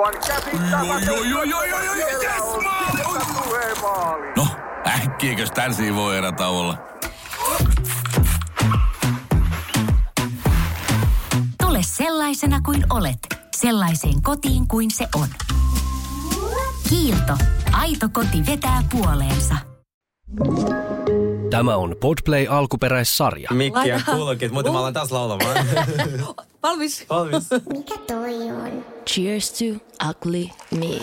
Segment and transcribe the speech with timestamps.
[0.00, 1.12] Aivan käsittämätöntä.
[4.36, 4.46] No,
[4.86, 6.78] äkkiäkös tän voi erä olla?
[11.62, 13.18] Tule sellaisena kuin olet,
[13.56, 15.28] sellaiseen kotiin kuin se on.
[16.88, 17.32] Kiilto.
[17.72, 19.54] Aito koti vetää puoleensa.
[21.50, 23.48] Tämä on Podplay alkuperäissarja.
[23.52, 25.56] Mikkiä Laita- kuuluukin, mutta mä alan taas laulamaan.
[26.62, 27.06] Valmis?
[27.10, 27.48] Valmis.
[27.72, 28.84] Mikä toi on?
[29.06, 31.00] Cheers to ugly me.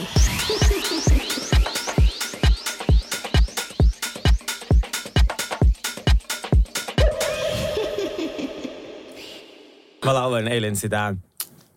[10.05, 11.16] Mä lauloin eilen sitä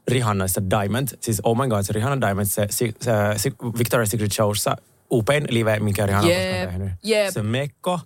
[0.09, 1.09] Rihannaista Diamond.
[1.21, 2.93] Siis oh my god, se Rihanna Diamond, se, se,
[3.37, 4.77] se, Victoria's Secret Showssa
[5.13, 6.93] upein live, minkä Rihanna on Jep, koskaan tehnyt.
[7.03, 7.35] jep.
[7.35, 8.01] Se mekko.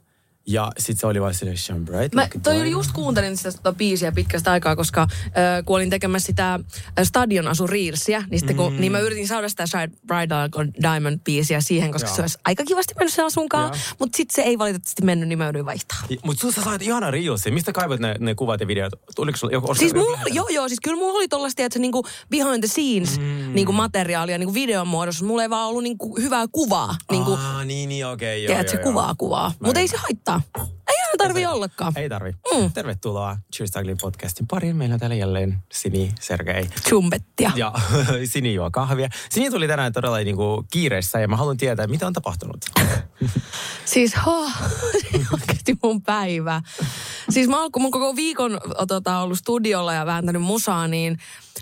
[0.47, 3.37] Ja sit se oli vaan silleen, shine bright Mä like toi oli diamond." just kuuntelin
[3.37, 5.09] sitä tota biisiä pitkästä aikaa, koska äh,
[5.65, 6.61] kun olin tekemässä sitä äh,
[7.03, 10.49] Stadion asu Reelsia, niin, sitten kun, niin mä yritin saada sitä Shine Bridal
[10.83, 12.17] Diamond-biisiä siihen, koska Joo.
[12.17, 13.65] se olisi aika kivasti mennyt sen asunkaan.
[13.65, 13.77] Joo.
[13.99, 15.99] Mutta sitten se ei valitettavasti mennyt, niin mä joudun vaihtaa.
[16.11, 17.51] I- Mut sun sä sait ihana Reelsi.
[17.51, 18.93] Mistä kaivat ne, ne kuvat ja videot?
[19.17, 19.75] Tuliko sulla joku?
[19.75, 23.19] Siis mulla, joo joo, siis kyllä mulla oli tollaista, että se niinku behind the scenes
[23.19, 23.55] mm.
[23.55, 25.25] niinku materiaalia niinku videon muodossa.
[25.25, 26.97] Mulla ei vaan ollut niinku hyvää kuvaa.
[27.11, 28.93] Niinku, Aa, niin, niin, okei, joo, tiedät, se joo, joo.
[28.93, 29.53] kuvaa kuvaa.
[29.61, 30.34] Mutta ei se haittaa.
[30.89, 31.93] Ei aina tarvii ollakaan.
[31.97, 32.33] Ei tarvi.
[32.33, 32.73] Mm.
[32.73, 34.77] Tervetuloa Cheers Ugly podcastin pariin.
[34.77, 37.53] Meillä on täällä jälleen Sini, Sergei Chumbettia.
[37.57, 37.73] ja
[38.33, 39.09] Sini juo kahvia.
[39.31, 42.65] Sini tuli tänään todella niin kuin kiireessä ja mä haluan tietää, mitä on tapahtunut.
[43.85, 44.43] Siis ho,
[45.35, 46.63] oikeasti mun päivä.
[47.31, 51.19] Siis mä oon kun mun koko viikon tota, ollut studiolla ja vääntänyt musaa, niin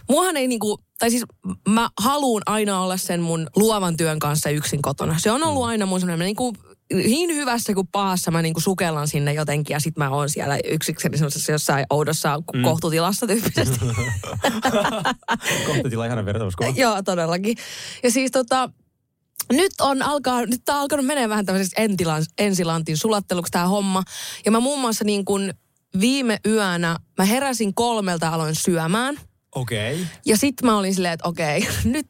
[0.08, 1.24] muahan ei niinku, tai siis
[1.68, 5.18] mä haluun aina olla sen mun luovan työn kanssa yksin kotona.
[5.18, 6.52] Se on ollut aina mun semmoinen niinku,
[6.92, 11.16] niin hyvässä kuin pahassa mä niinku sukellan sinne jotenkin ja sit mä oon siellä yksikseni
[11.16, 12.62] semmoisessa jossain oudossa mm.
[12.62, 13.78] kohtutilassa tyyppisesti.
[15.66, 16.72] Kohta tilaa ihana vertauskuva.
[16.82, 17.56] Joo, todellakin.
[18.02, 18.70] Ja siis tota,
[19.52, 24.02] nyt on alkaa, nyt tää on alkanut menee vähän tämmöiseksi entilan, ensilantin sulatteluksi tämä homma.
[24.44, 25.54] Ja mä muun muassa niin kuin
[26.00, 29.20] viime yönä, mä heräsin kolmelta aloin syömään.
[29.54, 29.94] Okei.
[29.94, 30.06] Okay.
[30.26, 32.08] Ja sit mä olin silleen, että okei, nyt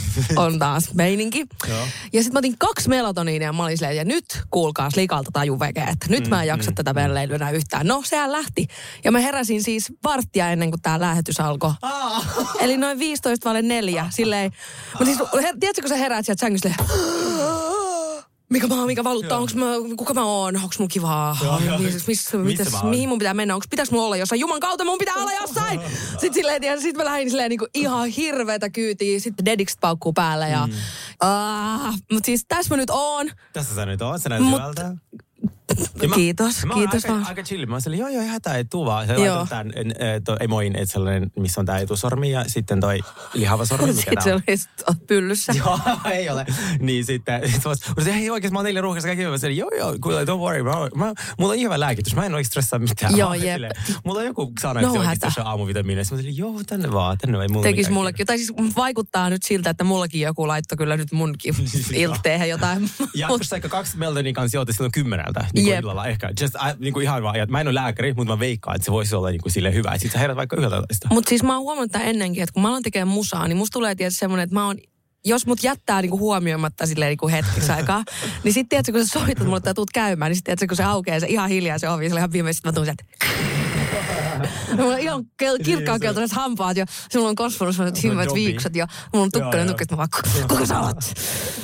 [0.36, 1.46] on taas meininki.
[1.68, 1.78] Joo.
[2.12, 5.60] Ja sitten mä otin kaksi melatoniinia ja mä olin silleen, ja nyt kuulkaas likalta taju
[5.60, 7.86] veke, että nyt mä en jaksa mm, tätä pelleilyä enää yhtään.
[7.86, 8.66] No, sehän lähti.
[9.04, 11.72] Ja mä heräsin siis varttia ennen kuin tämä lähetys alkoi.
[12.60, 14.52] Eli noin 15 vaille neljä, silleen.
[14.98, 16.74] Mutta siis, her, tiedätkö, kun sä heräät sieltä sängystä
[18.52, 21.36] mikä mä oon, mikä valuttaa, onks mä, kuka mä oon, onks mun kivaa,
[22.06, 22.90] Missä mitäs, oon?
[22.90, 24.84] mihin mun pitää mennä, onks pitäis mun olla jossain, juman kautta?
[24.84, 25.80] Mun pitää olla jossain.
[26.10, 30.48] Sitten silleen, tiedä, sit mä lähdin silleen niinku ihan hirveetä kyytiä, sitten dedikset paukkuu päälle
[30.48, 30.72] ja, mm.
[31.24, 33.30] uh, mut siis tässä mä nyt oon.
[33.52, 34.96] Tässä sä nyt oot, sä näytät
[35.78, 36.14] Mut- hyvältä.
[36.14, 37.26] Kiitos, mä kiitos aika, vaan.
[37.26, 37.66] aika chill.
[37.66, 39.06] Mä olin, joo joo, ei hätää, ei tuu vaan.
[39.06, 39.46] Sä Joo.
[39.48, 39.82] tämän äh,
[40.24, 43.00] to, emoin, että sellainen, missä on tää etusormi ja sitten toi
[43.34, 44.42] lihava sormi, mikä Sitten tää se on.
[44.88, 45.52] oli pyllyssä.
[45.64, 45.78] Joo,
[46.10, 46.46] ei ole.
[46.80, 49.24] Niin sitten, sit mä olisin, hei oikeesti mä oon eilen ruuhkassa kaikki.
[49.26, 50.62] Mä sanoin, joo joo, kuule, don't worry.
[50.62, 53.16] Mä, mä, mulla on ihan hyvä lääkitys, mä en oikeesti stressaa mitään.
[53.16, 53.62] Joo, Mä jep.
[54.04, 55.26] Mulla on joku sana, No että hätä.
[55.26, 56.14] jossain aamuvitamiineissa.
[56.14, 57.42] Mä olin, joo, tänne vaan, tänne vaan.
[57.42, 58.26] ei mulla Tekis mullekin.
[58.26, 61.54] Tai siis vaikuttaa nyt siltä, että mullakin joku laittoi kyllä nyt munkin
[61.94, 62.90] ilteehen jotain.
[63.42, 65.80] Sä ehkä kaksi Meltonin kanssa joutuu silloin kymmeneltä niin Jep.
[65.80, 66.30] illalla ehkä.
[66.40, 68.92] Just, I, niin kuin ihan vaan, mä en ole lääkäri, mutta mä veikkaan, että se
[68.92, 69.92] voisi olla niin kuin silleen hyvä.
[69.92, 72.68] Sitten sä herät vaikka yhdeltä Mutta siis mä oon huomannut tämän ennenkin, että kun mä
[72.68, 74.76] alan tekemään musaa, niin musta tulee tietysti semmoinen, että mä oon
[75.24, 78.04] jos mut jättää niinku huomioimatta silleen niinku hetkeksi aikaa,
[78.44, 80.84] niin sitten tiedätkö, kun sä soitat mulle tai tuut käymään, niin sitten tiedätkö, kun se
[80.84, 83.04] aukeaa se ihan hiljaa se ovi, se ihan viimeisesti, mä tuun sieltä.
[84.76, 88.44] Mulla on ihan kel- kirkkaan keltaiset hampaat ja mulla on sellaiset hyvät Dobi.
[88.44, 89.68] viiksat ja mulla on tukkainen joo.
[89.68, 90.08] tukka, että mä vaan,
[90.48, 90.96] kuka sä oot?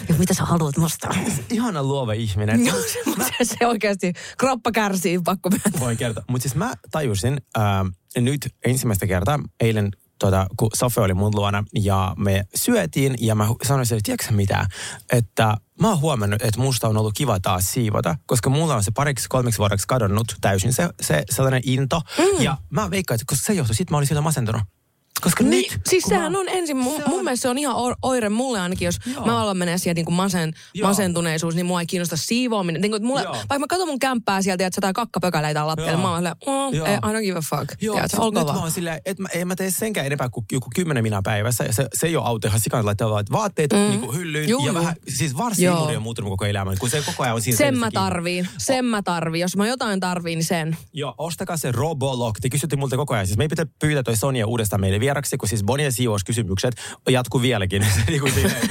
[0.08, 1.08] Ja mitä sä haluat musta?
[1.50, 2.66] Ihana luova ihminen.
[2.66, 2.76] Joo,
[3.38, 5.80] se, se oikeasti, kroppa kärsii, pakko myöntää.
[5.80, 6.24] Voin kertoa.
[6.28, 7.84] Mutta siis mä tajusin ää,
[8.16, 13.46] nyt ensimmäistä kertaa eilen tuota, kun Sofe oli mun luona ja me syötiin ja mä
[13.62, 14.66] sanoin sille, että tiedätkö mitä,
[15.12, 18.90] että mä oon huomannut, että musta on ollut kiva taas siivota, koska mulla on se
[18.90, 22.00] pariksi kolmeksi vuodeksi kadonnut täysin se, se sellainen into.
[22.18, 22.42] Mm.
[22.42, 24.62] Ja mä veikkaan, että koska se johtui, sit mä olin sillä masentunut.
[25.20, 27.58] Koska Niin, nyt, siis sehän mä, on ensin, mun, Se on- mun mielestä se on
[27.58, 29.26] ihan oire mulle ainakin, jos Joo.
[29.26, 30.88] mä alan menee siihen niin kuin masen, Joo.
[30.88, 32.82] masentuneisuus, niin mua ei kiinnosta siivoaminen.
[32.82, 33.32] Niin kuin, mulle, Joo.
[33.32, 36.74] vaikka mä katson mun kämppää sieltä, että jotain kakkapökäleitä on lattialla, mä oon silleen, oh,
[36.74, 36.86] Joo.
[36.86, 37.82] ei, I don't give a fuck.
[37.82, 38.58] Joo, Tiedätkö, sit olkoon nyt mä vaan.
[38.62, 41.64] oon silleen, että mä, en mä tee senkään enempää kuin joku kymmenen minä päivässä.
[41.64, 43.78] Ja se, se ei ole auto ihan sikan laittaa vaan, että vaatteet mm.
[43.78, 44.48] niin kuin hyllyyn.
[44.48, 45.80] Juu, ja vähän, siis varsin Joo.
[45.80, 48.84] moni on muuttunut koko elämän, kun se koko ajan on siinä Sen mä tarviin, sen
[48.84, 49.40] mä tarviin.
[49.42, 50.76] Jos mä jotain tarviin, niin sen.
[50.92, 52.40] Joo, ostakaa se Robolock.
[52.40, 53.26] Te kysytte multa koko ajan.
[53.26, 56.74] Siis me ei pitää pyytää toi Sonia uudestaan meille vieraksi, kun siis Bonien siivouskysymykset
[57.08, 57.86] jatkuu vieläkin.
[57.94, 58.68] Se niinku silleen-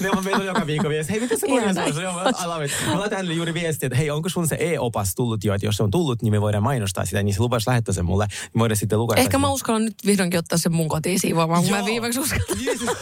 [0.00, 1.12] ne on meillä joka viikko viesti.
[1.12, 1.84] Hei, mitä se Bonia Ihana.
[1.84, 2.72] siivous?
[2.86, 5.76] Mä laitan hänelle juuri viestiä, että hei, onko sun se e-opas tullut jo, että jos
[5.76, 8.58] se on tullut, niin me voidaan mainostaa sitä, niin se lupasi lähettää sen mulle, niin
[8.60, 9.16] voidaan sitten lukea.
[9.16, 12.46] Ehkä mä uskallan nyt vihdoinkin ottaa sen mun kotiin siivoamaan, kun mä viimeksi uskallan.
[12.64, 12.88] Jeesus.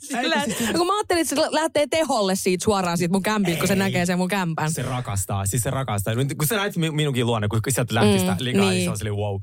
[0.00, 3.68] Silleen, no kun mä ajattelin, että se lähtee teholle siitä suoraan siitä mun kämpiltä, kun
[3.68, 4.72] se näkee sen mun kämpän.
[4.72, 6.14] Se rakastaa, siis se rakastaa.
[6.38, 8.70] Kun sä näit mi- minunkin luonne, kun sieltä lähti sitä Mm, likaa, niin.
[8.70, 8.84] niin.
[8.84, 9.40] se on silleen wow.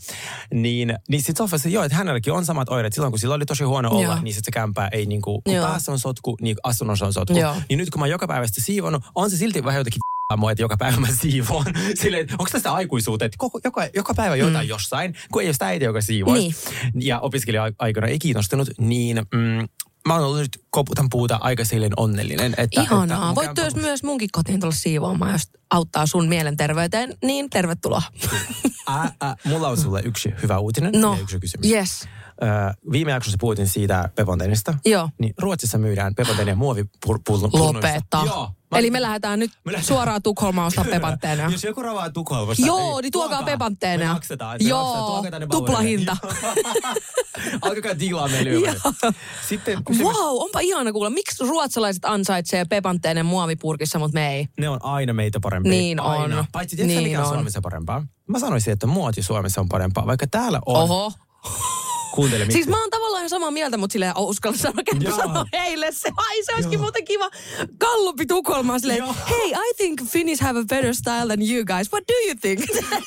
[0.54, 2.94] Niin, niin sit Sofia sanoi, joo, että hänelläkin on samat oireet.
[2.94, 4.22] Silloin kun sillä oli tosi huono olla, Joo.
[4.22, 5.68] niin se kämpää ei niinku, kun Joo.
[5.68, 7.38] päässä on sotku, niin asunnossa on sotku.
[7.38, 7.56] Joo.
[7.69, 10.00] Niin nyt kun mä oon joka päivä sitä siivonnut, on se silti vähän jotenkin
[10.38, 11.66] mua, että joka päivä mä siivoon.
[12.01, 14.69] Silleen, onko tästä aikuisuutta, että koko, joka, joka päivä jotain mm.
[14.69, 16.56] jossain, kun ei ole sitä äitiä, joka siivoisi.
[16.94, 17.07] Niin.
[17.07, 19.68] Ja opiskelija-aikana ei kiinnostunut, niin mm,
[20.07, 22.45] mä oon ollut nyt koputan puuta aika silleen onnellinen.
[22.45, 23.25] Että, että Ihanaa.
[23.25, 28.01] mun Voit myös, myös munkin kotiin tulla siivoamaan, jos auttaa sun mielenterveyteen, niin tervetuloa.
[28.89, 28.94] Ä,
[29.24, 31.72] ä, mulla on sulle yksi hyvä uutinen No, ja yksi kysymys.
[31.72, 32.07] yes.
[32.92, 34.74] Viime jaksossa puhuttiin siitä peponteenista.
[34.86, 35.10] Joo.
[35.20, 37.50] Niin Ruotsissa myydään peponteenia muovipulloissa.
[37.60, 38.24] Lopeta.
[38.26, 38.50] Joo.
[38.72, 41.50] Mä- Eli me lähdetään nyt Me lähdetään- suoraan Tukholmaan ostaa pepantteena.
[41.52, 42.66] Jos joku ravaa Tukholmasta.
[42.66, 44.06] Joo, ei, niin tuokaa pepantteena.
[44.06, 44.58] Me maksetaan.
[44.64, 46.18] Me Joo, tuplahinta.
[47.62, 48.76] Alkakaa diilaa meille.
[49.50, 49.82] Sitten.
[50.00, 51.10] Wow, onpa ihana kuulla.
[51.10, 54.48] Miksi ruotsalaiset ansaitsee pepantteinen muovipurkissa, mutta me ei?
[54.60, 55.70] Ne on aina meitä parempia.
[55.72, 56.40] Niin aina.
[56.40, 56.46] on.
[56.52, 57.34] Paitsi tiedätkö Niin mikä on on.
[57.34, 58.06] Suomessa parempaa?
[58.28, 60.82] Mä sanoisin, että muoti Suomessa on parempaa, vaikka täällä on.
[60.84, 61.12] Oho.
[62.12, 66.10] Kuuntele, Siis mä oon tavallaan samaa mieltä, mutta silleen uskalla sanoa, että sanoa heille se.
[66.18, 67.30] Ai se olisikin muuten kiva.
[67.78, 69.16] Kallupi Tukholmaan silleen, Joo.
[69.30, 71.92] hey, I think Finnish have a better style than you guys.
[71.94, 72.62] What do you think?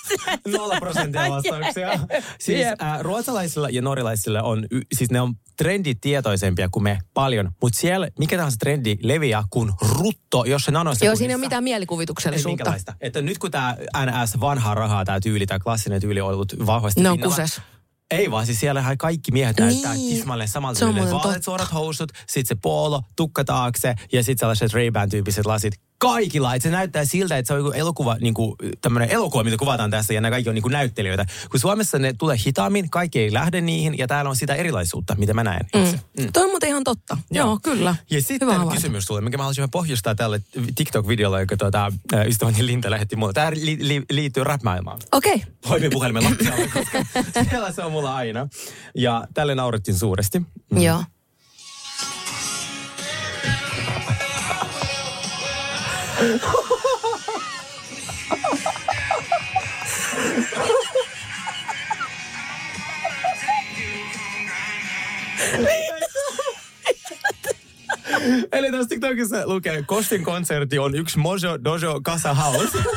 [0.58, 1.98] Nolla prosenttia vastauksia.
[2.40, 2.82] Siis Jep.
[2.82, 8.08] äh, ruotsalaisilla ja norjalaisilla on, y- siis ne on trenditietoisempia kuin me paljon, mutta siellä
[8.18, 11.04] mikä tahansa trendi leviää kuin rutto, jos se nanosekunnissa.
[11.06, 12.48] Joo, siinä ei ole mitään Ei mielikuvituksellisuutta.
[12.64, 12.94] minkälaista.
[13.00, 13.76] Että nyt kun tämä
[14.06, 17.36] NS vanhaa rahaa, tämä tyyli, tämä klassinen tyyli on ollut vahvasti Ne on pinnalla.
[17.36, 17.60] kuses.
[18.10, 20.16] Ei vaan, siis siellä kaikki miehet näyttää Niin.
[20.16, 21.10] tismalleen samalta tyyliltä.
[21.10, 21.42] Vaaleat totta.
[21.44, 25.74] suorat housut, sitten se polo, tukka taakse ja sitten sellaiset Ray-Ban-tyyppiset lasit.
[26.08, 29.56] Kaikilla, että se näyttää siltä, että se on joku elokuva, niin kuin, tämmöinen elokuva, mitä
[29.56, 31.26] kuvataan tässä, ja nämä kaikki on niin kuin näyttelijöitä.
[31.50, 35.34] Kun Suomessa ne tulee hitaammin, kaikki ei lähde niihin, ja täällä on sitä erilaisuutta, mitä
[35.34, 35.66] mä näen.
[35.74, 36.00] itse.
[36.20, 36.32] Mm.
[36.32, 37.18] Toi on muuten ihan totta.
[37.30, 37.96] Joo, Joo kyllä.
[38.10, 40.40] Ja sitten Hyvä kysymys sulle, mikä mä haluaisin pohjustaa tälle
[40.74, 41.92] TikTok-videolle, joka tuota,
[42.26, 43.32] ystäväni Linta lähetti mulle.
[43.32, 44.98] Tämä li, li, liittyy rap-maailmaan.
[45.12, 45.34] Okei.
[45.34, 45.46] Okay.
[45.68, 47.04] Hoimin puhelimen lattialle, koska
[47.50, 48.48] siellä se on mulla aina.
[48.94, 50.38] Ja tälle naurettiin suuresti.
[50.38, 50.82] Mm.
[50.82, 51.04] Joo.
[65.58, 66.03] Leave
[68.52, 72.78] Eli tässä TikTokissa lukee, Kostin konsertti on yksi Mojo Dojo Casa House.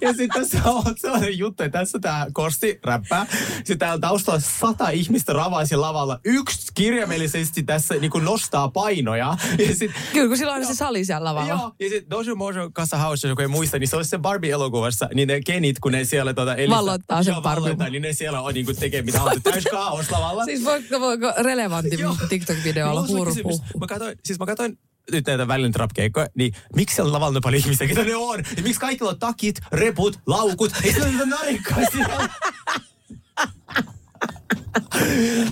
[0.00, 3.26] ja sitten tässä on sellainen juttu, että tässä tämä Kosti räppää.
[3.54, 6.20] Sitten täällä taustalla sata ihmistä ravaisi lavalla.
[6.24, 9.36] Yksi kirjaimellisesti tässä niin nostaa painoja.
[9.58, 11.48] Ja sit, Kyllä, kun silloin on se sali siellä lavalla.
[11.48, 15.08] Joo, ja sitten Dojo Mojo Casa House, joku ei muista, niin se olisi se Barbie-elokuvassa,
[15.14, 17.90] niin ne kenit, kun ne siellä tuota, elistä, Valloittaa sen Barbie.
[17.90, 19.34] niin ne siellä on niin kuin tekee mitä haluaa.
[19.42, 20.44] Täys kaos lavalla.
[20.44, 21.96] Siis voiko, voiko relevantti.
[22.28, 23.34] TikTok-video olla on hurhu?
[23.34, 23.60] kysymys.
[23.80, 24.78] Mä katsoin, siis mä katsoin
[25.12, 28.42] nyt näitä välillä trap-keikkoja, niin miksi siellä on lavalla niin paljon ihmisiä, ketä ne on?
[28.56, 32.28] Ja miksi kaikilla on takit, reput, laukut, ei siellä niitä narikkaa siellä?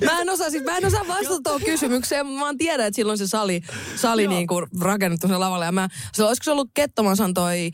[0.05, 2.97] Mä en osaa, siis mä en osaa vastata tuohon kysymykseen, mutta mä vaan tiedän, että
[2.97, 3.63] silloin se sali,
[3.97, 5.65] sali niin kuin rakennettu sen lavalle.
[5.65, 7.71] Ja mä, se, olisiko se ollut Kettomansan toi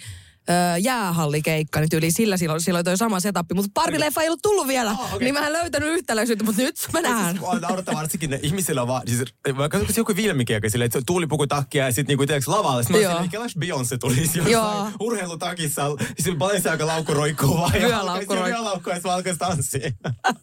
[0.80, 3.54] jäähallikeikka, niin tyyli sillä silloin, silloin toi sama setappi.
[3.54, 5.24] Mutta Barbie-leffa ei ollut tullut vielä, Ah, okei.
[5.24, 7.38] niin mä en löytänyt yhtäläisyyttä, mutta nyt mä näen.
[7.38, 9.22] Siis, naurattaa varsinkin ne ihmisillä vaan, siis
[9.70, 12.82] kun se joku filmikin, silleen, että se tuulipukutakkia ja sitten niinku tiedätkö lavalle.
[12.82, 14.46] Sitten mä silleen, kelais Beyoncé tulisi Joo.
[14.48, 15.82] jossain urheilutakissa.
[16.16, 17.74] Sitten Balenciaga laukku roikkuu vaan.
[17.74, 18.90] ja Vyölaukku roikkuu.
[18.90, 19.90] Ja sitten alkaisi tanssia.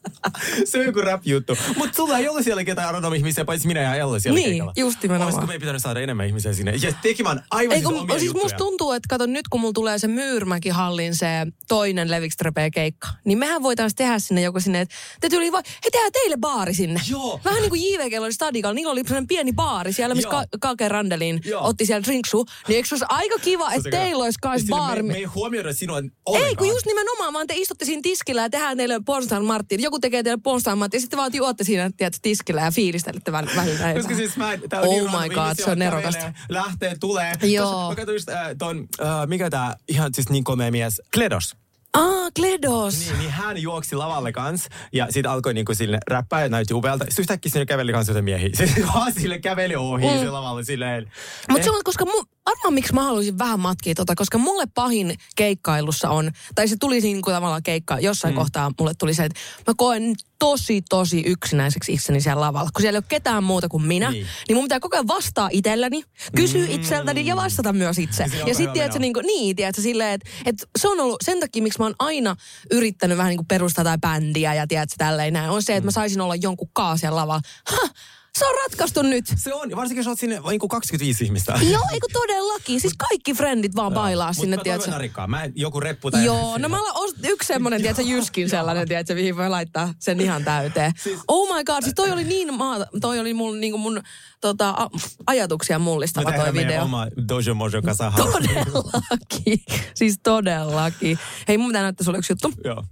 [0.65, 1.57] se on joku rap-juttu.
[1.77, 4.73] Mutta sulla ei ole siellä ketään random ihmisiä, paitsi minä ja Elle siellä Niin, keikalla.
[4.77, 5.25] just nimenomaan.
[5.27, 6.71] Olisiko meidän pitänyt saada enemmän ihmisiä sinne?
[6.81, 8.43] Ja tekemään aivan Ei, siis omia siis juttuja.
[8.43, 11.27] musta tuntuu, että kato nyt kun mulla tulee se Myyrmäki-hallin se
[11.67, 15.89] toinen Levikstrepe keikka, niin mehän voitaisiin tehdä sinne joku sinne, että te tyyli voi, he
[15.91, 17.01] tehdään teille baari sinne.
[17.09, 17.41] Joo.
[17.45, 20.29] Vähän niin kuin JVG oli stadikalla, niillä oli sellainen pieni baari siellä, missä.
[20.29, 21.67] Ka- Kake Randelin Joo.
[21.67, 22.45] otti siellä drinksu.
[22.67, 25.03] Niin eikö se olisi aika kiva, että teillä olisi kans Sillä baari.
[25.03, 26.55] Me, me ei huomioida sinua Ei, ollenkaan.
[26.57, 29.81] kun just nimenomaan, vaan te istutte siinä tiskillä ja tehdään teille Pornstain Martin.
[29.83, 33.55] Joku tekee teille Pornstain Martin ja sitten vaan juotte siinä tiedät, tiskillä ja fiilistelette väl-
[33.55, 33.93] välillä.
[33.93, 36.33] Koska siis mä, tää on Oh niin my god, se on nerokasta.
[36.49, 37.33] Lähtee, tulee.
[37.43, 37.65] Joo.
[37.65, 41.55] Tossa Mä katsoin just äh, ton, äh, mikä tää ihan siis niin komea mies, Kledos.
[41.93, 42.99] Ah, Kledos.
[42.99, 47.05] Niin, niin hän juoksi lavalle kans ja sitten alkoi niinku sille räppää ja näytti upealta.
[47.05, 48.49] Sitten yhtäkkiä sinne käveli kans jotain miehiä.
[48.53, 50.19] Se vaan sille käveli ohi mm.
[50.19, 51.11] se lavalle silleen.
[51.49, 54.65] Mutta Eh, se on, koska mu, arvaa miksi mä haluaisin vähän matkia tota, koska mulle
[54.73, 58.37] pahin keikkailussa on, tai se tuli niin kuin tavallaan keikka, jossain mm.
[58.37, 62.69] kohtaa mulle tuli se, että mä koen tosi, tosi yksinäiseksi itseni siellä lavalla.
[62.73, 65.49] Kun siellä ei ole ketään muuta kuin minä, niin, niin mun pitää koko ajan vastaa
[65.51, 66.03] itselläni,
[66.35, 66.71] kysyä mm.
[66.71, 68.25] itseltäni ja vastata myös itse.
[68.31, 71.39] Se ja sitten tiedätkö, niin, kuin, niin, tiedätkö, silleen, että, että se on ollut sen
[71.39, 72.35] takia, miksi mä oon aina
[72.71, 75.91] yrittänyt vähän niin kuin perustaa tai bändiä ja tiedätkö, tälleen näin, on se, että mä
[75.91, 77.41] saisin olla jonkun kaa siellä lavalla.
[77.71, 77.89] Ha!
[78.37, 79.25] Se on ratkaistu nyt.
[79.35, 81.53] Se on, varsinkin jos olet sinne niin kuin 25 ihmistä.
[81.71, 82.81] Joo, eikö todellakin.
[82.81, 84.91] Siis kaikki frendit vaan bailaa sinne, Mutta mä tiedätkö?
[84.91, 85.27] narikkaa.
[85.27, 86.25] Mä en, joku reppu tai...
[86.25, 90.43] Joo, no mä olen yksi semmonen, tiedätkö, Jyskin sellainen, tiedätkö, mihin voi laittaa sen ihan
[90.43, 90.91] täyteen.
[91.27, 94.01] Oh my god, siis toi oli niin maata, toi oli mun, niin mun
[94.41, 94.89] tota, a-
[95.27, 96.83] ajatuksia mullistava toi video.
[96.83, 97.81] oma Dojo Mojo.
[98.17, 101.19] Todellakin, siis todellakin.
[101.47, 102.53] Hei, mun pitää näyttää sulle yksi juttu.
[102.63, 102.83] Joo.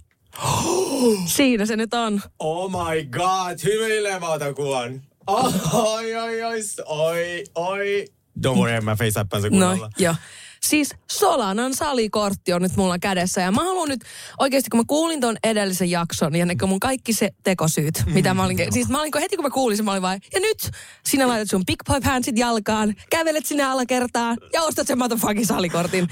[1.26, 2.20] Siinä se nyt on.
[2.38, 5.02] Oh my god, hymyilemätä kuvan.
[5.28, 8.04] Oi, oi, oi, oi, oi.
[8.46, 9.86] Don't worry, mä faceappaan se kunnolla.
[9.86, 10.14] No, joo.
[10.62, 14.00] Siis Solanan salikortti on nyt mulla kädessä ja mä haluan nyt
[14.38, 18.44] oikeasti, kun mä kuulin ton edellisen jakson ja ne mun kaikki se tekosyyt, mitä mä
[18.44, 20.70] olin, siis mä olin, heti kun mä kuulin sen, mä olin vain, ja nyt
[21.06, 26.08] sinä laitat sun big boy pantsit jalkaan, kävelet sinne alakertaan ja ostat sen motherfucking salikortin.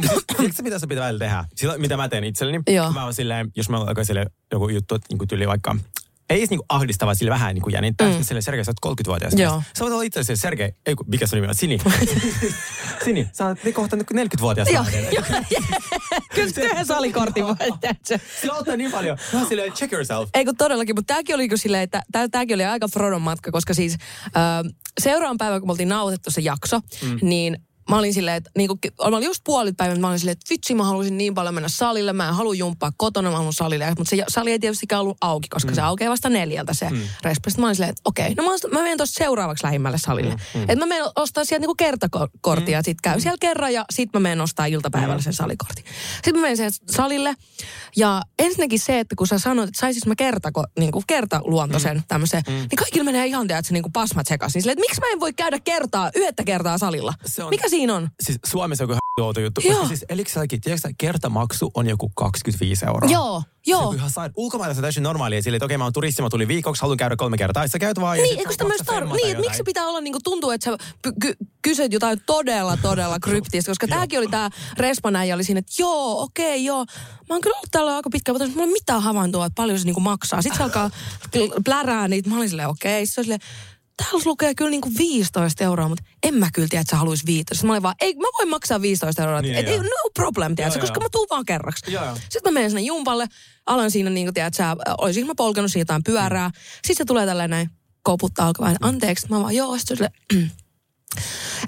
[0.00, 1.44] Siis, Tiedätkö mitä se pitää välillä tehdä?
[1.56, 2.62] Sillä, mitä mä teen itselleni?
[2.68, 2.92] Joo.
[2.92, 5.76] Mä oon silleen, jos mä oon sille joku juttu, että niin tyyli vaikka
[6.30, 8.08] ei edes niinku ahdistava, sillä vähän niinku jännittää.
[8.08, 8.22] Mm.
[8.22, 9.34] Sille Sergei, sä oot 30-vuotias.
[9.36, 9.62] Joo.
[9.78, 11.54] Sä voit olla itse asiassa Sergei, ei kun, mikä sun nimi on?
[11.54, 11.78] Sini.
[13.04, 14.68] Sini, sä oot kohta nyt 40-vuotias.
[14.68, 15.04] Joo, nainen.
[15.12, 15.24] joo,
[16.34, 17.54] kyllä se yhden salikortin voi.
[18.40, 19.18] Sillä auttaa niin paljon.
[19.32, 20.30] Mä oon silleen, check yourself.
[20.34, 23.52] Ei kun todellakin, mutta tämäkin oli, kun silleen, että tää, tääkin oli aika Frodon matka,
[23.52, 27.18] koska siis äh, seuraavan päivän, kun me oltiin nauhoitettu se jakso, mm.
[27.22, 28.78] niin mä olin silleen, että niin kuin,
[29.10, 31.68] mä olin just puolit päivän, mä olin silleen, että vitsi, mä haluaisin niin paljon mennä
[31.68, 33.92] salille, mä en halua jumppaa kotona, mä haluan salille.
[33.98, 35.74] Mutta se sali ei tietystikään ollut auki, koska mm.
[35.74, 37.00] se aukeaa vasta neljältä se mm.
[37.22, 37.50] respa.
[37.50, 40.34] Sitten mä olin silleen, että okei, no mä, mä menen tuossa seuraavaksi lähimmälle salille.
[40.54, 40.62] Mm.
[40.62, 42.84] Että mä menen ostaa sieltä niinku kertakorttia, mm.
[42.84, 45.84] sit käy siellä kerran ja sit mä menen ostaa iltapäivällä sen salikortin.
[46.14, 47.34] Sitten mä menen sen salille
[47.96, 52.02] ja ensinnäkin se, että kun sä sanoit, että saisis mä kertako, niinku kertaluontoisen mm.
[52.08, 52.52] tämmöisen, mm.
[52.52, 54.62] niin kaikille menee ihan tiedät, niinku pasmat sekaisin.
[54.62, 57.14] Silleen, että miksi mä en voi käydä kertaa, yhtä kertaa salilla?
[57.26, 58.08] Se on- Mikä siinä on?
[58.22, 59.60] Siis Suomessa on joku outo juttu.
[59.60, 59.72] Joo.
[59.72, 63.10] Koska siis, elikö säkin, tiedätkö kertamaksu on joku 25 euroa.
[63.10, 63.88] Joo, Se joo.
[63.88, 64.32] on ihan sain.
[64.36, 65.42] Ulkomailla se on täysin normaalia.
[65.42, 67.68] Sille, että okei, mä oon turisti, mä tulin viikoksi, haluan käydä kolme kertaa.
[67.68, 69.86] Sä käyt vaan ja Niin, sit eikö sitä myös tar- Niin, että miksi se pitää
[69.88, 74.28] olla niinku, tuntuu, että sä ky- ky- kysyt jotain todella, todella kryptistä, koska tääkin oli
[74.28, 76.84] tää Respanäijä oli siinä, että joo, okei, joo.
[77.28, 79.84] Mä oon kyllä ollut täällä aika pitkään, mutta mulla ei mitään havaintoa, että paljon se
[79.84, 80.42] niinku maksaa.
[80.42, 80.90] Sitten se alkaa
[81.36, 83.06] pl- plärää niitä, mä olin silleen, okei.
[83.06, 86.80] Sitten se oli silleen, täällä lukee kyllä niinku 15 euroa, mutta en mä kyllä tiedä,
[86.80, 87.54] että sä haluais 15.
[87.54, 89.42] Sitten mä olin vaan, ei, mä voin maksaa 15 euroa.
[89.42, 91.92] Niin, et, ei, no problem, tiedätkö, koska mä tuun vaan kerraksi.
[91.92, 92.14] Joo, joo.
[92.14, 93.26] Sitten mä menen sinne jumpalle,
[93.66, 96.50] alan siinä niin kuin tiedät, sä, olisinko mä polkenut siinä jotain pyörää.
[96.74, 97.70] Sitten se tulee tällainen näin,
[98.02, 99.26] koputtaa alkaa anteeksi.
[99.30, 100.10] Mä vaan, joo, sitten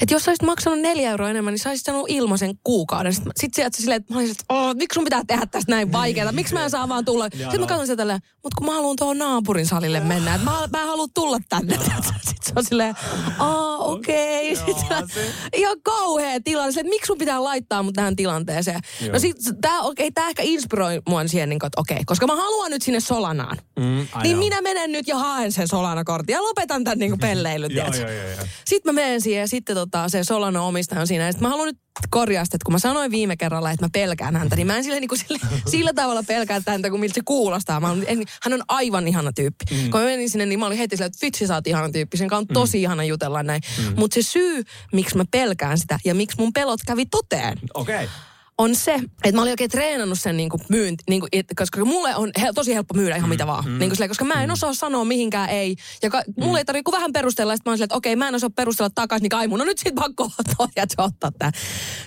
[0.01, 3.15] että jos olisit maksanut neljä euroa enemmän, niin sä olisit sanonut ilmaisen kuukauden.
[3.15, 5.93] Sitten sit sieltä silleen, että mä olisin, että oh, miksi sun pitää tehdä tästä näin
[5.93, 6.33] vaikeaa?
[6.33, 7.29] Miksi mä en saa vaan tulla?
[7.31, 10.69] Sitten mä katson sitä tälleen, mutta kun mä haluan tuohon naapurin salille mennä, että mä,
[10.73, 11.79] mä en halua tulla tänne.
[12.29, 12.95] Sitten se on silleen,
[13.39, 14.53] aa okei.
[14.53, 14.67] Okay.
[14.75, 15.27] Sitten
[15.57, 18.81] ihan kauhea tilanne, Silleen, miksi sun pitää laittaa mut tähän tilanteeseen.
[19.13, 22.27] No sit tää, okay, tää ehkä inspiroi mua siihen, niin kuin, että okei, okay, koska
[22.27, 23.59] mä haluan nyt sinne Solanaan.
[23.79, 23.85] Mm,
[24.23, 24.39] niin know.
[24.39, 28.29] minä menen nyt ja haen sen Solana-kortin ja lopetan tämän niin pelleilyn, Joo, joo, joo,
[28.29, 28.47] joo.
[28.65, 31.27] Sitten mä menen siihen ja sitten tota, se Solana omistaja on siinä.
[31.27, 31.79] Ja sit mä haluan nyt
[32.11, 34.85] korjaa sitä, että kun mä sanoin viime kerralla, että mä pelkään häntä, niin mä en
[34.85, 37.81] sille, niin kuin sille, sillä tavalla pelkää häntä, kuin miltä se kuulostaa.
[37.81, 39.65] Mä haluan, en, hän on aivan ihana tyyppi.
[39.71, 39.91] Mm.
[39.91, 42.17] Kun mä menin sinne, niin mä olin heti silleen, että vitsi sä oot ihana tyyppi.
[42.17, 43.63] Sen kanssa on tosi ihana jutella näin.
[43.79, 43.95] Mm.
[43.97, 47.95] Mutta se syy, miksi mä pelkään sitä ja miksi mun pelot kävi toteen, Okei.
[47.95, 48.09] Okay.
[48.59, 52.17] On se, että mä olin oikein treenannut sen niin kuin myynti, niin kuin, koska mulle
[52.17, 53.65] on hel- tosi helppo myydä ihan mitä vaan.
[53.65, 53.79] Mm.
[53.79, 55.77] Niin kuin silleen, koska mä en osaa sanoa mihinkään ei.
[56.03, 56.45] Ja ka- mm.
[56.45, 58.91] mulle ei tarvitse vähän perustella, että mä oon silleen, että okei, mä en osaa perustella
[58.95, 60.69] takaisin, niin kai mun on nyt sit pakko ottaa,
[61.07, 61.53] ottaa tää.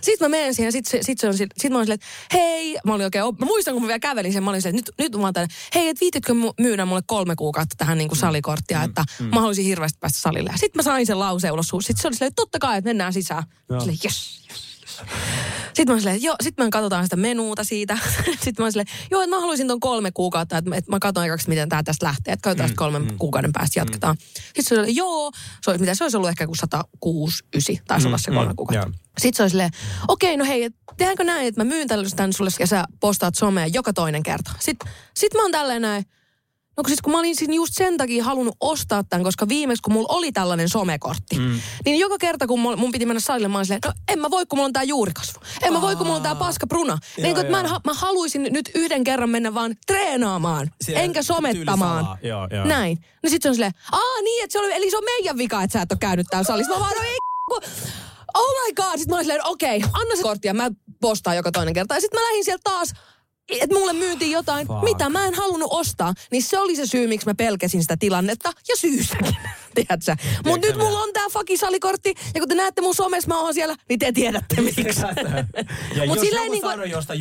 [0.02, 2.38] Sitten mä menen siihen, sit, se- sit, se on, sit, sit mä oon silleen, että
[2.38, 4.92] hei, mä olin oikein, mä muistan kun mä vielä kävelin sen, mä olin silleen, että
[4.98, 8.20] nyt, nyt mä oon tänne, hei, et viititkö myydä mulle kolme kuukautta tähän niin kuin
[8.20, 10.52] salikorttia, että mä haluaisin hirveästi päästä salille.
[10.56, 11.68] Sitten mä sain sen lauseen ulos.
[11.68, 13.44] Sitten se oli silleen, että totta kai, että mennään sisään.
[13.80, 14.42] Silleen, yes,
[15.74, 17.98] sitten mä oon silleen, joo, sitten me katsotaan sitä menuuta siitä.
[18.44, 21.22] sitten mä oon silleen, joo, että mä haluaisin ton kolme kuukautta, että, että mä katson
[21.22, 22.34] aikaksi, miten tää tästä lähtee.
[22.34, 24.16] Että katsotaan mm, kolmen mm, kuukauden päästä jatketaan.
[24.16, 24.42] Mm.
[24.46, 25.32] Sitten se oli, joo,
[25.62, 28.56] se olisi, mitä se olisi ollut ehkä kuin 106, 9, taisi olla se kolme mm,
[28.56, 28.88] kuukautta.
[28.88, 28.96] joo.
[29.18, 29.72] Sitten se oli silleen,
[30.08, 33.94] okei, no hei, tehdäänkö näin, että mä myyn tällaisen sulle ja sä postaat somea joka
[33.94, 34.52] toinen kerta.
[34.60, 36.06] Sitten sit mä oon tälleen näin,
[36.78, 39.82] No kun siis kun mä olin siinä just sen takia halunnut ostaa tämän, koska viimeksi
[39.82, 41.60] kun mulla oli tällainen somekortti, mm.
[41.86, 44.32] niin joka kerta kun mulla- mun piti mennä salille, mä olin silleen, no en mä
[44.32, 45.40] voi kun mulla on tää juurikasvu.
[45.62, 46.98] En mä voi kun mulla on tää paska pruna.
[47.18, 52.18] niin kun, mä, en, mä haluaisin nyt yhden kerran mennä vaan treenaamaan, Siellä enkä somettamaan.
[52.24, 52.66] Joo, joo.
[52.66, 53.06] Näin.
[53.24, 55.64] No sit se on silleen, aa niin, että se oli, eli se on meidän vika,
[55.64, 56.74] että sä et ole käynyt täällä salissa.
[56.74, 57.18] Mä vaan, no ei
[57.50, 57.62] kun...
[58.34, 58.98] oh my god.
[58.98, 61.94] Sitten mä olin silleen, okei, okay, anna se kortti ja mä postaan joka toinen kerta.
[61.96, 62.94] Ja sitten mä lähdin sieltä taas
[63.62, 64.84] että mulle myyntiin jotain, Fuck.
[64.84, 66.14] mitä mä en halunnut ostaa.
[66.32, 68.54] Niin se oli se syy, miksi mä pelkäsin sitä tilannetta.
[68.70, 69.36] Ja syyssäkin,
[69.76, 70.16] tiedätkö
[70.46, 72.14] Mutta nyt mulla on tää fucking salikortti.
[72.34, 75.02] Ja kun te näette mun somessa, mä oon siellä, niin te tiedätte miksi.
[75.96, 77.20] ja Mut jos joku niinku- sanoo jostain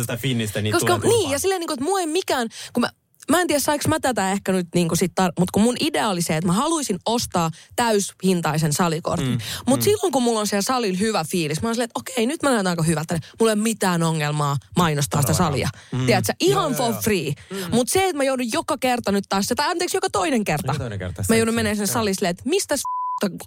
[0.00, 2.80] sitä finnistä, niin Koska tulee niin, ja silleen niin kuin, että mua ei mikään, kun
[2.80, 2.90] mä,
[3.30, 5.76] mä en tiedä saiko mä tätä ehkä nyt niin kuin sit, tar- mutta kun mun
[5.80, 9.28] idea oli se, että mä haluaisin ostaa täyshintaisen salikortin.
[9.28, 9.90] Mm, mutta mm.
[9.90, 12.50] silloin kun mulla on siellä salilla hyvä fiilis, mä oon silleen, että okei, nyt mä
[12.50, 13.18] näytän aika hyvältä.
[13.40, 15.68] Mulla ei ole mitään ongelmaa mainostaa sitä salia.
[15.92, 16.06] Mm.
[16.06, 17.32] Tiedätkö, ihan Joo, for joo, free.
[17.50, 17.56] Mm.
[17.70, 20.72] Mutta se, että mä joudun joka kerta nyt taas, tai anteeksi, joka toinen kerta.
[20.72, 22.82] Joka toinen kerta, Mä joudun menemään sen salille, että mistä s-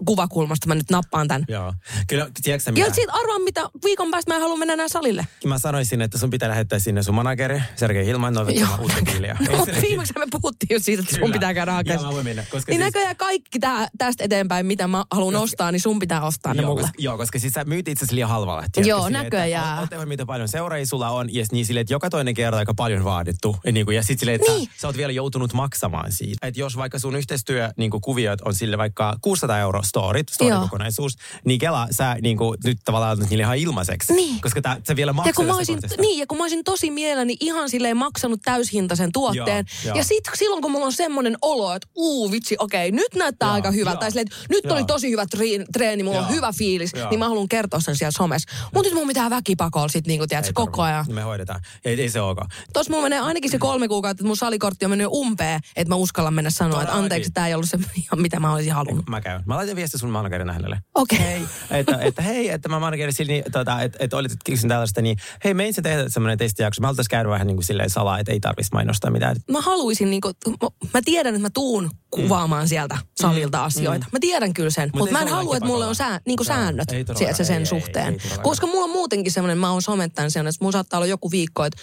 [0.06, 1.46] kuvakulmasta mä nyt nappaan tän.
[1.48, 1.74] Joo.
[2.08, 2.94] Kyllä, tiedätkö Ja mitä?
[2.96, 5.28] siitä arvaan, mitä viikon päästä mä en halua mennä enää salille.
[5.46, 8.56] Mä sanoisin, että sun pitää lähettää sinne sun manageri, Sergei Hilman, noin Joo.
[8.56, 9.38] vettämään uutta diiliä.
[9.52, 11.34] No, viimeksi me puhuttiin jo siitä, että sun Kyllä.
[11.34, 12.06] pitää käydä Joo, hakemaan.
[12.06, 15.72] mä voin mennä, koska Niin siis- näköjään kaikki tää, tästä eteenpäin, mitä mä haluan ostaa,
[15.72, 16.82] niin sun pitää ostaa ne Joo, mulle.
[16.82, 18.62] koska, joo, koska siis sä myyt itse liian halvalla.
[18.72, 19.84] tiedätkö, Joo, silleen, näköjään.
[19.84, 23.04] Että, mitä paljon seuraajia sulla on, ja niin silleen, että joka toinen kerta aika paljon
[23.04, 23.56] vaadittu.
[23.66, 24.66] Ja, niin kuin, ja sit silleen, että Niin.
[24.66, 26.48] sä, sä, oot vielä joutunut maksamaan siitä.
[26.48, 31.60] Että jos vaikka sun yhteistyö niin kuviot on sille vaikka 600 euro storit, story-kokonaisuus, niin
[31.60, 34.14] Kela, sä niin kuin, nyt tavallaan annat niille ihan ilmaiseksi.
[34.14, 34.42] Niin.
[34.42, 36.92] Koska tää, sä vielä Ja maksat kun, mä olisin, niin, ja kun mä olisin tosi
[36.92, 39.66] mielelläni ihan silleen maksanut täyshintaisen tuotteen.
[39.84, 39.98] Joo, joo.
[39.98, 43.54] ja sit silloin, kun mulla on semmoinen olo, että uu vitsi, okei, nyt näyttää Joo,
[43.54, 44.00] aika hyvältä.
[44.00, 44.74] Tai silleen, että nyt Joo.
[44.74, 46.34] oli tosi hyvä treeni, treeni mulla on Joo.
[46.36, 47.10] hyvä fiilis, Joo.
[47.10, 48.50] niin mä haluan kertoa sen siellä somessa.
[48.74, 51.06] Mutta nyt mun pitää väkipakolla sit niinku, tiedätkö, Ei koko ajan.
[51.10, 51.62] Me hoidetaan.
[51.86, 52.38] Ei, ei se ok.
[52.74, 55.96] Tuossa mulla menee ainakin se kolme kuukautta, että mun salikortti on mennyt umpeen, että mä
[55.96, 57.80] uskallan mennä sanoa, että anteeksi, tämä ei ollut se,
[58.16, 59.10] mitä mä olisin halunnut.
[59.10, 59.44] Mä käyn.
[59.46, 60.80] Mä laitan viesti sun managerina hänelle.
[60.96, 61.20] Okei.
[61.20, 65.02] Hei, että, että hei, että mä managerin sillä, niin, tota, että, että olit keksin tällaista,
[65.02, 66.82] niin hei, me ensin tehdä semmoinen testijakso.
[66.82, 69.36] Mä haluaisin käydä vähän niin kuin silleen salaa, että ei tarvitsisi mainostaa mitään.
[69.52, 74.06] mä haluaisin, niinku, mä- mä tiedän, että mä tuun kuvaamaan sieltä salilta asioita.
[74.12, 76.44] Mä tiedän kyllä sen, Mut mutta ei mä en halua, että mulle on sää, niinku
[76.44, 78.06] Joo, säännöt ei se sen ei, ei, suhteen.
[78.14, 78.44] ei todellakaan.
[78.44, 81.66] Koska mulla on muutenkin semmoinen, mä oon somettanut sen, että mulla saattaa olla joku viikko,
[81.66, 81.82] että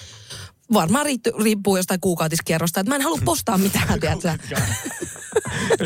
[0.73, 4.39] varmaan riitty, riippuu jostain kuukautiskierrosta, että mä en halua postaa mitään, tiedätkö?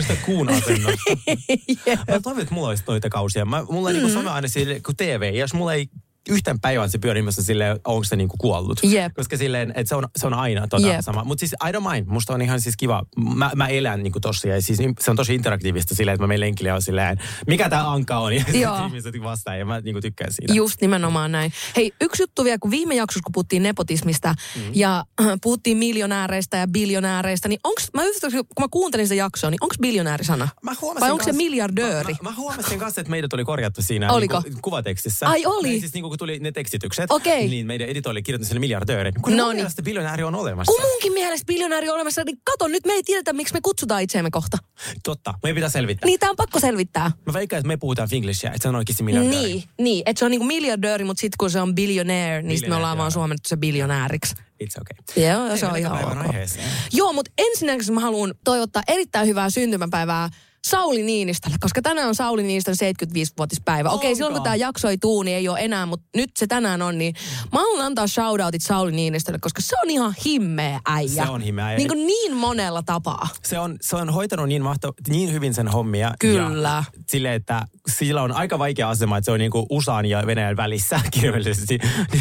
[0.01, 1.03] Sitä kuun asennosta.
[2.13, 3.45] Mä toivon, että mulla olisi noita kausia.
[3.45, 4.03] Mä, mulla on mm.
[4.03, 5.89] niin some aina sille, kun TV, jos mulla ei
[6.29, 8.81] yhtään päivän se pyörii, niin silleen, onko se niinku kuollut.
[8.83, 9.15] Jep.
[9.15, 11.01] Koska silleen, että se on, se on aina tota Jep.
[11.01, 11.25] sama.
[11.25, 12.07] Mutta siis I don't mind.
[12.07, 13.03] Musta on ihan siis kiva.
[13.35, 16.41] Mä, mä elän niinku tossa ja siis se on tosi interaktiivista silleen, että mä menen
[16.41, 18.33] lenkille ja silleen, mikä tää anka on.
[18.33, 18.87] Ja Joo.
[18.87, 20.55] ihmiset vastaan ja mä niinku tykkään siitä.
[20.55, 21.53] Just nimenomaan näin.
[21.77, 24.63] Hei, yksi juttu vielä, kun viime jaksossa, kun puhuttiin nepotismista mm.
[24.75, 29.51] ja äh, puhuttiin miljonääreistä ja biljonääreistä, niin onks, mä yhtäkkiä, kun mä kuuntelin sitä jaksoa,
[29.51, 30.49] niin onko biljonäärisana?
[30.63, 32.13] Mä huomasin Vai onko se miljardööri?
[32.13, 34.41] Mä, mä, mä huomasin kanssa, että meidät oli korjattu siinä Oliko?
[34.41, 35.29] Niinku, kuvatekstissä.
[35.29, 35.69] Ai oli?
[35.69, 37.49] Tai siis niinku, kun tuli ne tekstitykset, Okei.
[37.49, 39.15] niin meidän edito oli kirjoittanut sille miljardöörin.
[39.23, 39.57] Kun No niin.
[39.57, 40.73] mielestä biljonääri on olemassa.
[40.73, 44.03] Kun munkin mielestä biljonääri on olemassa, niin kato, nyt me ei tiedetä, miksi me kutsutaan
[44.03, 44.59] itseämme kohta.
[45.05, 46.07] Totta, meidän pitää selvittää.
[46.07, 47.11] Niitä on pakko selvittää.
[47.27, 49.37] Mä veikkaan, että me puhutaan finglishia, että se on oikeasti miljardööri.
[49.37, 50.03] Niin, niin.
[50.07, 53.13] Että se on niinku miljardööri, mutta sitten kun se on billionaire, niin me ollaan vaan
[53.13, 54.35] suomennettu se biljonääriksi.
[54.65, 55.25] It's okay.
[55.29, 56.17] Joo, se on ihan ok.
[56.17, 56.69] aiheeseen?
[56.93, 60.31] Joo, mutta ensinnäkin mä haluan toivottaa erittäin hyvää syntymäpäivää
[60.65, 63.89] Sauli Niinistölle, koska tänään on Sauli Niinistön 75-vuotispäivä.
[63.91, 64.17] Okei, Onko?
[64.17, 66.99] silloin kun tämä jakso ei tuu, niin ei ole enää, mutta nyt se tänään on,
[66.99, 67.15] niin
[67.53, 71.25] mä haluan antaa shoutoutit Sauli Niinistölle, koska se on ihan himmeä äijä.
[71.25, 71.79] Se on himmeä äijä.
[71.79, 73.29] Niin, kuin niin monella tapaa.
[73.45, 76.15] Se on, se on hoitanut niin, mahto, niin hyvin sen hommia.
[76.19, 76.69] Kyllä.
[76.69, 80.57] Ja sille, että sillä on aika vaikea asema, että se on niinku USAn ja Venäjän
[80.57, 81.79] välissä kirjallisesti.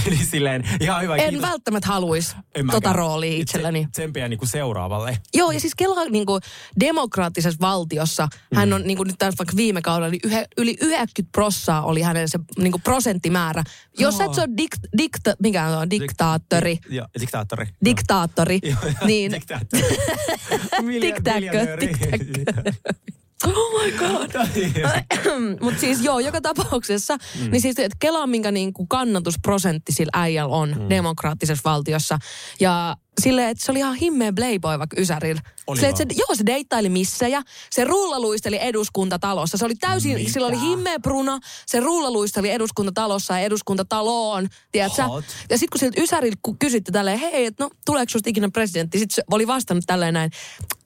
[0.09, 1.15] niin silleen ihan hyvä.
[1.15, 1.49] En kiitos.
[1.49, 2.35] välttämättä haluaisi
[2.71, 3.87] tota roolia itselleni.
[3.91, 5.17] Tsempiä niinku seuraavalle.
[5.33, 6.41] Joo, ja siis Kela niin kuin
[6.79, 8.27] demokraattisessa valtiossa.
[8.55, 12.01] Hän on niin kuin nyt tässä vaikka viime kaudella, niin yhe, yli 90 prossaa oli
[12.01, 13.63] hänen se niin kuin prosenttimäärä.
[13.99, 14.29] Jos Joo.
[14.29, 17.65] et se ole dikt, dikta, mikä on, diktaattori, Dik, joo, diktaattori.
[17.85, 19.31] diktaattori, Joo, niin
[21.01, 21.91] Diktaattori.
[23.43, 24.31] Oh my god.
[25.61, 27.51] Mutta siis joo, joka tapauksessa, mm.
[27.51, 30.89] niin siis että Kela, minkä niin kuin kannatusprosentti sillä äijällä on mm.
[30.89, 32.17] demokraattisessa valtiossa.
[32.59, 35.41] Ja silleen, että se oli ihan himmeä playboy vaikka Ysärillä.
[35.67, 36.17] Oli Silleen, että se, vaan.
[36.17, 37.41] joo, se deittaili missejä.
[37.71, 39.57] Se rullaluisteli eduskuntatalossa.
[39.57, 40.31] Se oli täysin, Mitä?
[40.31, 41.39] sillä oli himmeä pruna.
[41.65, 45.03] Se rullaluisteli eduskuntatalossa ja eduskuntataloon, tiedätkö?
[45.03, 45.25] Hot.
[45.49, 48.99] Ja sitten kun siltä Ysäriltä ku- kysytte tälleen, hei, että no tuleeko susta ikinä presidentti?
[48.99, 50.31] Sitten se oli vastannut tälleen näin,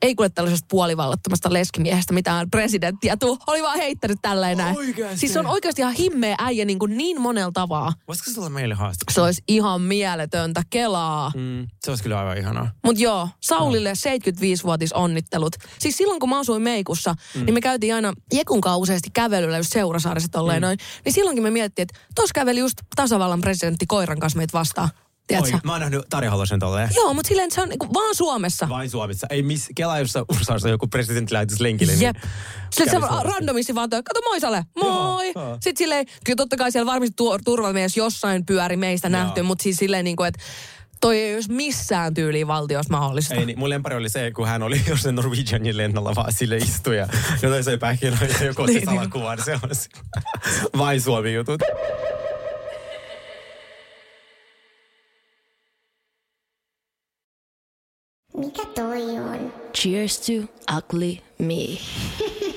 [0.02, 3.38] ei kuule tällaisesta puolivallattomasta leskimiehestä mitään presidenttiä tuu.
[3.48, 4.78] Oli vaan heittänyt tälleen näin.
[4.78, 5.18] Oikeasti?
[5.18, 7.94] Siis se on oikeasti ihan himmeä äijä niin, kuin niin monella tavalla.
[8.08, 9.06] Voisiko se olla meille haaste?
[9.12, 11.32] Se olisi ihan mieletöntä kelaa.
[11.36, 12.72] Mm, se olisi kyllä aivan ihanaa.
[12.84, 15.56] Mutta joo, Saulille 75-vuotis onnittelut.
[15.80, 17.46] Siis silloin kun mä asuin Meikussa, mm.
[17.46, 20.66] niin me käytiin aina Jekun useasti kävelyllä just Seurasaaressa tolleen mm.
[20.66, 20.78] noin.
[21.06, 24.90] Niin silloinkin me mietittiin, että tuossa käveli just tasavallan presidentti koiran kanssa meitä vastaan.
[25.28, 25.56] tiedätkö?
[25.56, 26.90] Oi, mä oon nähnyt Tarja Halosen tolleen.
[26.96, 28.70] Joo, mutta silleen se on niinku vaan Suomessa.
[28.70, 29.28] Vain Suomessa.
[29.30, 31.94] Ei miss, Kela, jossa USAssa joku presidentti lähetys lenkille.
[31.94, 32.16] Jep.
[32.16, 32.32] Niin
[32.74, 33.24] Sille se Suomessa.
[33.24, 35.32] randomisti vaan toi, kato moi Sale, moi.
[35.36, 35.54] Joo.
[35.54, 39.12] Sitten silleen, kyllä totta kai siellä varmasti tuo, turvamies jossain pyöri meistä Joo.
[39.12, 40.40] nähty, mutta siis silleen niinku, että
[41.02, 43.36] toi ei olisi missään tyyliin valtiossa mahdollista.
[43.36, 47.08] Ei, niin mun lempari oli se, kun hän oli jossain Norwegianin lennolla vaan sille istuja.
[47.42, 48.96] Jotain söi pähkinöitä ja kotti Niin, niin.
[48.96, 49.44] salakuvan.
[49.46, 49.90] Se on se.
[50.78, 51.62] Vain Suomi jutut.
[58.38, 59.54] Mikä toi on?
[59.74, 60.34] Cheers to
[60.78, 61.56] ugly me.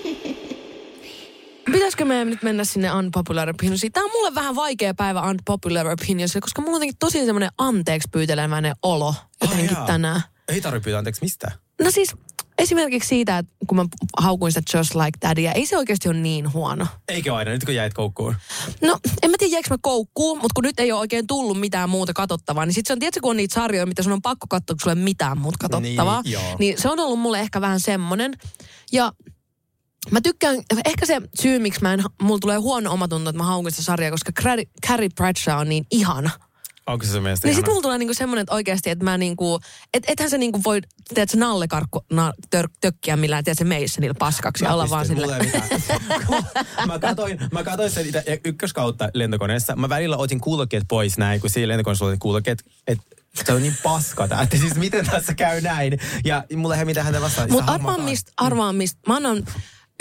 [1.72, 3.92] Pitäisikö meidän nyt mennä sinne unpopular opinionsiin?
[3.92, 8.08] Tämä on mulle vähän vaikea päivä unpopular opinions, koska mulla on jotenkin tosi semmoinen anteeksi
[8.12, 9.86] pyytelemäinen olo jotenkin jaa.
[9.86, 10.22] tänään.
[10.48, 11.52] Ei tarvitse pyytää anteeksi mistään.
[11.82, 12.14] No siis
[12.58, 13.84] esimerkiksi siitä, että kun mä
[14.18, 16.86] haukuin sitä Just Like Daddyä, ei se oikeasti ole niin huono.
[17.08, 18.34] Eikö aina, nyt kun jäit koukkuun?
[18.80, 21.90] No, en mä tiedä, jäikö mä koukkuun, mutta kun nyt ei ole oikein tullut mitään
[21.90, 24.46] muuta katsottavaa, niin sit se on, tiedätkö, kun on niitä sarjoja, mitä sun on pakko
[24.48, 26.22] katsoa, kun ole mitään muuta katsottavaa.
[26.22, 26.56] Niin, joo.
[26.58, 28.32] niin se on ollut mulle ehkä vähän semmonen.
[28.92, 29.12] Ja
[30.10, 33.70] mä tykkään, ehkä se syy, miksi mä en, mulla tulee huono omatunto, että mä haukun
[33.70, 34.32] sitä sarjaa, koska
[34.86, 36.30] Carrie, Bradshaw on niin ihana.
[36.86, 39.60] Onko se sun mielestä Niin sit mulla tulee niinku semmonen, että oikeasti, että mä niinku,
[39.94, 40.80] et, ethän se niinku voi,
[41.14, 45.26] tiedätkö, nallekarkku na, tör, tökkiä millään, tiedätkö, meissä niillä paskaksi ja olla vaan sille.
[46.86, 49.76] mä katoin, mä katoin sen itä- ykköskautta lentokoneessa.
[49.76, 53.04] Mä välillä otin kuulokkeet pois näin, kun siinä lentokoneessa oli kuulokkeet, että
[53.44, 55.98] se on niin paska tää, että siis miten tässä käy näin.
[56.24, 57.50] Ja mulla ei ole mitään häntä vastaan.
[57.50, 59.44] Mutta harmaa mistä, arvaan mistä, mä annan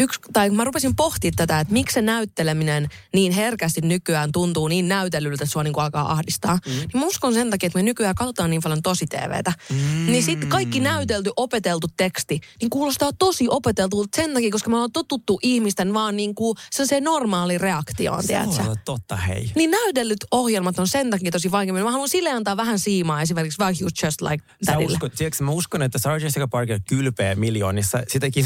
[0.02, 4.88] yksi, tai mä rupesin pohtimaan tätä, että miksi se näytteleminen niin herkästi nykyään tuntuu niin
[4.88, 6.60] näytellyltä, että sua niin kuin alkaa ahdistaa.
[6.66, 6.72] Mm.
[6.72, 9.54] Niin mä uskon sen takia, että me nykyään katsotaan niin paljon tosi TVtä.
[9.70, 10.06] Mm.
[10.06, 14.92] Niin sitten kaikki näytelty, opeteltu teksti, niin kuulostaa tosi opeteltulta sen takia, koska me ollaan
[14.92, 19.52] totuttu ihmisten vaan niin kuin se normaali reaktioon, Se olla totta, hei.
[19.56, 21.74] Niin näytellyt ohjelmat on sen takia tosi vaikea.
[21.74, 25.82] Mä haluan sille antaa vähän siimaa esimerkiksi Huge Just Like Sä uskot, tiedätkö, mä uskon,
[25.82, 28.04] että Sarah Jessica Parker kylpeä miljoonissa.
[28.08, 28.44] Sitä ei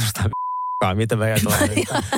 [0.80, 1.36] kiinnostaa mitä me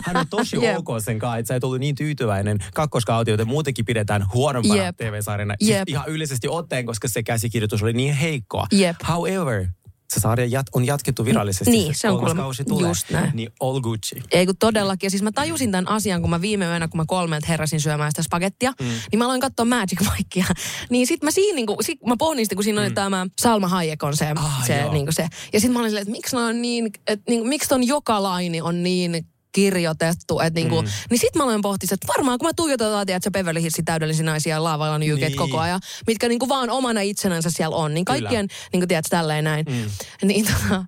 [0.03, 0.77] Hän on tosi Jep.
[0.77, 4.97] ok sen kanssa, että sä et ollut niin tyytyväinen kakkoskauti, joten muutenkin pidetään huonompana Jep.
[4.97, 5.55] TV-sarjana.
[5.59, 5.89] Siis Jep.
[5.89, 8.67] ihan yleisesti ottaen, koska se käsikirjoitus oli niin heikkoa.
[8.71, 8.95] Jep.
[9.09, 9.67] However,
[10.13, 11.71] se sarja jat, on jatkettu virallisesti.
[11.71, 12.89] Niin, se on kolmas kuulemma kausi tulee.
[12.89, 13.31] just näin.
[13.33, 14.21] Niin all Gucci.
[14.31, 15.07] Ei kun todellakin.
[15.07, 18.11] Ja siis mä tajusin tämän asian, kun mä viime yönä, kun mä kolmelta heräsin syömään
[18.11, 18.85] sitä spagettia, mm.
[18.87, 20.45] niin mä aloin katsoa Magic Mikea.
[20.89, 24.03] Niin sit mä siinä niinku, sit mä pohdin sitä, kun siinä oli tämä Salma Hayek
[24.03, 24.93] on se, Ah, se joo.
[24.93, 25.27] niinku se.
[25.53, 28.61] Ja sit mä olin silleen, että miksi on niin, että niinku, miksi ton joka laini
[28.61, 30.88] on niin kirjoitettu, että niinku, mm.
[31.10, 34.63] niin sit mä aloin pohtia, että varmaan kun mä tuijotetaan, tiedätkö, Beverly Hillsin täydellisiä naisia
[34.63, 35.38] laavalla Niin.
[35.38, 39.65] koko ajan, mitkä niinku vaan omana itsenänsä siellä on, niin kaikkien, niinku tiedätkö, tälleen näin.
[39.69, 40.27] Mm.
[40.27, 40.86] Niin tota,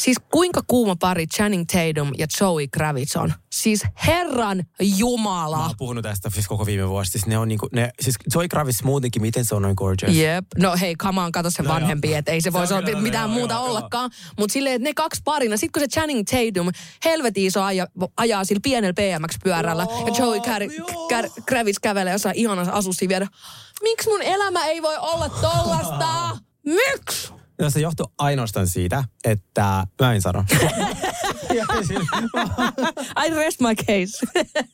[0.00, 3.32] siis kuinka kuuma pari Channing Tatum ja Zoe Kravitz on?
[3.52, 5.58] Siis herran Mä jumala.
[5.58, 7.10] oon puhunut tästä siis koko viime vuosi.
[7.10, 10.16] Siis ne on niinku, ne, siis Zoe Kravitz muutenkin, miten se on noin gorgeous.
[10.16, 10.44] Jep.
[10.58, 13.00] No hei, come on, kato se No vanhempi, että ei se Se voisi olla kyllä,
[13.00, 14.10] mitään joo, muuta joo, ollakaan.
[14.38, 16.72] Mutta silleen, että ne kaksi parina, sit kun se Channing Tatum
[17.04, 20.84] helvetin iso aja, ajaa sillä pienellä BMX-pyörällä ja Joey Kar-.
[21.12, 23.26] Kar- Kravitz kävelee jossain ihanassa asussa vielä.
[23.82, 26.38] Miksi mun elämä ei voi olla tollasta?
[26.66, 27.32] Miksi?
[27.58, 30.44] No se johtuu ainoastaan siitä, että mä en sano.
[33.26, 34.26] I rest my case.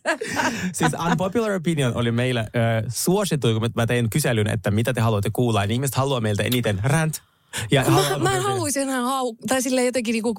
[0.78, 2.46] siis Unpopular Opinion oli meillä äh,
[2.88, 5.60] suosittu, kun mä tein kyselyn, että mitä te haluatte kuulla.
[5.60, 7.22] Niin ihmiset haluaa meiltä eniten rant.
[7.70, 9.34] Ja Mä, mä en haluaisi enää hau...
[9.48, 10.34] Tai silleen jotenkin niinku...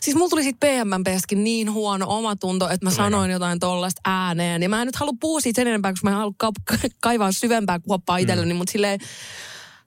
[0.00, 4.62] Siis mulla tuli siitä PMMPstäkin niin huono omatunto, että mä sanoin jotain tollasta ääneen.
[4.62, 7.32] Ja mä en nyt halua puhua siitä sen enempää, koska mä en halua ka- kaivaa
[7.32, 8.52] syvempää kuoppaa itselleni.
[8.52, 8.58] Mm.
[8.58, 9.00] Mutta silleen...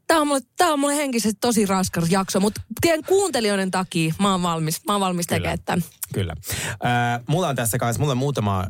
[0.08, 4.32] Tää on, mulle, tää on mulle henkisesti tosi raskas jakso, mutta teidän kuuntelijoiden takia mä
[4.32, 5.40] oon valmis, mä oon valmis Kyllä.
[5.40, 5.84] tekemään tämän.
[6.14, 6.34] Kyllä.
[6.86, 8.68] Äh, mulla on tässä kanssa, mulla on muutama äh,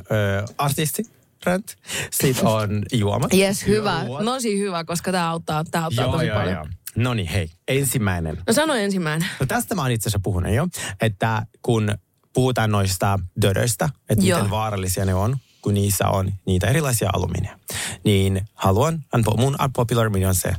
[0.57, 1.03] artisti
[1.45, 1.75] rant.
[2.11, 3.33] Sitten on juomat.
[3.33, 4.03] Jes, hyvä.
[4.05, 4.25] Juot.
[4.25, 6.53] Tosi hyvä, koska tää auttaa, tää auttaa Joo, tosi joo, paljon.
[6.55, 6.65] joo.
[6.95, 7.49] No niin, hei.
[7.67, 8.37] Ensimmäinen.
[8.47, 9.29] No sano ensimmäinen.
[9.39, 10.67] No tästä mä oon itse asiassa puhunut jo,
[11.01, 11.97] että kun
[12.33, 14.37] puhutaan noista dödöistä, että Joo.
[14.39, 17.59] miten vaarallisia ne on, kun niissä on niitä erilaisia alumiinia,
[18.03, 19.03] niin haluan,
[19.37, 20.55] mun unpopular opinion on se,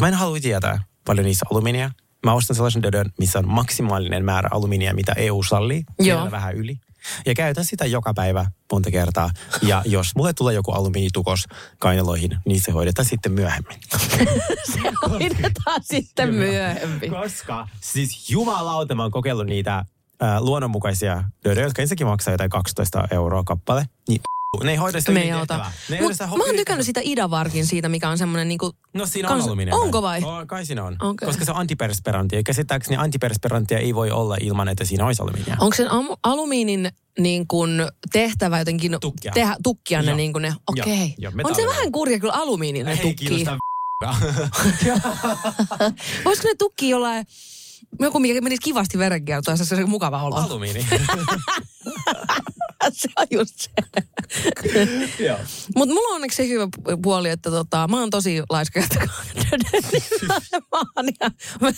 [0.00, 1.90] mä en halua tietää paljon niissä alumiinia.
[2.26, 6.30] Mä ostan sellaisen dödön, missä on maksimaalinen määrä alumiinia, mitä EU sallii, Joo.
[6.30, 6.80] vähän yli.
[7.26, 9.30] Ja käytän sitä joka päivä monta kertaa.
[9.62, 11.44] Ja jos mulle tulee joku alumiinitukos
[11.78, 13.78] kainaloihin, niin se hoidetaan sitten myöhemmin.
[14.72, 17.10] Se hoidetaan sitten myöhemmin.
[17.10, 23.08] Koska siis jumalauta mä oon kokeillut niitä äh, luonnonmukaisia dödöjä, jotka ensinnäkin maksaa jotain 12
[23.10, 23.86] euroa kappale.
[24.08, 24.20] Niin
[24.64, 25.66] ne ei hoida sitä Me ei auta.
[25.88, 28.72] Ne ei Mut mä oon tykännyt sitä Idavarkin siitä, mikä on semmoinen niinku...
[28.94, 29.74] No siinä on kans- alumiinia.
[29.74, 30.22] Onko vai?
[30.24, 30.96] Oh, kai siinä on.
[31.00, 31.26] Okei.
[31.26, 32.36] Koska se on antipersperantti.
[32.36, 35.56] Ja käsittääkseni antipersperanttia ei voi olla ilman, että siinä olisi alumiinia.
[35.60, 39.32] Onko sen am- alumiinin niin kun tehtävä jotenkin Tukkia.
[39.32, 41.14] tehdä tukkia ne niin kuin ne, okei.
[41.18, 43.26] Joo, On se vähän kurja kyllä alumiininen Ei tukki.
[43.26, 43.58] kiinnosta
[46.24, 47.26] Voisiko ne tukki jollain,
[48.00, 50.36] joku mikä menisi kivasti verenkiertoon, se on mukava olla.
[50.42, 50.86] Alumiini.
[53.02, 53.70] se on just se.
[55.76, 56.68] Mutta mulla on onneksi se hyvä
[57.02, 59.08] puoli, että tota, mä oon tosi laiska että
[60.72, 61.72] mä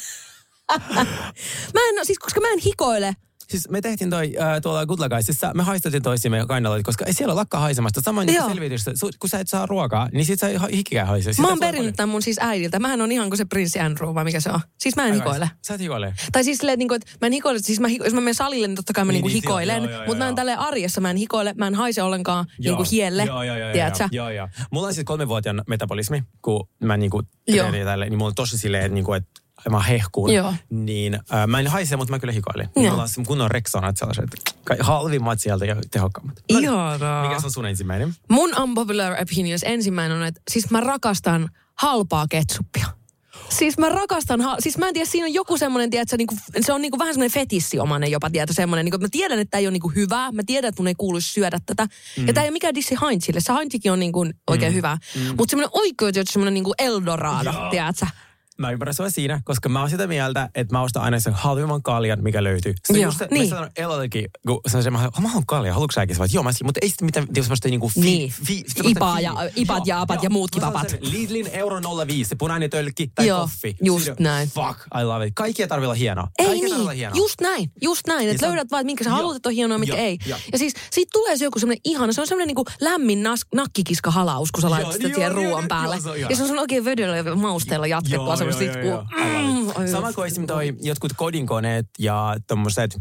[1.75, 3.17] mä en, siis koska mä en hikoile,
[3.51, 7.59] Siis me tehtiin toi äh, tuolla Gutlagaisissa, me haistettiin toisimme kainaloita, koska ei siellä lakka
[7.59, 8.01] haisemasta.
[8.05, 8.49] Samoin niin Joo.
[8.49, 11.33] selvitystä, su- kun sä et saa ruokaa, niin sit sä hikikään haise.
[11.33, 12.79] Sitä Mä oon perinnyt tämän mun siis äidiltä.
[12.79, 14.61] Mähän on ihan kuin se prinssi Andrew, vai mikä se on.
[14.81, 15.25] Siis mä en paljon.
[15.25, 15.51] hikoile.
[15.67, 16.15] Sä et hikoile.
[16.33, 18.35] Tai siis silleen, niin kuin, että mä en hikoile, siis mä, hiko- jos mä menen
[18.35, 19.83] salille, niin totta kai mä Niin, niin, niin, hikoilen.
[19.83, 20.37] joo, joo, joo, Mutta mä en joo.
[20.37, 23.25] tälle arjessa, mä en hikoile, mä en haise ollenkaan niin kuin hielle.
[23.25, 24.09] Joo, joo, joo, tiedätkö?
[24.13, 24.49] joo, joo, joo.
[24.71, 27.57] Mulla on siis kolmevuotiaan metabolismi, kun mä niinku Joo.
[27.69, 29.31] treenin tälle, niin mulla on tosi silleen, että niinku, että
[29.71, 30.33] mä hehkuun.
[30.33, 30.55] Joo.
[30.71, 32.69] Niin äh, mä en haise, mutta mä kyllä hikoilin.
[32.77, 32.91] Joo.
[32.91, 34.31] Mulla on kunnon reksonat sellaiset,
[34.81, 36.41] halvimmat sieltä ja tehokkaammat.
[36.49, 37.23] Ihanaa.
[37.23, 38.15] Mikä on sun ensimmäinen?
[38.29, 42.87] Mun unpopular opinions ensimmäinen on, että siis mä rakastan halpaa ketsuppia.
[43.49, 46.73] Siis mä rakastan, ha- siis mä en tiedä, siinä on joku semmoinen, tiedätkö, niinku, se
[46.73, 49.73] on niinku vähän semmoinen fetissiomainen jopa, tiedätkö, semmoinen, niinku, mä tiedän, että tämä ei ole
[49.73, 51.87] niinku hyvää, mä tiedän, että mun ei kuuluisi syödä tätä.
[52.17, 52.27] Mm.
[52.27, 54.77] Ja tämä ei ole mikään dissi Heinzille, se Heinzikin on niinku oikein mm.
[54.77, 54.99] hyvä.
[55.15, 55.35] Mm.
[55.37, 57.71] Mutta semmoinen oikein, semmoinen niinku Eldorado, Joo.
[57.71, 58.07] tiedätkö?
[58.61, 61.83] Mä ymmärrän sua siinä, koska mä oon sitä mieltä, että mä ostan aina sen halvimman
[61.83, 62.75] kaljan, mikä löytyy.
[62.87, 63.49] Se Joo, just se, niin.
[63.49, 66.17] Mä sanon Elollekin, kun sanoin, että mä, mä haluan kalja, haluatko säkin?
[66.17, 68.31] Sä joo, mä sanoin, mutta ei sitten mitään niinku semmoista niinku fi, Niin.
[68.45, 70.95] fi, semmoista Ipaa ja- ipat ja apat ja muutkin Mä vapat.
[71.01, 73.77] Lidlin euro 05, se punainen tölkki tai Joo, koffi.
[73.83, 74.49] just Siinä- näin.
[74.49, 75.33] Fuck, I love it.
[75.35, 76.29] Kaikki ei tarvitse olla hienoa.
[76.39, 77.17] Ei Kaikki ei tarvitse olla niin, hienoa.
[77.17, 78.29] just näin, just näin.
[78.29, 79.17] Että on- löydät vaan, minkä sä Joo.
[79.17, 80.19] haluat, että on hienoa, mitkä Joo, ei.
[80.27, 80.39] joo.
[80.53, 83.23] Ja siis siitä tulee se joku semmoinen ihana, se on semmoinen niinku lämmin
[83.55, 85.99] nakkikiska halaus, kun sä laitat sitä joo, siihen joo, ruoan joo, päälle.
[86.05, 89.03] joo, ja se on oikein vedellä ja mausteella jatkettua joo, joo, joo.
[89.03, 89.77] It.
[89.79, 90.47] Mm, Sama kuin esim.
[90.47, 92.99] toi jotkut kodinkoneet ja tommoset,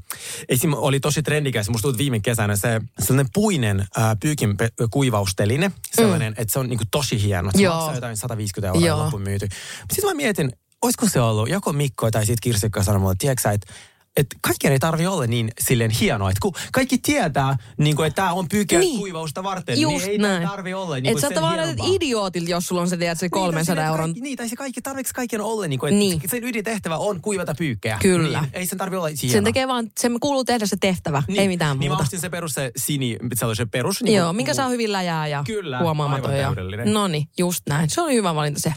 [0.49, 0.73] esim.
[0.73, 6.33] oli tosi trendikäs, musta tuli viime kesänä se sellainen puinen äh, pyykin pe- kuivausteline, sellainen,
[6.37, 7.51] että se on niinku tosi hieno.
[7.55, 7.73] Se Joo.
[7.75, 8.99] maksaa jotain 150 euroa Joo.
[8.99, 9.47] loppuun myyty.
[9.93, 13.41] Sitten mä mietin, olisiko se ollut, joko Mikko tai sitten Kirsi, joka sanoi mulle, tiedätkö
[13.41, 13.73] sä, että
[14.19, 16.29] että kaikkien ei tarvi olla niin silleen hienoa.
[16.29, 18.99] Että kun kaikki tietää, niin kuin, että tämä on pyykiä Niin.
[18.99, 20.47] kuivausta varten, Just niin ei näin.
[20.47, 23.31] tarvi olla niin Et kuin sä tavallaan idiootilta, jos sulla on se, tiedät, se Niin,
[23.31, 24.05] tai 300 silleen, euron.
[24.09, 26.21] Kaikki, niin, tai se kaikki, tarvitsi kaikkien olla niin kuin, että Niin.
[26.29, 27.97] sen ydintehtävä on kuivata pyykkejä.
[28.01, 28.41] Kyllä.
[28.41, 29.31] Niin, ei sen tarvi olla hieno.
[29.31, 32.03] Sen tekee vaan, sen kuuluu tehdä se tehtävä, niin, ei mitään Niin mä muuta.
[32.03, 34.03] ostin se perus, se sini, se oli se perus.
[34.03, 36.25] Niin Joo, minkä saa hyvin läjää ja Kyllä, huomaamaton.
[36.31, 36.45] aivan Ja...
[36.47, 36.93] täydellinen.
[36.93, 37.89] No niin, just näin.
[37.89, 38.73] Se oli hyvä valinta se.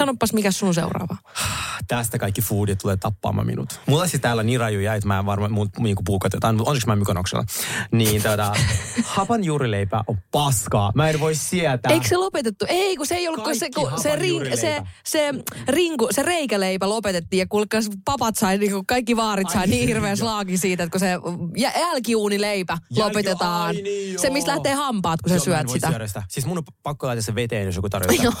[0.00, 1.16] Sanopas, mikä sun seuraava?
[1.90, 3.80] Tästä kaikki foodit tulee tappaamaan minut.
[3.86, 6.92] Mulla siis täällä niin rajuja, että mä en varmaan mun niinku puukotetaan, mutta onneksi mä
[6.92, 7.44] en mykonoksella.
[7.92, 8.52] Niin tota,
[9.04, 10.92] hapan juurileipä on paskaa.
[10.94, 11.92] Mä en voi sietää.
[11.92, 12.64] Eikö se lopetettu?
[12.68, 14.60] Ei, kun se ei ollut, kun se, kun se, hapan ring, juurileipä.
[14.60, 15.30] se, se,
[15.68, 19.76] ringu, se reikäleipä lopetettiin ja kuulkaas papat sai, niin kuin kaikki vaarit sai Ai niin
[19.78, 21.18] niin, hirveän slaagi siitä, että kun se
[21.56, 23.62] jä- jälkiuunileipä Jälki- lopetetaan.
[23.66, 24.32] ai niin, se, joo.
[24.32, 25.90] mistä lähtee hampaat, kun sä Joo, mä en syöt sitä.
[25.90, 26.22] syödä sitä.
[26.28, 28.34] Siis mun on pakko laittaa se veteen, jos joku tarjoaa.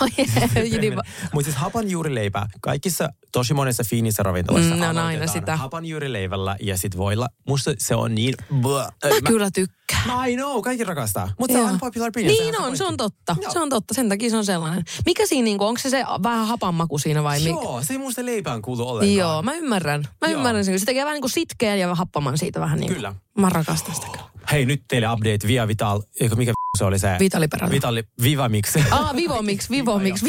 [0.96, 1.02] Va-
[1.34, 3.08] Mutta siis hapanjuurileipä, kaikissa
[3.40, 5.56] tosi monessa fiinissä ravintolassa Mm, ne on aina sitä.
[5.56, 7.28] hapanjuurileivällä ja sit voilla.
[7.48, 8.34] Musta se on niin...
[8.60, 8.86] Blah.
[9.22, 10.30] Mä kyllä tykkään.
[10.30, 11.32] I know, kaikki rakastaa.
[11.38, 12.34] Mutta se on popular opinion.
[12.38, 13.36] Niin on, se on totta.
[13.42, 13.52] Joo.
[13.52, 14.84] Se on totta, sen takia se on sellainen.
[15.06, 17.50] Mikä siinä, niinku, onko se se vähän hapanmaku siinä vai mikä?
[17.50, 19.16] Joo, se ei musta leipään kuulu ollenkaan.
[19.16, 20.00] Joo, mä ymmärrän.
[20.20, 20.36] Mä Joo.
[20.36, 20.80] ymmärrän sen.
[20.80, 22.94] Se tekee vähän niin kuin sitkeän ja happaman siitä vähän niin.
[22.94, 23.14] Kyllä.
[23.38, 24.24] Mä rakastan sitä kyllä.
[24.52, 27.16] Hei, nyt teille update Via Vital, eikö mikä se oli se?
[27.20, 27.70] Vitali Perälä.
[27.70, 28.76] Vitali, Viva Mix.
[28.90, 30.22] Ah, Vivomix, Vivomix.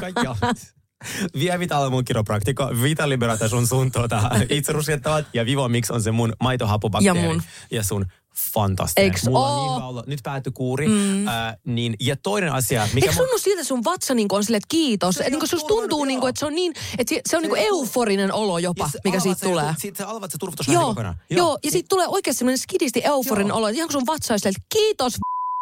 [0.00, 0.26] Kaikki
[1.04, 1.28] on.
[1.40, 5.90] Via Vital on mun kiropraktikko, Vita Liberata sun sun tuota, itse ruskettavat ja Vivo Mix
[5.90, 7.18] on se mun maitohapubakteeri.
[7.18, 7.42] Ja mun.
[7.70, 8.06] Ja sun
[8.54, 9.04] fantastinen.
[9.04, 9.66] Eiks Mulla on oo?
[9.66, 10.04] niin hyvä olo.
[10.06, 10.88] Nyt päättyi kuuri.
[10.88, 11.28] Mm.
[11.28, 14.58] Äh, niin, ja toinen asia, mikä Eikö tunnu siltä, että sun vatsa niin on silleen,
[14.58, 15.14] että kiitos?
[15.14, 16.28] Se Että niin on susta tuntuu, niin kuin, joo.
[16.28, 18.98] että se on niin, että se, se on niin kuin euforinen olo jopa, Ja se
[19.04, 19.74] mikä siitä tulee.
[19.78, 21.16] Siitä se alvat se turvotus Joo, kokonaan.
[21.30, 23.58] joo, ja sitten tulee oikeasti semmoinen skidisti euforinen Joo.
[23.58, 25.12] olo, ihan kun sun vatsa olisi silleen, että kiitos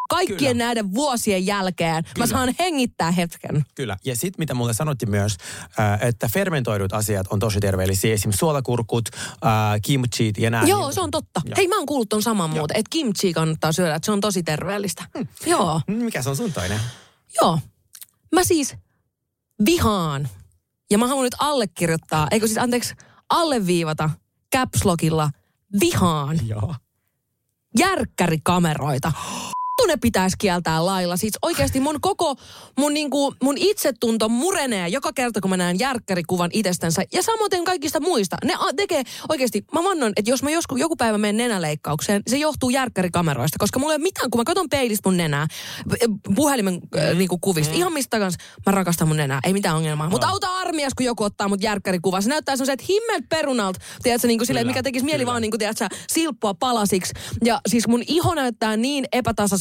[0.08, 0.64] kaikkien Kyllä.
[0.64, 1.94] näiden vuosien jälkeen.
[1.94, 2.26] Mä Kyllä.
[2.26, 3.64] saan hengittää hetken.
[3.74, 3.96] Kyllä.
[4.04, 5.36] Ja sitten mitä mulle sanottiin myös,
[5.80, 8.14] äh, että fermentoidut asiat on tosi terveellisiä.
[8.14, 9.50] Esimerkiksi suolakurkut, äh,
[9.82, 10.66] kimchit ja nämä.
[10.66, 11.40] Joo, se on totta.
[11.44, 11.54] Joo.
[11.56, 14.42] Hei, mä oon kuullut ton saman muuten, että kimchi kannattaa syödä, että se on tosi
[14.42, 15.04] terveellistä.
[15.46, 16.80] Joo, Mm, Mikä se on sun toinen?
[17.42, 17.58] joo.
[18.34, 18.74] Mä siis
[19.66, 20.28] vihaan,
[20.90, 22.94] ja mä haluan nyt allekirjoittaa, eikö siis anteeksi,
[23.30, 24.10] alleviivata
[24.56, 24.80] caps
[25.80, 26.74] vihaan Joo.
[27.78, 29.12] järkkärikameroita.
[29.82, 31.16] Vittu ne pitäisi kieltää lailla.
[31.16, 32.36] Siis oikeasti mun koko,
[32.78, 37.02] mun, niinku, mun itsetunto murenee joka kerta, kun mä näen järkkärikuvan itsestänsä.
[37.12, 38.36] Ja samoin kaikista muista.
[38.44, 42.36] Ne a- tekee oikeasti, mä vannon, että jos mä joskus joku päivä menen nenäleikkaukseen, se
[42.36, 43.58] johtuu järkkärikameroista.
[43.58, 45.46] Koska mulla ei ole mitään, kun mä katson peilistä mun nenää,
[46.34, 47.18] puhelimen mm.
[47.18, 50.10] niinku kuvista, ihan mistä kanssa mä rakastan mun nenää, ei mitään ongelmaa.
[50.10, 52.20] Mutta auta armias, kun joku ottaa mut järkkärikuvaa.
[52.20, 56.54] Se näyttää semmoiset himmel perunalta, tiedätkö, niinku silleen, mikä tekisi mieli vaan niinku, tiedätkö, silppua
[56.54, 57.12] palasiksi.
[57.44, 59.04] Ja siis mun iho näyttää niin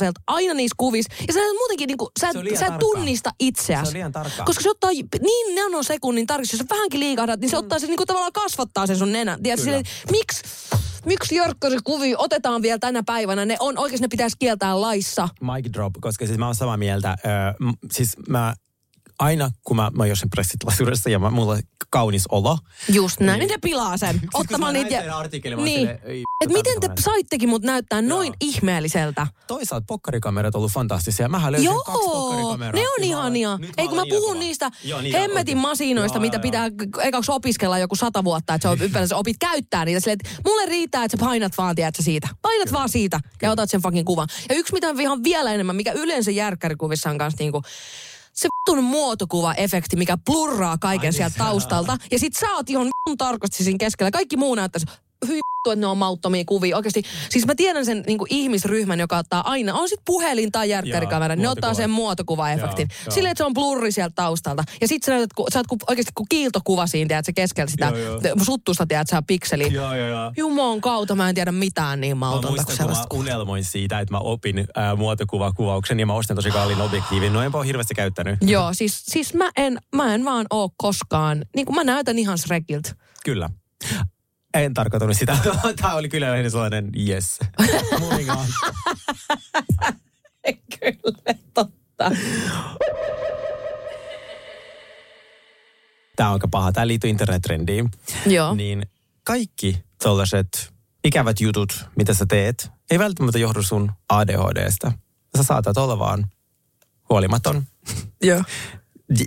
[0.08, 1.14] epätasaiselta aina niissä kuvissa.
[1.28, 2.90] Ja sä muutenkin, niinku, sä, Se on liian sä et tarkkaa.
[2.94, 3.84] tunnista itseäsi.
[3.84, 4.46] Se on liian tarkkaa.
[4.46, 4.92] Koska se ottaa
[5.22, 8.98] niin nanosekunnin tarkistus, jos sä vähänkin liikahdat, niin se ottaa sen niinku tavallaan kasvattaa sen
[8.98, 9.44] sun nenän.
[9.44, 10.42] Tiedätkö, silleen, miksi,
[11.06, 11.36] miksi
[11.84, 13.46] kuvia otetaan vielä tänä päivänä?
[13.46, 15.30] Ne on oikeasti ne pitäisi kieltää laissa.
[15.42, 17.16] Mic drop, koska siis mä oon samaa mieltä.
[17.26, 18.54] Öö, m- siis mä
[19.20, 22.58] aina, kun mä, mä oon jossain pressitilaisuudessa ja mä, mulla on kaunis olo.
[22.94, 24.20] Just näin, niin ne pilaa sen.
[24.20, 25.04] kun Ottamaan niitä.
[25.06, 25.30] mä oon
[25.66, 25.80] niin.
[25.80, 26.00] silleen,
[26.42, 29.28] Et miten te saittekin mut näyttää noin ihmeelliseltä?
[29.48, 31.30] Toisaalta pokkarikamerat on ollut fantastisia.
[31.30, 32.82] Mähän löysin kaksi Joo, pokkarikameraa.
[32.82, 33.58] ne on Ja ihania.
[33.58, 36.70] nyt Ei kun mä puhun niistä Joo, niitä hemmetin masinoista, Joo, mitä joo, pitää
[37.04, 40.00] ekaksi opiskella joku sata vuotta, että sä opit, ylipäänsä opit käyttää niitä.
[40.00, 42.28] Silleen, että mulle riittää, että sä painat vaan, tiedätkö, siitä.
[42.42, 44.28] Painat vaan siitä ja otat sen fucking kuvan.
[44.50, 47.62] Ja yksi, mitä mä vihaan vielä enemmän, mikä yleensä järkkärikuvissa on kanssa niinku,
[48.36, 51.98] se vittun muotokuva-efekti, mikä blurraa kaiken sieltä taustalta.
[52.12, 54.12] Ja sit sä oot ihan tarkasti siinä keskellä.
[54.12, 54.86] Kaikki muu näyttäisi
[55.28, 55.40] hyi
[55.74, 56.76] että ne on mauttomia kuvia.
[56.76, 61.36] Oikeasti, siis mä tiedän sen niin ihmisryhmän, joka ottaa aina, on sit puhelin tai järkkärikamera,
[61.36, 62.88] ne ottaa sen muotokuva-efektin.
[63.10, 64.64] Silleen, että se on blurri sieltä taustalta.
[64.82, 67.72] Ja sit sä näytät, kun, sä oot ku, oikeasti kuin kiiltokuva siinä, tiedät, sä keskellä
[67.72, 68.20] sitä Joo, joo.
[68.20, 69.74] t- suttusta, tiedät, sä pikseli.
[69.74, 70.32] Joo, joo, joo.
[70.38, 74.00] Jumalan kautta mä en tiedä mitään niin Mä mautonta muistan, kuin kun mä unelmoin siitä,
[74.00, 77.34] että mä opin äh, muotokuvakuvauksen ja mä ostin tosi kalliin objektiivin.
[77.34, 78.40] No enpä ole hirveästi käyttänyt.
[78.42, 82.38] Joo, siis, siis mä, en, mä en vaan oo koskaan, niin kuin mä näytän ihan
[82.38, 82.96] Shrekiltä.
[83.26, 83.50] Kyllä.
[84.56, 85.38] En tarkoitanut sitä.
[85.82, 87.40] Tämä oli kyllä lähinnä sellainen yes.
[88.00, 88.46] Moving on.
[90.80, 92.12] Kyllä, totta.
[96.16, 96.72] Tämä on aika paha.
[96.72, 97.90] Tämä liittyy internettrendiin.
[98.26, 98.56] Joo.
[98.56, 98.86] Niin
[99.24, 104.92] kaikki tällaiset ikävät jutut, mitä sä teet, ei välttämättä johdu sun ADHDstä.
[105.38, 106.26] Sä saatat olla vaan
[107.10, 107.64] huolimaton.
[108.22, 108.44] Joo.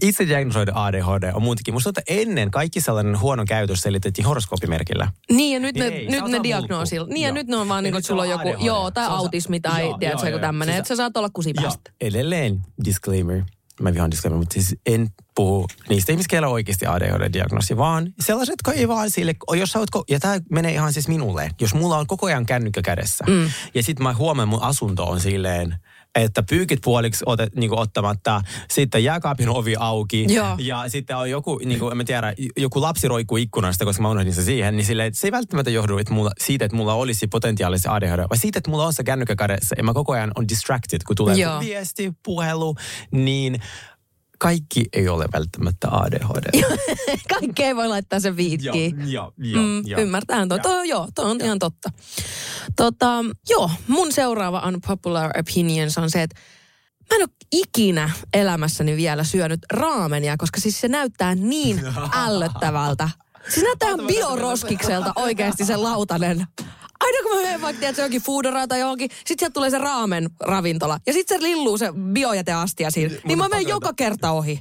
[0.02, 1.74] Itse diagnosoida ADHD on muutenkin.
[1.74, 5.08] Musta että ennen kaikki sellainen huono käytös selitettiin horoskoopimerkillä.
[5.30, 7.06] Niin ja nyt ne, ei, nyt ne diagnoosilla.
[7.06, 7.34] Niin ja Joo.
[7.34, 8.64] nyt ne on vaan Ja niin kuin, sulla on joku, ADHD.
[8.66, 10.46] joo, tai autismi tai Joo, tiedätkö, joo, joku joo.
[10.48, 11.90] tämmöinen, Siis- että sä saat olla kusipäästä.
[12.00, 13.42] Ja edelleen disclaimer.
[13.80, 18.52] Mä vihaan disclaimer, mutta siis en puhu niistä ihmisistä, joilla on oikeasti ADHD-diagnoosi, vaan sellaiset,
[18.52, 21.74] jotka ei vaan sille, jos sä oot, ko- ja tämä menee ihan siis minulle, jos
[21.74, 23.50] mulla on koko ajan kännykkä kädessä, mm.
[23.74, 25.74] ja sitten mä huomaan, mun asunto on silleen,
[26.14, 30.54] että pyykit puoliksi otet, niin ottamatta, sitten jääkaapin ovi auki, Joo.
[30.58, 34.10] ja sitten on joku, niin kuin, en mä tiedä, joku lapsi roikkuu ikkunasta, koska mä
[34.10, 37.26] unohdin se siihen, niin että se ei välttämättä johdu että mulla, siitä, että mulla olisi
[37.26, 40.48] potentiaalisesti ADHD, vaan siitä, että mulla on se kännykkä kädessä, ja mä koko ajan on
[40.48, 41.60] distracted, kun tulee Joo.
[41.60, 42.74] viesti, puhelu,
[43.10, 43.62] niin
[44.38, 46.62] kaikki ei ole välttämättä ADHD.
[47.38, 49.12] Kaikki ei voi laittaa sen viitkiin.
[49.12, 50.00] joo, joo, Mm, joo.
[50.62, 51.90] toi, joo, toi on ihan totta.
[52.76, 56.40] Tota, joo, mun seuraava unpopular opinions on se, että
[57.10, 61.80] mä en ole ikinä elämässäni vielä syönyt raamenia, koska siis se näyttää niin
[62.26, 63.08] ällöttävältä.
[63.48, 66.46] Siis näyttää ihan bioroskikselta oikeasti se lautanen.
[67.00, 70.30] Aina kun mä menen vaikka tiedät, johonkin foodoraa tai johonkin, sit sieltä tulee se raamen
[70.40, 71.00] ravintola.
[71.06, 73.14] Ja sit se lilluu se biojäteastia siinä.
[73.24, 74.60] Niin mä menen joka kerta ohi.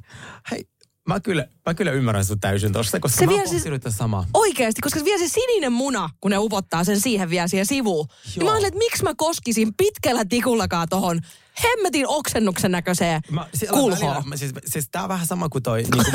[0.52, 0.66] Hei,
[1.08, 4.26] mä kyllä, mä kyllä ymmärrän sut täysin tosta, koska Se mä oon siis- samaa.
[4.34, 8.08] Oikeasti, koska se vie se sininen muna, kun ne upottaa sen siihen vielä siihen sivuun.
[8.36, 11.20] Niin mä ajattelin, että miksi mä koskisin pitkällä tikullakaan tohon
[11.64, 13.92] hemmetin oksennuksen näköiseen Mä, kulhoon.
[14.16, 15.84] välillä- mä siis, siis tää on vähän sama kuin toi...
[15.84, 16.06] Niin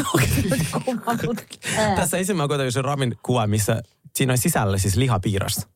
[0.85, 1.37] kuin,
[1.96, 3.82] tässä ensin mä koitan just ramin kuva, missä
[4.16, 5.66] siinä on sisällä siis lihapiiras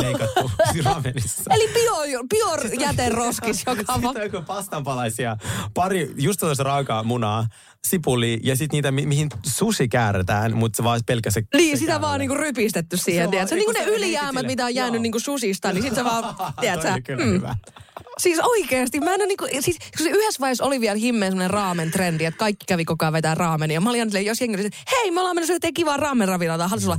[0.06, 1.42] leikattu siinä ramenissa.
[1.54, 1.94] Eli bio,
[2.28, 5.36] biojäteroskis, joka on Sitten on pastanpalaisia,
[5.74, 7.46] pari just tällaista raakaa munaa,
[7.86, 11.42] sipuli ja sitten niitä, mi- mihin sushi käärätään, mutta se vaan pelkä se...
[11.54, 12.18] Niin, se sitä vaan käärällä.
[12.18, 13.54] niinku rypistetty Se siihen, on tiedätkö?
[13.54, 16.04] vaan- Niin kuin ne kun sä ylijäämät, mitä on jäänyt niinku susista, niin sit se
[16.04, 16.24] vaan,
[16.60, 17.00] tiedätkö?
[17.04, 17.56] Kyllä hyvä.
[18.18, 21.50] Siis oikeesti, mä en ole niinku, siis kun se yhdessä vaiheessa oli vielä himmeen semmoinen
[21.50, 23.80] raamen trendi, että kaikki kävi koko ajan vetää raamenia.
[23.80, 26.68] Mä olin aina jos jengi oli, että hei, me ollaan mennessä tekemään kivaa raamen ravinolta.
[26.68, 26.98] Haluaisin olla,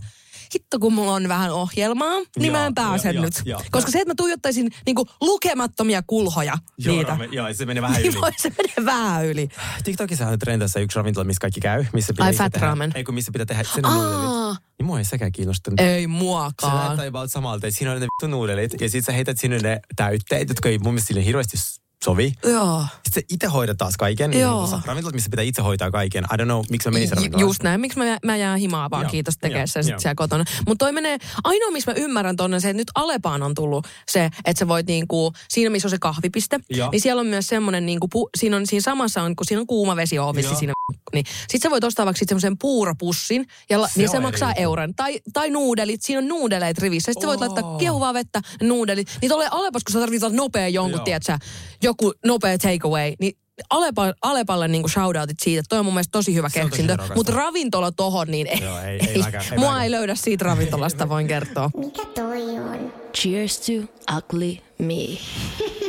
[0.55, 3.33] hitto kun mulla on vähän ohjelmaa, niin mä Joo, en pääse nyt.
[3.45, 3.62] joo, joo.
[3.71, 7.12] Koska se, että mä tuijottaisin niinku lukemattomia kulhoja Joo, niitä.
[7.15, 8.09] rame- joo, se menee vähän yli.
[8.09, 9.49] Niin voi se menee vähän yli.
[9.83, 11.85] TikTokissa on trendissä yksi ravintola, missä kaikki käy.
[11.93, 12.91] Missä pitää Ai, fat tehdä, ramen.
[12.95, 14.59] Ei kun missä pitää tehdä sen nuudelit.
[14.79, 15.79] Niin mua ei sekään kiinnostanut.
[15.79, 16.85] Ei Se muakaan.
[16.85, 19.79] näyttää about samalta, että siinä on ne vittu nuudelit ja sit sä heität sinne ne
[19.95, 21.57] täytteet, jotka ei mun mielestä sille hirveästi
[22.03, 22.33] sovi.
[22.45, 22.81] Joo.
[22.81, 24.39] Sitten se itse hoidat taas kaiken.
[24.39, 24.67] Joo.
[24.71, 26.23] Niin Ravintolat, missä pitää itse hoitaa kaiken.
[26.23, 27.47] I don't know, miksi mä Ju- ravintolaan.
[27.47, 27.81] Just näin.
[27.81, 29.99] Miksi mä, mä jään himaa vaan Joo, kiitos tekee sen sit joo.
[29.99, 30.45] siellä kotona.
[30.67, 33.88] Mutta toi menee, ainoa missä mä ymmärrän tonne on se, että nyt Alepaan on tullut
[34.07, 36.91] se, että sä voit niinku, siinä missä on se kahvipiste, Joo.
[36.91, 39.67] niin siellä on myös semmoinen, niinku, pu, siinä on siinä samassa on, kun siinä on
[39.67, 40.15] kuuma vesi
[40.59, 40.73] siinä,
[41.13, 44.52] niin sit sä voit ostaa vaikka sit semmoisen puuropussin, ja la, Se niin se maksaa
[44.52, 44.62] eri.
[44.63, 44.95] euron.
[44.95, 47.12] Tai, tai nuudelit, siinä on nuudeleet rivissä.
[47.12, 49.08] Sitten sä voit laittaa kiehuvaa vettä, nuudelit.
[49.22, 51.06] Niin tulee Alepas, kun sä tarvitset nopea jonkun, Joo.
[51.06, 51.38] tiedätkö,
[51.84, 53.38] joku nopea takeaway, niin
[53.69, 55.64] Alepa, Alepalle niinku shoutoutit siitä.
[55.70, 56.97] Toi on mun mielestä tosi hyvä keksintö.
[57.16, 59.84] Mutta ravintola tohon, niin ei, Joo, ei- ei mäkään, ei mua mäkään.
[59.84, 61.70] ei löydä siitä ravintolasta, voin kertoa.
[61.78, 62.93] Mikä toi on?
[63.18, 63.72] Cheers to
[64.18, 64.93] ugly me.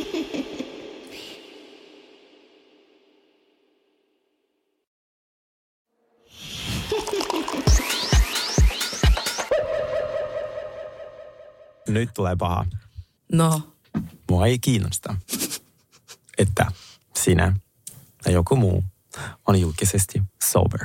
[11.87, 12.65] Nyt tulee paha.
[13.31, 13.61] No,
[14.29, 15.15] Mua ei kiinnosta,
[16.37, 16.65] että
[17.15, 17.53] sinä
[18.23, 18.83] tai joku muu
[19.47, 20.79] on julkisesti sober.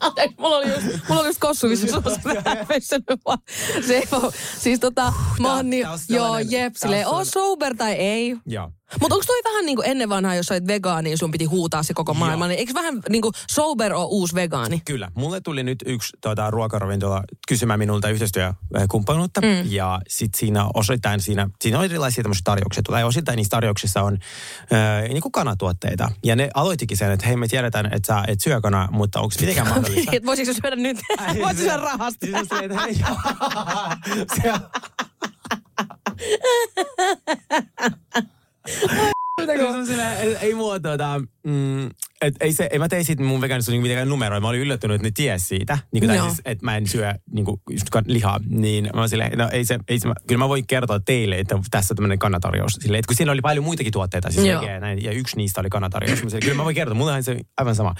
[0.00, 2.02] Anteeksi, mulla oli just, mulla oli just kossuissa
[3.26, 3.38] vaan.
[3.86, 7.76] Se ei oo, siis tota, mä oon niin, on joo, jep, on silleen, sellainen- sober
[7.76, 8.36] tai ei.
[8.46, 8.72] Joo.
[9.00, 11.94] Mutta onko toi vähän niin kuin ennen vanhaa, jos olit vegaani, sun piti huutaa se
[11.94, 14.82] koko maailma, niin eikö vähän niin kuin sober on uusi vegaani?
[14.84, 15.10] Kyllä.
[15.14, 19.40] Mulle tuli nyt yksi tuota, ruokaravintola kysymään minulta yhteistyökumppanuutta.
[19.40, 19.46] Mm.
[19.64, 22.82] Ja sitten siinä osittain siinä, siinä on erilaisia tämmöisiä tarjouksia.
[22.82, 24.18] Tai osittain niissä tarjouksissa on
[24.72, 26.10] äh, niin kuin kanatuotteita.
[26.24, 29.34] Ja ne aloittikin sen, että hei me tiedetään, että sä et syö kanaa, mutta onko
[29.40, 30.12] mitenkään mahdollista?
[30.16, 30.98] Et voisiko syödä nyt?
[31.42, 32.26] Voisiko syödä rahasta?
[32.26, 32.94] Siis silleen, että hei,
[34.42, 34.52] se
[39.68, 39.94] on- Se
[40.40, 41.86] ei, mua tuota, mm,
[42.20, 44.40] et ei, se, ei mä tein siitä mun vegaanisuus niinku mitenkään numeroa.
[44.40, 45.78] Mä olin yllättynyt, että ne ties siitä.
[45.92, 47.44] Niin kuin, siis, että mä en syö niin
[47.90, 48.40] kan- lihaa.
[48.48, 51.92] Niin mä silleen, no ei se, ei se, kyllä mä voin kertoa teille, että tässä
[51.92, 52.72] on tämmöinen kanatarjous.
[52.72, 55.70] Silleen, että kun siinä oli paljon muitakin tuotteita, siis vegeä, näin, ja yksi niistä oli
[55.70, 56.22] kanatarjous.
[56.22, 57.94] Mä silleen, kyllä mä voin kertoa, mullahan se aivan sama.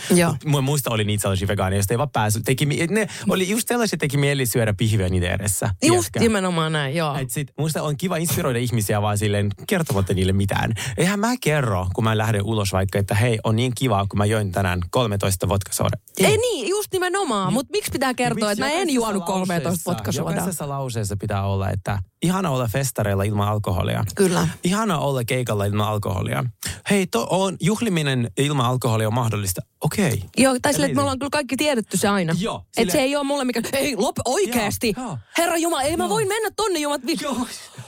[0.44, 2.42] Mun muista oli niitä sellaisia vegaaneja, joista ei vaan päässyt.
[2.44, 5.66] Teki, ne oli just sellaisia, teki mieli syödä pihviä niiden edessä.
[5.66, 6.20] Just tiedätkö?
[6.20, 7.16] nimenomaan näin, joo.
[7.16, 10.72] Et sit, musta on kiva inspiroida ihmisiä vaan silleen kertomatta niille mitään.
[10.96, 14.24] Eihän mä kerro, kun mä lähden ulos vaikka, että hei, on niin kiva, kun mä
[14.24, 15.97] join tänään 13 vodkasooda.
[16.18, 17.53] Ei niin, just nimenomaan.
[17.53, 20.32] Mutta miksi pitää kertoa, että mä en juonut 13 lauseessa- vodkasuodaa?
[20.34, 24.04] Jokaisessa lauseessa pitää olla, että ihana olla festareilla ilman alkoholia.
[24.14, 24.48] Kyllä.
[24.64, 26.44] Ihana olla keikalla ilman alkoholia.
[26.90, 29.60] Hei, to on juhliminen ilman alkoholia on mahdollista.
[29.80, 30.06] Okei.
[30.08, 30.18] Okay.
[30.36, 32.34] Joo, tai silleen, että me ollaan kyllä kaikki tiedetty se aina.
[32.38, 34.92] Joo, Että silleen- se ei ole mulle mikään, ei lop, oikeasti.
[34.96, 35.18] Joo, joo.
[35.38, 37.06] Herra Jumala, ei mä voin mennä tonne jumat.
[37.06, 37.36] Vi- Joo.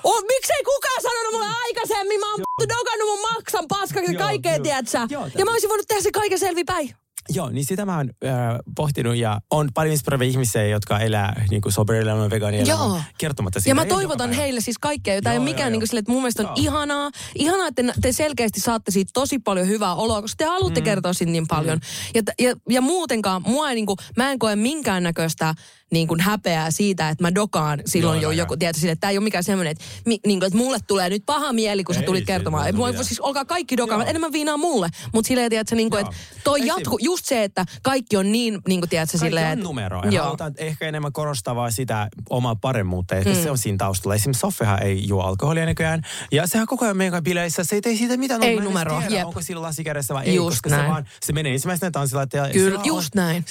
[0.04, 2.20] Oh, miksei kukaan sanonut mulle aikaisemmin?
[2.20, 4.62] Mä oon dogannut mun maksan paskaksi ja Joo, kaikkea, joo.
[4.62, 5.06] tiedät sä?
[5.10, 6.94] Joo, Ja mä olisin voinut tehdä se kaiken selvipäin.
[7.34, 8.32] Joo, niin sitä mä oon äh,
[8.76, 13.00] pohtinut ja on paljon inspiroivia ihmisiä, jotka elää niin kuin sober-elämän, vegaanielämän, Joo.
[13.18, 13.70] kertomatta siitä.
[13.70, 15.86] Ja mä toivotan heille siis kaikkea, jota ei ole mikään joo, niin joo.
[15.86, 16.54] sille, että mun mielestä on Joo.
[16.56, 17.10] ihanaa.
[17.34, 20.84] Ihanaa, että te selkeästi saatte siitä tosi paljon hyvää oloa, koska te haluatte mm.
[20.84, 21.78] kertoa siitä niin paljon.
[21.78, 21.82] Mm.
[22.14, 25.54] Ja, ja, ja muutenkaan, mua ei niin kuin, mä en koe minkäännäköistä
[25.90, 29.00] niin kuin häpeää siitä, että mä dokaan silloin Joo, jo joo, joku, tiedätkö, sille, että
[29.00, 31.84] tämä ei ole mikään semmoinen, että, mi, niin kuin, että mulle tulee nyt paha mieli,
[31.84, 32.66] kun sä Ei, tulit se ei kertomaan.
[32.66, 33.04] Ei, mitään.
[33.04, 34.10] siis olkaa kaikki dokaamat, Joo.
[34.10, 34.88] enemmän viinaa mulle.
[35.12, 36.14] Mutta silleen, tiedätkö, niin kuin, että
[36.44, 39.52] toi Ei jatku, just se, että kaikki on niin, niin kuin, tiedätkö, Kaikki silleen, on
[39.52, 39.64] että...
[39.64, 40.02] numero.
[40.10, 43.16] Ja halutaan ehkä enemmän korostaa vaan sitä omaa paremmuutta.
[43.16, 43.42] Ehkä mm.
[43.42, 44.14] se on siinä taustalla.
[44.14, 46.02] Esimerkiksi Soffehan ei juo alkoholia nykyään.
[46.32, 47.64] Ja sehän koko ajan meidän bileissä.
[47.64, 48.42] Se ei tee siitä mitään.
[48.42, 50.34] Ei numeroa, Tiedä, onko sillä lasi kädessä vai ei.
[50.34, 50.82] Just koska näin.
[50.82, 52.26] se vaan, se menee ensimmäisenä tanssilla.
[52.52, 53.44] Kyllä, just on- näin.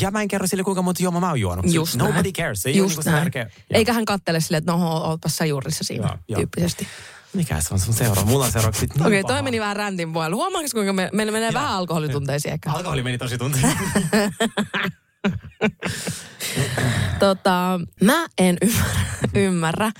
[0.00, 1.64] Ja mä en kerro sille, kuinka monta juomaa mä oon juonut.
[1.72, 2.32] Just Nobody näin.
[2.32, 2.62] cares.
[2.62, 3.22] Se ei Just ole niin näin.
[3.24, 3.50] tärkeä.
[3.70, 6.38] Eikä hän kattele silleen, että no, ootpas sä juurissa siinä, Joo, joo.
[6.38, 6.86] tyyppisesti.
[7.32, 8.30] Mikä se on sun seuraava?
[8.30, 9.34] Mulla on seuraavaksi niin Okei, okay, paha.
[9.34, 10.36] toi meni vähän räntin puolella.
[10.36, 12.72] Huomaatko, kuinka me, meillä menee vähän alkoholitunteisiin ehkä?
[12.72, 13.72] Alkoholi meni tosi tunteen.
[17.18, 19.90] Tota, mä en ymmärrä, ymmärrä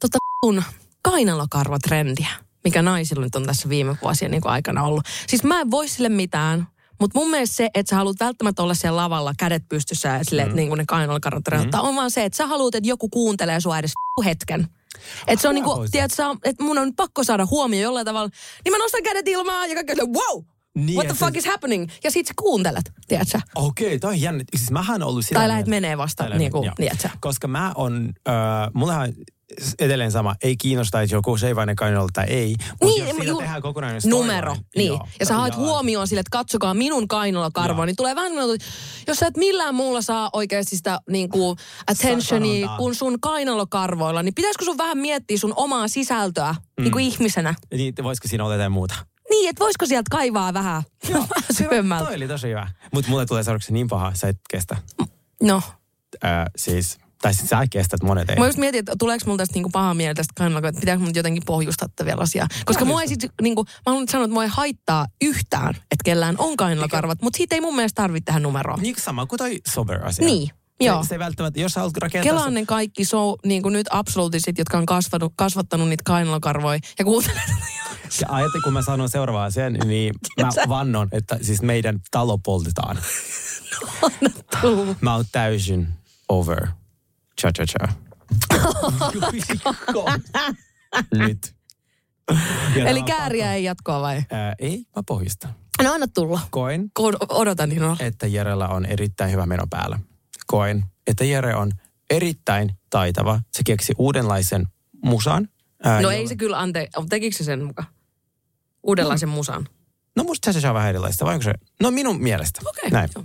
[0.00, 0.62] tota kun
[1.02, 2.28] kainalokarvatrendiä,
[2.64, 5.04] mikä naisilla nyt on tässä viime vuosien niin aikana ollut.
[5.26, 6.66] Siis mä en voi sille mitään,
[7.00, 10.42] mutta mun mielestä se, että sä haluat välttämättä olla siellä lavalla kädet pystyssä ja sille,
[10.42, 10.46] mm.
[10.46, 11.80] että niin kuin ne kainalokarvat mm.
[11.80, 13.92] on vaan se, että sä haluat, että joku kuuntelee sua edes
[14.24, 14.68] hetken.
[15.26, 18.30] Että se on niinku, tiedätkö, että mun on pakko saada huomio jollain tavalla.
[18.64, 20.44] Niin mä nostan kädet ilmaan ja kaikki on silleen, wow!
[20.74, 21.88] Niin, What the fuck se- is happening?
[22.04, 23.40] Ja sit sä kuuntelet, tiedätkö?
[23.54, 24.44] Okei, toi on jännä.
[24.56, 27.08] Siis mähän ollut sitä Tai lähdet menee vasta, Tai niin kuin, tiedätkö?
[27.20, 28.34] Koska mä on, äh,
[28.74, 29.12] mullahan
[29.78, 32.54] edelleen sama, ei kiinnosta, että joku seivainen kainalolla tai ei.
[32.70, 34.50] Mutta Niin, jos siitä ju- tehdään kokonainen numero.
[34.54, 34.88] storyline, Niin.
[34.88, 35.62] joo, ja sä haet joo.
[35.64, 38.66] huomioon sille, että katsokaa minun kainalokarvoa, niin tulee vähän että
[39.06, 42.76] jos sä et millään muulla saa oikeasti sitä niin kuin attentionia Sanontaa.
[42.78, 46.82] kuin sun kainalokarvoilla, niin pitäisikö sun vähän miettiä sun omaa sisältöä mm.
[46.84, 47.54] niin kuin ihmisenä?
[47.74, 48.94] Niin, voisiko siinä olla jotain muuta?
[49.30, 50.82] Niin, että voisiko sieltä kaivaa vähän,
[51.12, 51.26] vähän
[51.56, 52.04] syvemmältä?
[52.04, 52.68] Toi oli tosi hyvä.
[52.94, 54.76] Mutta mulle tulee seuraavaksi niin paha, sä et kestä.
[55.42, 55.62] No,
[56.24, 58.36] Äh, siis, Tai siis sä kestät monet ei.
[58.36, 61.14] Mä just mietin, että tuleeko mulla tästä niinku paha mieli tästä kainalokarvasta, että pitääkö mun
[61.14, 62.48] jotenkin pohjustaa vielä asiaa.
[62.64, 66.34] Koska mua ei sit, niinku, mä haluan sanoa, että mua ei haittaa yhtään, että kellään
[66.38, 68.80] on kainalokarvat, mutta siitä ei mun mielestä tarvitse tähän numeroon.
[68.80, 70.26] Niin sama kuin toi sober-asia.
[70.26, 70.50] Niin,
[70.80, 71.02] joo.
[71.02, 72.32] Se, se välttämättä, jos sä haluat rakentaa...
[72.32, 77.04] Kelaan ne kaikki so, niin kuin nyt absolutisit, jotka on kasvanut, kasvattanut niitä kainalokarvoja ja
[77.04, 77.42] kuuntelee
[78.20, 82.98] Ja ajattelin, kun mä sanon seuraavaa asian, niin mä vannon, että siis meidän talo poltetaan.
[85.00, 85.88] Mä oon täysin
[86.28, 86.66] over.
[87.40, 87.88] Cha cha cha.
[91.14, 91.54] Nyt.
[92.76, 94.22] Ja Eli kääriä ei jatkoa vai?
[94.30, 95.54] Ää, ei, mä pohjistan.
[95.82, 96.40] No anna tulla.
[96.50, 97.96] Koen, Ko- Odotan innolla.
[98.00, 99.98] että Jerellä on erittäin hyvä meno päällä.
[100.46, 101.72] Koen, että Jere on
[102.10, 103.40] erittäin taitava.
[103.52, 104.66] Se keksi uudenlaisen
[105.04, 105.48] musan.
[105.84, 107.88] Ää, No jolla- ei se kyllä ante, tekikö se sen mukaan?
[108.82, 109.68] Uudenlaisen musan.
[110.16, 111.54] No musta se on vähän erilaista, vai onko se?
[111.82, 112.60] No minun mielestä.
[112.66, 113.08] Okei, Näin.
[113.14, 113.24] joo.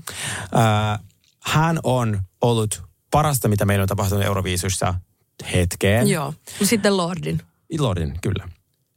[0.55, 0.99] Äh,
[1.43, 4.93] hän on ollut parasta, mitä meillä on tapahtunut Euroviisussa
[5.53, 6.07] hetkeen.
[6.07, 6.33] Joo.
[6.63, 7.41] Sitten Lordin.
[7.79, 8.49] Lordin, kyllä.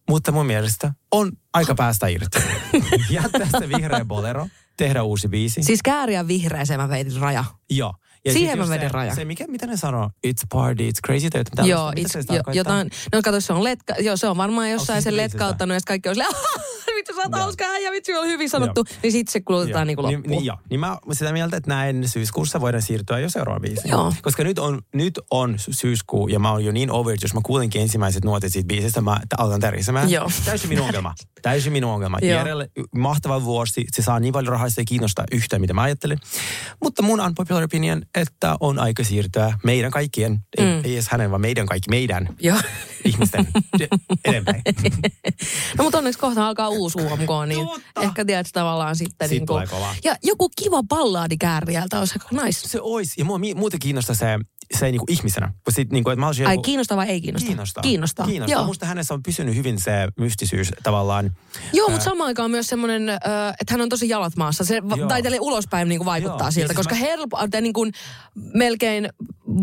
[0.09, 2.39] Mutta mun mielestä on aika päästä irti.
[3.11, 5.63] Jättää se vihreä bolero, tehdä uusi biisi.
[5.63, 7.45] Siis kääriä vihreäseen mä veitin raja.
[7.71, 7.95] Joo.
[8.25, 9.17] Ja Siihen mä vedin se, rajan.
[9.17, 10.11] Se, mikä, mitä ne sanoo?
[10.27, 11.31] It's party, it's crazy.
[11.31, 14.37] Tai jotain Joo, it's, se jo, jotain, no kato, se on letka, joo, se on
[14.37, 16.35] varmaan jossain sen letkauttanut, ja kaikki on silleen,
[17.09, 17.41] vittu sä oot Joo.
[17.43, 20.31] hauska äijä, vittu on hyvin sanottu, niin sitten se kulutetaan niin kuin loppuun.
[20.31, 20.57] niin, joo.
[20.71, 23.91] niin mä sitä mieltä, että näin syyskuussa voidaan siirtyä jo seuraavaan biisiin.
[23.91, 24.13] Joo.
[24.23, 27.41] Koska nyt on, nyt on sy- syyskuu ja mä oon jo niin over, jos mä
[27.45, 30.11] kuulenkin ensimmäiset nuotit siitä biisistä, mä alkan tärisemään.
[30.11, 30.31] Joo.
[30.45, 31.15] Täysin minun ongelma.
[31.43, 32.19] Täysin minun ongelma.
[32.23, 32.31] Joo.
[32.31, 33.85] Järjelle mahtava vuosi.
[33.93, 36.19] Se saa niin paljon rahaa, se ei kiinnosta yhtään, mitä mä ajattelin.
[36.83, 40.81] Mutta mun unpopular opinion, että on aika siirtyä meidän kaikkien, ei, Mm.
[40.85, 42.57] ei edes hänen, vaan meidän kaikki, meidän Joo.
[43.05, 43.47] Ihmisten
[44.25, 44.63] eteenpäin.
[45.79, 48.03] No mutta onneksi kohta alkaa uusi UMK, niin Totta.
[48.03, 49.29] ehkä tiedät tavallaan sitten.
[49.29, 49.95] Siitä niin kova.
[50.05, 52.69] Ja joku kiva ballaadi kääriältä olisi aika nice.
[52.69, 53.19] Se ois.
[53.19, 54.27] Ja mua mi- muuten kiinnostaa se,
[54.79, 55.53] se niinku ihmisenä.
[55.69, 57.47] Sit, niinku, että mä olisin Ai joku- kiinnostaa vai ei kiinnosta?
[57.47, 57.83] Kiinnostaa.
[57.83, 58.27] Kiinnostaa.
[58.27, 58.59] Kiinnostaa.
[58.59, 61.31] Joo, Musta hänessä on pysynyt hyvin se mystisyys tavallaan.
[61.73, 63.09] Joo mutta samaan aikaan myös semmoinen,
[63.61, 64.65] että hän on tosi jalat maassa.
[64.65, 65.09] Se Joo.
[65.09, 66.51] tai tälle ulospäin niin kuin vaikuttaa Joo.
[66.51, 67.93] Siltä, siis koska mä- helpo, tai niin kuin
[68.55, 69.09] melkein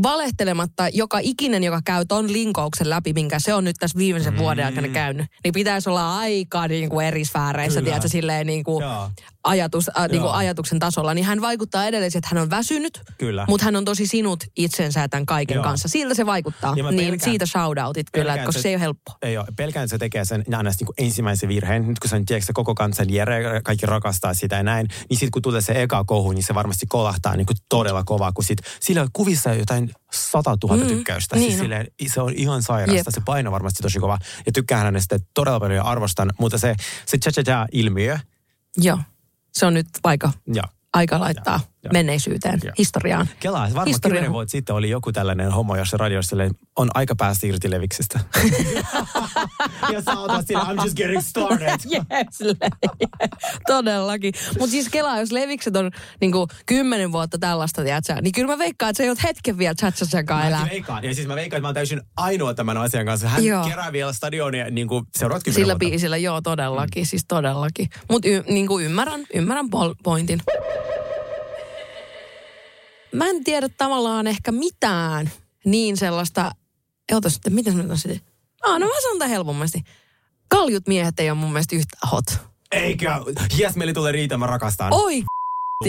[0.03, 4.39] valehtelematta joka ikinen, joka käy ton linkouksen läpi, minkä se on nyt tässä viimeisen mm.
[4.39, 8.83] vuoden aikana käynyt, niin pitäisi olla aika niin kuin eri sfääreissä, tiedätkö, silleen niin kuin
[8.83, 9.09] Joo.
[9.43, 13.45] Ajatus, äh, niin kuin ajatuksen tasolla, niin hän vaikuttaa edelleen, että hän on väsynyt, Kyllä.
[13.49, 15.63] mutta hän on tosi sinut itsensä tämän kaiken Joo.
[15.63, 15.87] kanssa.
[15.87, 16.75] Siltä se vaikuttaa.
[16.75, 19.11] Niin pelkään- siitä shoutoutit kyllä, pelkään, koska että- se ei ole helppo.
[19.21, 19.45] Ei ole.
[19.55, 21.87] Pelkään, että se tekee sen aina niin ensimmäisen virheen.
[21.87, 25.31] Nyt kun se on tiedätkö, koko kansan Jere, kaikki rakastaa sitä ja näin, niin sitten
[25.31, 28.59] kun tulee se eka kohu, niin se varmasti kolahtaa niin kuin todella kovaa, kun sit,
[28.79, 31.35] sillä on kuvissa jotain 100 000 mm, tykkäystä.
[31.35, 31.63] niin siis on.
[31.63, 32.95] silleen, se on ihan sairasta.
[32.95, 33.05] Jep.
[33.09, 34.17] Se paino varmasti tosi kova.
[34.45, 36.31] Ja tykkään hänestä todella paljon ja arvostan.
[36.39, 36.75] Mutta se,
[37.05, 38.19] se cha-cha-cha-ilmiö,
[38.77, 38.97] Joo.
[39.51, 41.59] Se on nyt aika, ja aika laittaa.
[41.63, 41.91] Joo, joo.
[41.93, 42.73] menneisyyteen, Joo.
[42.77, 43.29] historiaan.
[43.39, 44.13] Kelaa, varmaan Historia.
[44.13, 46.35] kymmenen vuotta sitten oli joku tällainen homo, jossa radiossa
[46.75, 48.19] on aika päästä irti leviksestä.
[49.93, 51.79] ja sä oot I'm just getting started.
[51.91, 52.57] Yes,
[53.67, 54.33] todellakin.
[54.59, 58.89] Mutta siis kelaa, jos levikset on niinku kymmenen vuotta tällaista, tiedätkö, niin kyllä mä veikkaan,
[58.89, 60.59] että se ei ole hetken vielä chatsachakaa elää.
[60.63, 61.03] Mä veikkaan.
[61.03, 63.27] Ja siis mä veikkaan, että mä oon täysin ainoa tämän asian kanssa.
[63.27, 63.65] Hän Joo.
[63.65, 65.79] kerää vielä stadionia niin kuin seuraavat kymmenen Sillä vuotta.
[65.89, 67.07] biisillä, joo, todellakin, mm.
[67.07, 67.89] siis todellakin.
[68.09, 70.41] Mutta y- niinku ymmärrän, ymmärrän pol- pointin.
[73.13, 75.31] Mä en tiedä tavallaan ehkä mitään
[75.65, 76.51] niin sellaista,
[77.11, 78.21] ota sitten, miten mä sitten?
[78.63, 79.83] Ah, no mä sanon tämän helpommasti.
[80.47, 82.25] Kaljut miehet ei ole mun mielestä yhtä hot.
[82.71, 83.21] Eikä.
[83.57, 84.93] Jes, meillä tulee riitä, mä rakastan.
[84.93, 85.23] Oi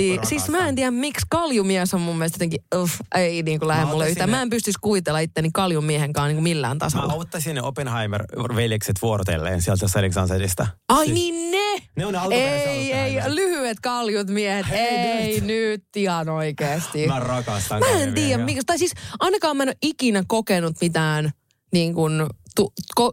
[0.00, 0.26] Rakastan.
[0.28, 3.84] Siis mä en tiedä, miksi kaljumies on mun mielestä jotenkin, uff, ei niin kuin lähde
[3.84, 4.30] Mä mulle yhtään.
[4.30, 7.14] ne- Mä en pystyisi kuvitella itteni kaljumiehen kanssa niin kuin millään Mä tasolla.
[7.14, 10.66] ottaisin ne Oppenheimer-veljekset vuorotelleen sieltä Alexanderista.
[10.88, 11.82] Ai Siis- niin ne!
[11.96, 14.68] Ne on Ei, ei, lyhyet kaljut miehet.
[14.70, 17.06] Hei, ei nyt ihan oikeesti.
[17.06, 18.62] Mä rakastan Mä en tiedä, miksi.
[18.66, 21.30] Tai siis ainakaan mä en ole ikinä kokenut mitään
[21.72, 22.26] niin kuin,
[22.56, 23.12] tu, ko,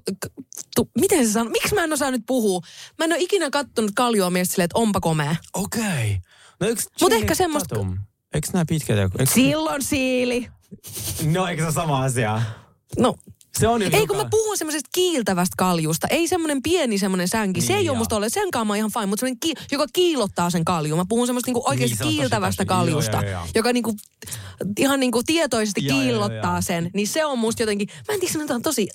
[0.75, 1.51] tu, miten se sanoo?
[1.51, 2.61] Miksi mä en osaa nyt puhua?
[2.99, 5.35] Mä en ole ikinä kattonut kaljua miestä silleen, että onpa komea.
[5.53, 5.81] Okei.
[5.83, 6.28] Okay.
[6.59, 7.97] No yks Mut Channing ehkä semmoista- Tatum?
[8.33, 9.17] Eikö nämä pitkät joku?
[9.33, 10.47] Silloin siili.
[11.31, 12.41] No eikö se ole sama asia?
[12.97, 13.15] No,
[13.57, 16.07] Se on Ei kun mä puhun semmoisesta kiiltävästä kaljusta.
[16.07, 17.61] Ei semmoinen pieni semmoinen sänki.
[17.61, 17.93] se Niin, ei joo.
[17.93, 18.29] ole musta ole.
[18.29, 19.05] Sen kanssa mä oon ihan fine.
[19.05, 20.95] Mutta semmoinen, ki- joka kiilottaa sen kalju.
[20.95, 23.17] Mä puhun semmoista niinku oikeasti Niin, se on kiiltävästä tosi- joo, kaljusta.
[23.21, 23.41] joo, joo.
[23.55, 23.95] Joka niinku,
[24.77, 26.61] ihan niinku tietoisesti Joo, joo, kiillottaa joo.
[26.61, 26.89] sen.
[26.93, 28.87] Niin se on musta jotenkin, mä en tiedä sanotaan tosi...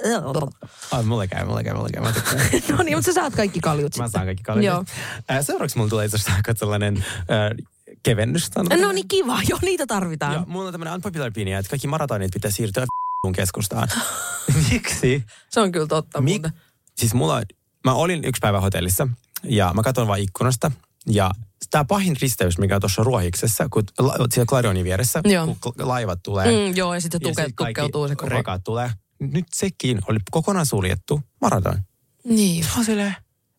[0.90, 2.02] Ai, mulle käy, mulle käy, mulle käy.
[2.76, 4.64] No niin, mutta sä saat kaikki kaljut Mä saan kaikki kaljut.
[4.64, 4.84] Joo.
[5.30, 7.66] Äh, seuraavaksi mulla tulee itse asiassa sellainen äh,
[8.02, 8.46] kevennys.
[8.54, 8.80] sanotaan.
[8.80, 10.32] No niin kiva, joo niitä tarvitaan.
[10.34, 12.84] Ja mulla on tämmöinen unpopular opinion, että kaikki maratonit pitää siirtyä
[13.32, 13.88] keskustaan.
[14.70, 15.24] Miksi?
[15.50, 16.60] Se on kyllä totta Mik, muuten.
[16.96, 17.42] siis mulla,
[17.84, 19.08] mä olin yksi päivä hotellissa
[19.44, 20.70] ja mä katson vaan ikkunasta
[21.06, 21.30] ja
[21.70, 25.56] tämä pahin risteys, mikä on tuossa Ruohiksessa, kun la, siellä Gladionin vieressä, Joo.
[25.60, 26.46] kun laivat tulee.
[26.46, 28.28] Mm, joo, ja sitten tuke, sit kaikki tukkeutuu se koko...
[28.28, 28.90] rekat tulee.
[29.20, 31.78] Nyt sekin oli kokonaan suljettu maraton.
[32.24, 32.64] Niin.
[32.64, 33.16] Mä oon silleen,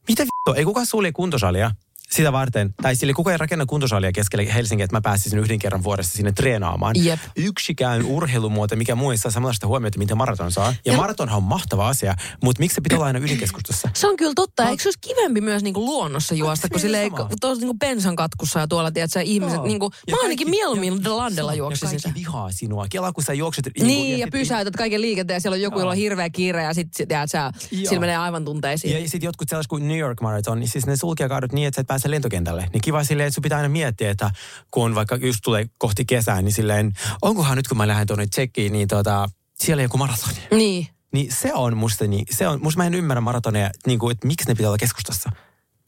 [0.08, 1.72] mitä vittua, ei kukaan sulje kuntosalia
[2.12, 2.74] sitä varten.
[2.82, 6.32] Tai sille kukaan ei rakenna kuntosalia keskelle Helsinkiä, että mä pääsisin yhden kerran vuodessa sinne
[6.32, 6.96] treenaamaan.
[7.06, 7.20] Jep.
[7.36, 10.66] Yksikään urheilumuoto, mikä muu ei saa samanlaista huomiota, mitä maraton saa.
[10.66, 13.90] Ja, Ja- ja maratonhan on mahtava asia, mutta miksi se pitää olla aina ydinkeskustassa?
[13.94, 14.70] Se on kyllä totta.
[14.70, 17.30] Eikö se olisi kivempi myös niinku luonnossa juosta, kun sama?
[17.42, 19.66] tuossa niinku bensan katkussa ja tuolla, tiedätkö, ihmiset, Joo.
[19.66, 22.14] niinku, Ja mä ainakin kaikki- mieluummin ja- landella ja juoksisin kaikki sitä.
[22.16, 22.86] vihaa sinua.
[22.90, 23.70] Kela, kun sä juokset.
[23.82, 27.08] Niin, ja sit- pysäytät kaiken liikenteen, siellä on joku, jolla on hirveä kiire ja sitten
[27.08, 27.90] tiedät sä, Joo.
[27.90, 28.94] sillä menee aivan tunteisiin.
[29.04, 31.76] Ja sitten jotkut sellaiset kuin New York Marathon, niin siis ne sulkee kaadut niin, että
[31.76, 32.68] sä et pääse lentokentälle.
[32.74, 34.32] Niin kiva silleen, että sun pitää aina miettiä, että
[34.72, 38.28] kun on vaikka just tulee kohti kesää, niin silleen, onkohan nyt kun mä lähden tuonne
[38.28, 39.30] tsekkiin, niin tota,
[39.60, 40.38] siellä joku maratoni.
[40.52, 40.88] Niin.
[41.12, 44.28] Niin se on musta niin, se on, musta mä en ymmärrä maratoneja, niin kuin, että
[44.28, 45.30] miksi ne pitää olla keskustassa.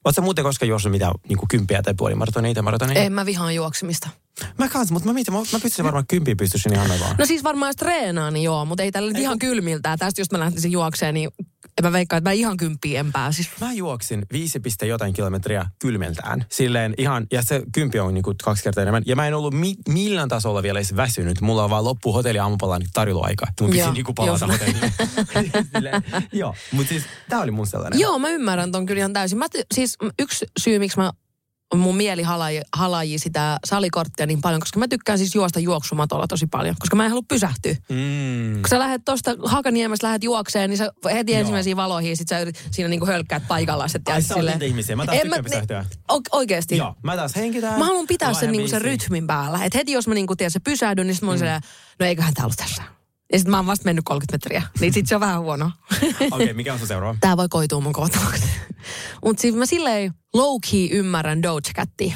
[0.06, 3.04] Oletko muuten koskaan juossut mitään niin kuin kymppiä tai puolimaratoneja, tai maratoneja?
[3.04, 4.10] En mä vihaan juoksemista.
[4.58, 7.16] Mä kanssa, mutta mä mietin, mä, mä pystyisin varmaan kymppiä pystyisin ihan vaan.
[7.20, 10.00] No siis varmaan jos treenaa, niin joo, mutta ei tällä ihan kylmiltään.
[10.00, 11.30] Tästä jos mä lähtisin juokseen, niin
[11.78, 13.50] en mä veikkaan, että mä ihan kymppiin en pääsis.
[13.62, 16.46] Mä juoksin 5, piste jotain kilometriä kylmeltään.
[16.50, 19.04] Silleen ihan, ja se kympi on niinku kaksi kertaa enemmän.
[19.06, 21.42] Ja mä en ollut mi- millään tasolla vielä edes väsynyt.
[21.42, 23.48] Mulla on vaan loppu hotelli aamupalan tarjoiluaika.
[23.62, 24.94] Mun piti niinku palata hotelliin.
[26.32, 28.00] Joo, mutta siis tää oli mun sellainen.
[28.00, 29.38] Joo, mä ymmärrän ton kyllä ihan täysin.
[29.38, 31.12] Mä, ty- siis yksi syy, miksi mä
[31.76, 36.48] mun mieli halaji, halaji sitä salikorttia niin paljon, koska mä tykkään siis juosta juoksumatolla tosi
[36.48, 37.72] paljon, koska mä en halua pysähtyä.
[37.90, 38.54] Mm.
[38.54, 41.40] Kun sä lähdet tosta Hakaniemestä lähdet juokseen, niin sä heti Joo.
[41.40, 43.90] ensimmäisiin valoihin, sit sä yrit, siinä niinku hölkkäät paikallaan.
[43.90, 44.96] Sit, Ai sä niitä ihmisiä.
[44.96, 45.86] Mä taas En tykkään pysähtyä.
[46.12, 46.78] o- Oikeesti.
[46.78, 47.80] Joo, mä taas henkitään.
[47.80, 49.60] Mä haluan pitää sen, niinku sen rytmin päällä.
[49.66, 51.46] Et heti jos mä niinku, tiedän, se pysähdyn, niin sit mä oon mm.
[52.00, 52.97] no eiköhän tää ollut tässä.
[53.34, 54.64] Ja sit mä oon vasta mennyt 30 metriä.
[54.80, 55.66] Niin sit se on vähän huono.
[56.02, 57.18] Okei, okay, mikä on sun seuraava?
[57.22, 58.44] Tää voi koitua mun kohtaloksi.
[59.26, 62.16] Mut siis mä silleen low-key ymmärrän Doja Catia.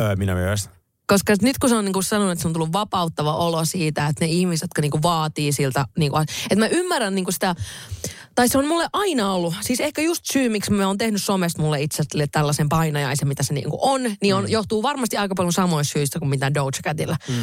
[0.00, 0.68] Öö, minä myös.
[1.06, 4.24] Koska nyt kun se on niinku sanonut, että se on tullut vapauttava olo siitä, että
[4.24, 7.54] ne ihmiset, jotka niinku vaatii siltä, niinku, että mä ymmärrän niinku sitä,
[8.34, 11.62] tai se on mulle aina ollut, siis ehkä just syy, miksi mä oon tehnyt somesta
[11.62, 15.92] mulle itselle tällaisen painajaisen, mitä se niinku on, niin on, johtuu varmasti aika paljon samoista
[15.92, 17.16] syistä kuin mitä Doja Catilla.
[17.28, 17.34] Mm.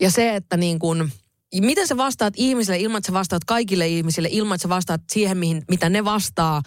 [0.00, 1.12] Ja se, että niin kuin,
[1.54, 5.38] miten sä vastaat ihmisille ilman, että sä vastaat kaikille ihmisille, ilman, että sä vastaat siihen,
[5.38, 6.62] mihin, mitä ne vastaa,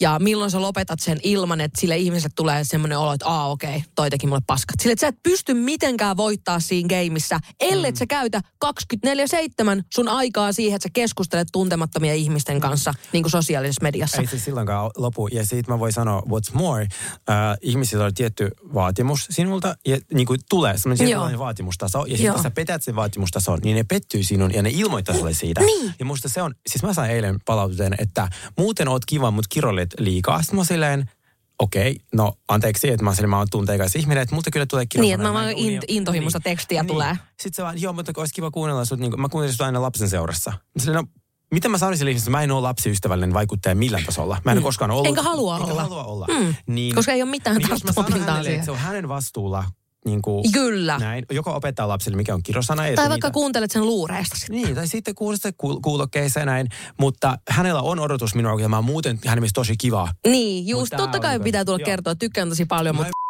[0.00, 3.76] ja milloin sä lopetat sen ilman, että sille ihmiselle tulee semmoinen olo, että aa okei,
[3.76, 4.80] okay, toi teki mulle paskat.
[4.80, 7.96] Sille, että sä et pysty mitenkään voittaa siinä gameissa, ellei mm.
[7.96, 8.68] sä käytä 24-7
[9.94, 14.20] sun aikaa siihen, että sä keskustelet tuntemattomia ihmisten kanssa niin kuin sosiaalisessa mediassa.
[14.20, 15.28] Ei se silloinkaan lopu.
[15.28, 20.26] Ja siitä mä voin sanoa, what's more, äh, ihmisillä on tietty vaatimus sinulta, ja niin
[20.26, 24.62] kuin tulee semmoinen vaatimustaso, ja sitten sä petät sen vaatimustason, niin ne pettyy sinun, ja
[24.62, 25.60] ne ilmoittaa sulle siitä.
[25.60, 25.94] Niin.
[25.98, 28.28] Ja musta se on, siis mä sain eilen palaututeen, että
[28.58, 29.48] muuten oot kiva, mutta
[29.88, 30.42] kiroilet liikaa.
[30.42, 31.10] Sitten mä oon silleen,
[31.58, 34.86] okei, no anteeksi, että mä, oon silleen, mä oon tunteikas ihminen, että multa kyllä tulee
[34.94, 37.16] Niin, että mä kirosana, vaan en unia- int- intohimoista tekstiä tulee.
[37.28, 39.82] Sitten se vaan, joo, mutta olisi kiva kuunnella sut, niin kuin, mä kuuntelin sut aina
[39.82, 40.50] lapsen seurassa.
[40.50, 41.10] Mä silleen, no,
[41.54, 44.40] miten mä sanoisin sille ihmiselle, että mä en ole lapsiystävällinen vaikuttaja millään tasolla.
[44.44, 44.62] Mä en mm.
[44.62, 45.06] koskaan ollut.
[45.06, 45.82] Enkä halua enkä olla.
[45.82, 46.26] halua olla.
[46.40, 46.54] Mm.
[46.66, 48.64] Niin, Koska ei ole mitään niin tarttumapintaa siihen.
[48.64, 49.64] se on hänen vastuulla
[50.06, 50.98] niin kuin, Kyllä.
[50.98, 52.82] näin, joko opettaa lapselle, mikä on kirosana.
[52.82, 54.56] Tai vaikka niitä- kuuntelet sen luureesta sitten.
[54.56, 56.68] niin, tai sitten kuulet kuul- kuulokkeissa ja näin.
[57.00, 60.08] Mutta hänellä on odotus minua, ja mä muuten mielestä tosi kiva.
[60.26, 60.90] Niin, just.
[60.90, 61.86] tää Totta kai pitää tulla joo.
[61.86, 63.25] kertoa, että tykkään tosi paljon, Mä mutta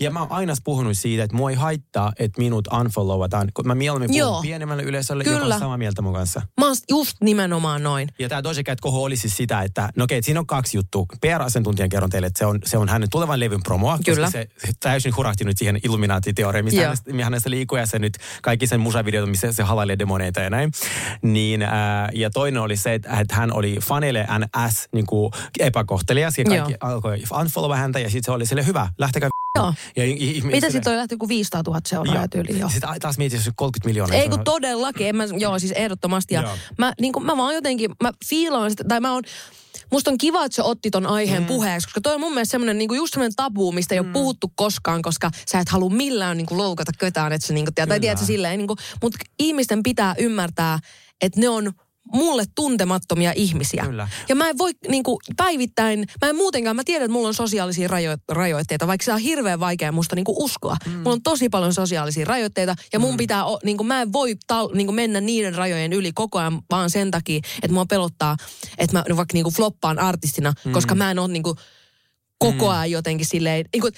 [0.00, 3.48] Ja mä oon aina puhunut siitä, että mua ei haittaa, että minut unfollowataan.
[3.64, 4.42] Mä mieluummin puhun Joo.
[4.42, 5.54] pienemmälle yleisölle, joka Kyllä.
[5.54, 6.42] on samaa mieltä mun kanssa.
[6.60, 8.08] mä oon just nimenomaan noin.
[8.18, 11.06] Ja tämä Doja Cat koho oli siis sitä, että no okei, siinä on kaksi juttua.
[11.20, 13.98] PR-asiantuntijan kerron teille, että se on, se on hänen tulevan levyn promoa.
[14.04, 14.26] Kyllä.
[14.26, 16.86] Koska se, se täysin hurahti nyt siihen Illuminati-teoriaan, mistä Joo.
[16.86, 20.72] hänestä, hänestä liikkuu ja se nyt kaikki sen musavideot, missä se halailee demoneita ja näin.
[21.22, 26.38] Niin, ää, ja toinen oli se, että, että hän oli faneille NS niin kuin epäkohtelias
[26.38, 26.92] ja kaikki Joo.
[26.92, 29.28] alkoi unfollowa häntä ja sitten se oli sille hyvä, lähtekää
[29.62, 29.74] Joo.
[29.96, 32.58] ja, i- i- Mitä sitten toi lähti joku 500 000 seuraajaa tyyliin?
[32.58, 32.70] Joo.
[32.70, 34.16] Sitten taas mietin, jos se 30 miljoonaa.
[34.16, 36.34] Ei kun todellakin, en mä, joo siis ehdottomasti.
[36.34, 36.56] Ja Joo.
[36.78, 39.22] mä, niin kuin, mä vaan jotenkin, mä fiilaan sitä, tai mä oon,
[39.92, 41.46] musta on kiva, että se otti ton aiheen mm.
[41.46, 44.06] puheeksi, koska toi on mun mielestä semmoinen niin just semmoinen tabu, mistä ei mm.
[44.06, 47.66] ole puhuttu koskaan, koska sä et halua millään niin kuin loukata ketään, että se niin
[47.66, 50.78] kuin, tai tiedät sä silleen, niin kuin, mutta ihmisten pitää ymmärtää,
[51.20, 51.72] että ne on
[52.12, 53.84] mulle tuntemattomia ihmisiä.
[53.86, 54.08] Kyllä.
[54.28, 57.34] Ja mä en voi niin kuin, päivittäin, mä en muutenkaan, mä tiedän, että mulla on
[57.34, 60.76] sosiaalisia rajo- rajoitteita, vaikka se on hirveän vaikea musta niin kuin uskoa.
[60.86, 60.92] Mm.
[60.92, 63.16] Mulla on tosi paljon sosiaalisia rajoitteita ja mun mm.
[63.16, 66.62] pitää, niin kuin, mä en voi tal- niin kuin mennä niiden rajojen yli koko ajan
[66.70, 68.36] vaan sen takia, että mua pelottaa,
[68.78, 70.72] että mä vaikka niin kuin floppaan artistina, mm.
[70.72, 71.56] koska mä en ole niin kuin,
[72.38, 73.92] koko ajan jotenkin silleen, niin kuin,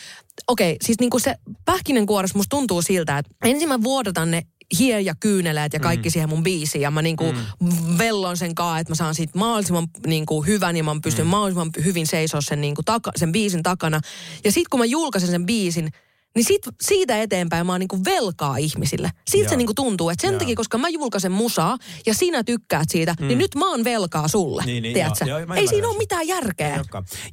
[0.46, 1.34] okei, siis niin kuin se
[1.64, 4.42] pähkinänkuoressa musta tuntuu siltä, että ensin mä vuodatan ne
[4.78, 6.12] hien ja kyyneleet ja kaikki mm.
[6.12, 6.82] siihen mun biisiin.
[6.82, 7.98] Ja mä niinku mm.
[7.98, 11.30] vellon sen kaa, että mä saan siitä mahdollisimman niinku hyvän ja mä pystyn mm.
[11.30, 14.00] mahdollisimman hyvin seisoo sen, niinku taka, sen biisin takana.
[14.44, 15.90] Ja sit kun mä julkaisen sen biisin,
[16.34, 19.10] niin sit, siitä eteenpäin mä oon niinku velkaa ihmisille.
[19.30, 19.58] Siitä se Joo.
[19.58, 20.38] niinku tuntuu, että sen Joo.
[20.38, 23.26] takia, koska mä julkaisen musaa ja sinä tykkäät siitä, mm.
[23.26, 24.62] niin nyt mä oon velkaa sulle.
[24.66, 25.24] Niin, niin, tiedätkö?
[25.24, 26.76] joo, joo, Ei siinä ole mitään järkeä.
[26.76, 26.82] Ei.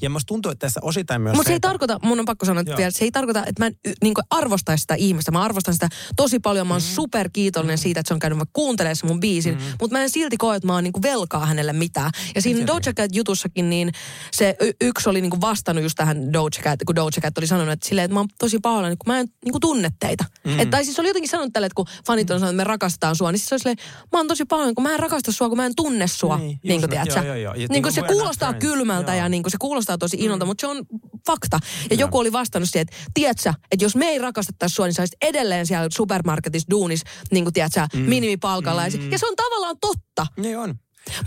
[0.02, 2.46] Ja musta tuntuu, että tässä osittain myös Mutta se ei että- tarkoita, mun on pakko
[2.46, 5.32] sanoa että vielä, se ei tarkoita, että mä en niin arvostaisi sitä ihmistä.
[5.32, 6.68] Mä arvostan sitä tosi paljon.
[6.68, 6.96] Mä oon mm.
[6.96, 9.56] superkiitollinen siitä, että se on käynyt vaikka kuuntelemaan mun biisin.
[9.56, 9.62] Mm.
[9.82, 12.12] Mutta mä en silti koe, että mä oon niin velkaa hänelle mitään.
[12.36, 13.92] Ja siinä Doja Cat jutussakin, niin
[14.32, 17.74] se y- yksi oli niin vastannut just tähän Doja Cat, kun Doja Cat oli sanonut,
[17.74, 20.26] että, silleen, että mä oon tosi pahoillani, kun mä en niin tunne teitä.
[20.44, 20.60] Mm.
[20.60, 23.16] Et, tai siis oli jotenkin sanonut tälle, että kun fanit on sanonut, että me rakastetaan
[23.16, 23.78] sua, niin siis se oli silleen,
[24.12, 26.38] mä oon tosi pahoillani, kun mä en rakasta sua, kun mä en tunne sua.
[26.38, 27.08] Niin, Niin, just niin kuin, näin.
[27.08, 27.28] tiedätkö?
[27.28, 27.54] Joo, joo, joo.
[27.54, 29.22] Ja Niin niin kuin kuin se kuulostaa kylmältä Joo.
[29.22, 30.86] ja niin kuin se kuulostaa tosi inolta, mutta se on
[31.28, 31.60] fakta.
[31.90, 35.06] Ja joku oli vastannut siihen, että tiedätkö, että jos me ei rakastettaisi sua, niin sä
[35.22, 38.00] edelleen siellä supermarketissa duunis, niin kuin tiedätkö, mm.
[38.00, 38.84] minimipalkalla.
[38.84, 40.28] Ja, se- ja se on tavallaan totta.
[40.38, 40.76] Niin on.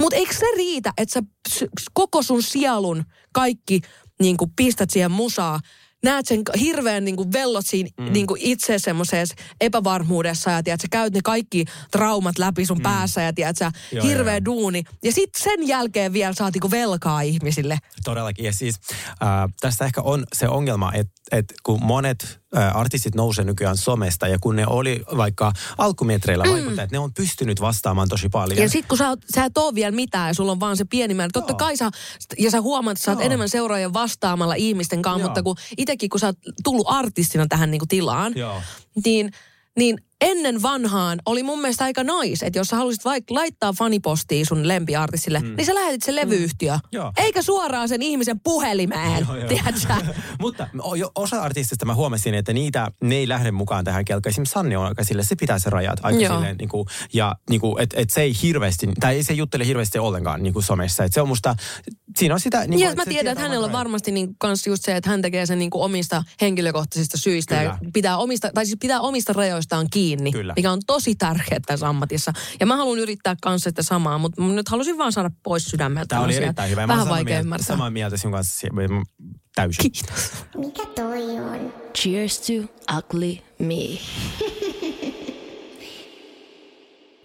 [0.01, 3.81] Mutta eikö se riitä, että sä koko sun sielun kaikki
[4.21, 5.61] niin kuin pistät siihen musaa,
[6.03, 8.12] näet sen hirveän niin kuin vellot siinä mm.
[8.12, 12.82] niin kuin itse semmoisessa epävarmuudessa ja tiedät, sä käyt ne kaikki traumat läpi sun mm.
[12.82, 14.44] päässä ja tiedät, sä, Joo, hirveä joo.
[14.44, 14.82] duuni.
[15.05, 17.78] Ja sitten sen jälkeen vielä saat niin kuin velkaa ihmisille.
[18.05, 18.44] Todellakin.
[18.44, 18.74] Ja siis
[19.09, 19.28] äh,
[19.61, 22.39] tässä ehkä on se ongelma, että, että kun monet
[22.74, 26.51] artistit nousee nykyään somesta ja kun ne oli vaikka alkumetreillä mm.
[26.51, 28.59] vaikuttajat, ne on pystynyt vastaamaan tosi paljon.
[28.59, 30.84] Ja sitten kun sä, oot, sä et ole vielä mitään ja sulla on vaan se
[30.84, 31.30] pieni määrä.
[31.32, 31.59] Totta Joo.
[31.59, 31.90] kai sä,
[32.38, 33.26] ja sä huomaat, että sä oot Joo.
[33.26, 35.28] enemmän seuraajia vastaamalla ihmisten kanssa, Joo.
[35.28, 38.62] mutta kun itsekin kun sä oot tullut artistina tähän niinku tilaan, Joo.
[39.05, 39.32] niin,
[39.76, 44.45] niin ennen vanhaan oli mun mielestä aika nais, että jos sä haluaisit vaikka laittaa fanipostia
[44.45, 45.55] sun lempiartistille, mm.
[45.57, 46.79] niin sä lähetit sen levyyhtiö.
[46.93, 47.12] Joo.
[47.16, 49.49] Eikä suoraan sen ihmisen puhelimeen, Joo, joo.
[49.49, 49.95] tiedätkö?
[50.41, 50.68] Mutta
[51.14, 54.31] osa artistista mä huomasin, että niitä, ne ei lähde mukaan tähän kelkkaan.
[54.31, 56.35] Esimerkiksi Sanni on aika sille, se pitää se rajat aika Joo.
[56.35, 59.66] silleen, niin kuin, ja niin kuin, et, et se ei hirveästi, tai ei se juttele
[59.66, 61.05] hirveästi ollenkaan niin kuin somessa.
[61.05, 61.57] Et se on musta,
[62.19, 62.67] siinä on sitä...
[62.67, 65.23] Niin ja kuin, mä tiedän, että hänellä on varmasti niin kans just se, että hän
[65.23, 67.91] tekee sen niin kuin omista henkilökohtaisista syistä ja Kyllä.
[67.93, 70.53] pitää omista, tai siis pitää omista rajoistaan kiinni, Kyllä.
[70.57, 72.33] mikä on tosi tärkeää tässä ammatissa.
[72.61, 76.07] Ja mä haluan yrittää kanssa sitä samaa, mutta mä nyt halusin vaan saada pois sydämeltä.
[76.09, 76.81] Tämä oli erittäin hyvä.
[76.81, 77.67] Ja mä Vähän vaikea mieltä, ymmärtää.
[77.67, 78.69] samaa mieltä sinun kanssa si-
[79.55, 79.93] täysin.
[79.93, 80.31] Kiitos.
[80.57, 81.73] Mikä toi on?
[81.99, 82.53] Cheers to
[82.99, 83.75] ugly me.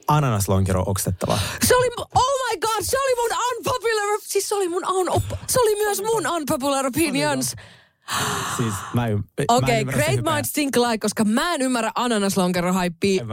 [0.07, 1.39] Ananaslonkero oksettava.
[1.67, 5.59] Se oli, oh my god, se oli mun unpopular, siis se oli mun un, se
[5.59, 7.55] oli myös mun unpopular opinions.
[8.57, 11.91] Siis mä, y- mä en Okei, sitä great minds think alike, koska mä en ymmärrä
[11.95, 13.25] ananaslonkerohaippia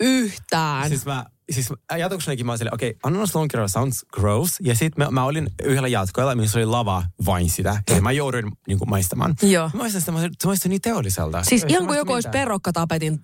[0.00, 0.88] yhtään.
[0.88, 4.56] Siis mä, siis ajatuksenakin mä olin silleen, okei, okay, ananaslonkero sounds gross.
[4.60, 7.82] Ja sitten mä, mä, olin yhdellä jatkoilla, missä oli lava vain sitä.
[7.90, 9.34] Ja mä jouduin niin kuin, maistamaan.
[9.42, 9.70] Joo.
[9.74, 11.42] Mä sitä, mä se maistui niin teolliselta.
[11.42, 13.18] Siis ihan kuin joku olisi perokkatapetin,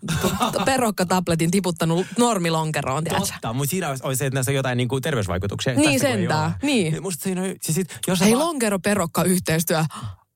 [0.64, 3.32] perokkatapletin tiputtanut normilonkeroon, tiedätkö?
[3.32, 5.74] Totta, mutta siinä olisi, olisi se, että näissä on jotain niin kuin terveysvaikutuksia.
[5.74, 6.54] Niin, sentään, ole.
[6.62, 7.02] niin.
[7.02, 9.84] Musta siinä siis sit, jos Hei, vaan- lonkero perokka yhteistyö.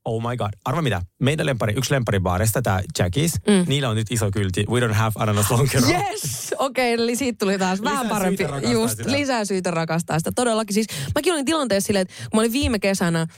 [0.04, 0.48] Oh my god.
[0.64, 1.02] Arva mitä?
[1.22, 3.64] Meidän lempari, yksi lemparibaarista, tämä Jackies, mm.
[3.66, 4.64] niillä on nyt iso kylti.
[4.68, 5.86] We don't have ananaslonkero.
[5.88, 6.54] Yes!
[6.58, 8.44] Okei, okay, eli siitä tuli taas vähän Lisää parempi.
[8.44, 9.12] syitä Just, sitä.
[9.12, 10.32] lisää syytä rakastaa sitä.
[10.34, 13.28] Todellakin siis, mäkin olin tilanteessa silleen, että kun mä olin viime kesänä, äh,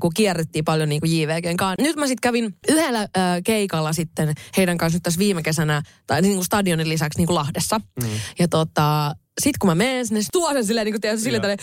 [0.00, 1.82] kun kierrettiin paljon niin kuin JVGn kanssa.
[1.82, 3.08] Nyt mä sitten kävin yhdellä äh,
[3.44, 7.34] keikalla sitten heidän kanssa nyt tässä viime kesänä, tai niin kuin stadionin lisäksi niin kuin
[7.34, 7.78] Lahdessa.
[8.02, 8.08] Mm.
[8.38, 11.42] Ja tota, sitten kun mä menen sinne, se tuo sen silleen, niin kuin tiedätkö, silleen
[11.42, 11.58] tälleen,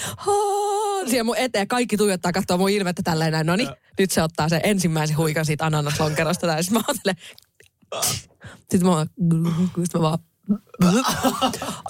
[1.00, 3.70] "Haa", siihen mun eteen, kaikki tuijottaa, katsoo mun ilmettä tälleen näin, no niin,
[4.00, 6.98] nyt se ottaa sen ensimmäisen huikan siitä ananaslonkerosta, ja sitten mä oon
[8.72, 9.10] sitten mä, vaan-
[9.84, 10.20] sit mä vaan,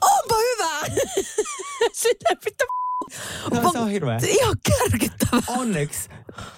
[0.01, 1.01] onpa hyvä!
[1.93, 2.66] Sitten mitä
[3.62, 4.20] No, se on hirveä.
[4.28, 5.41] Ihan kärkittävä.
[5.47, 6.10] Onneksi,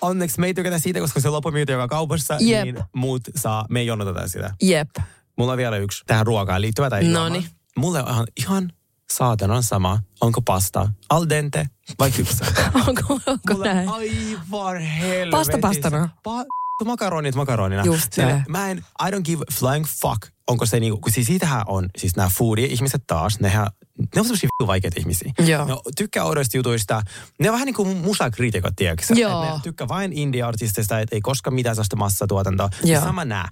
[0.01, 2.63] onneksi me ei tykätä siitä, koska se on loppumyyty joka kaupassa, Jep.
[2.63, 4.53] niin muut saa, me ei jonoteta sitä.
[4.61, 4.89] Jep.
[5.37, 7.03] Mulla on vielä yksi tähän ruokaan liittyvä tai.
[7.03, 7.45] Noniin.
[7.77, 8.69] Mulle on ihan
[9.18, 11.66] saatanan sama, onko pasta al dente
[11.99, 12.45] vai kypsä.
[12.88, 13.89] Onko, onko Mulle näin?
[13.89, 15.32] aivan helvetissä.
[15.38, 16.09] Pasta pastana.
[16.30, 17.84] Pa- makaronit makaronina.
[17.86, 18.43] Just Sille.
[18.47, 20.22] Mä en, I don't give flying fuck.
[20.47, 23.68] Onko se niinku, kun siis siitähän on, siis nämä foodie-ihmiset taas, nehän,
[24.16, 25.32] ne on semmosia vittu vaikeita ihmisiä.
[25.45, 25.66] Joo.
[25.66, 27.01] Ne tykkää oudoista jutuista.
[27.39, 29.14] Ne on vähän niin kuin musakriitikot, tiedätkö?
[29.14, 29.43] Joo.
[29.43, 32.70] Et Ne tykkää vain indie-artisteista, että ei koskaan mitään sellaista massatuotantoa.
[32.84, 32.93] Joo.
[32.93, 33.49] Ja sama nää.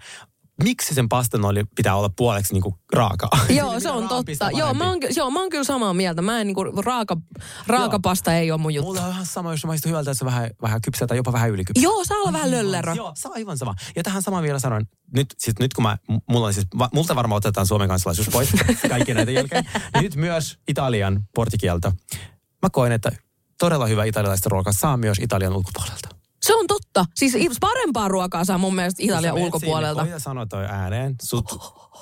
[0.64, 3.30] Miksi sen pastan oli, pitää olla puoleksi niinku raakaa?
[3.50, 4.52] Joo, se on totta.
[4.52, 6.22] Joo mä, oon, joo, mä oon kyllä samaa mieltä.
[6.22, 7.18] Mä en niinku, raaka,
[7.68, 8.88] raakapasta ei ole mun juttu.
[8.88, 11.34] Mulla on ihan sama, jos se maistuu hyvältä, että se vähän, vähän kypsää tai jopa
[11.34, 11.84] vähän ylikypsää.
[11.84, 12.94] Joo, saa olla vähän löllerö.
[12.94, 13.76] Joo, on aivan sama.
[13.96, 14.86] Ja tähän samaan vielä sanon,
[15.16, 15.98] nyt, siis nyt kun mä,
[16.30, 18.50] mulla on siis, va, multa varmaan otetaan Suomen kansalaisuus pois
[18.90, 19.66] kaikkien näiden jälkeen.
[19.94, 21.92] Ja nyt myös Italian portikielto.
[22.62, 23.12] Mä koen, että
[23.60, 26.19] todella hyvä italialaista ruokaa saa myös Italian ulkopuolelta.
[26.50, 27.06] Se on totta.
[27.16, 30.02] Siis parempaa ruokaa saa mun mielestä Italian ulkopuolelta.
[30.02, 31.16] Koita sanoa toi ääneen.
[31.22, 31.46] Sut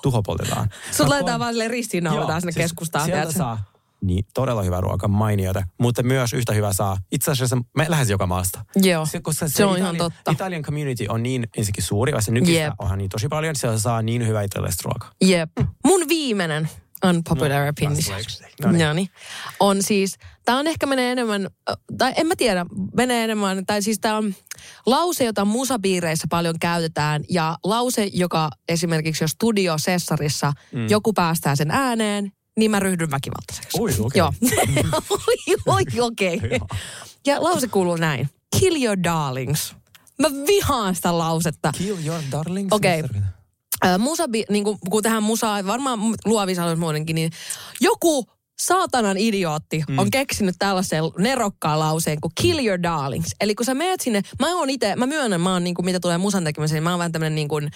[0.02, 0.70] tuho poltetaan.
[0.92, 3.06] Sut Mä laitetaan koen- vaan silleen ristiinnauletaan Joo, sinne siis keskustaan.
[3.06, 3.64] Sieltä saa
[4.02, 8.28] niin, todella hyvää ruokaa, mainiota, mutta myös yhtä hyvää saa itse asiassa me lähes joka
[8.28, 8.66] maasta.
[8.76, 10.32] Joo, Se, koska se on ihan totta.
[10.32, 12.74] Italian community on niin ensinnäkin suuri, vaikka nykistä Jep.
[12.80, 15.12] onhan niin tosi paljon, siellä saa niin hyvää italialaista ruokaa.
[15.22, 15.50] Jep.
[15.86, 16.70] Mun viimeinen
[17.06, 18.04] unpopular No, opinion.
[18.08, 18.42] taas
[18.80, 19.10] No niin.
[19.60, 21.48] On siis, tää on ehkä menee enemmän,
[21.98, 24.36] tai en mä tiedä, menee enemmän, tai siis tää on
[24.86, 30.90] lause, jota musapiireissä paljon käytetään, ja lause, joka esimerkiksi jos studio Sessarissa mm.
[30.90, 33.78] joku päästää sen ääneen, niin mä ryhdyn väkivaltaiseksi.
[33.82, 34.20] Oi, okei.
[34.20, 34.34] Joo.
[35.28, 36.42] oi, oi, okei.
[37.28, 38.30] Ja lause kuuluu näin.
[38.60, 39.76] Kill your darlings.
[40.20, 41.72] Mä vihaan sitä lausetta.
[41.78, 42.74] Kill your darlings.
[42.74, 43.02] Okei.
[43.02, 43.37] Tarkoittaa?
[43.82, 47.32] Ää, musa, niin kuin, kun tähän musaa, varmaan luovissa aloissa muutenkin, niin
[47.82, 48.26] joku
[48.60, 50.00] saatanan idiootti mm.
[50.00, 53.36] on keksinyt tällaisen nerokkaan lauseen kuin kill your darlings.
[53.42, 56.00] Eli kun sä meet sinne, mä oon itse, mä myönnän, mä oon niin kuin, mitä
[56.00, 57.72] tulee musan tekemiseen, niin mä oon vähän tämmönen niin kuin,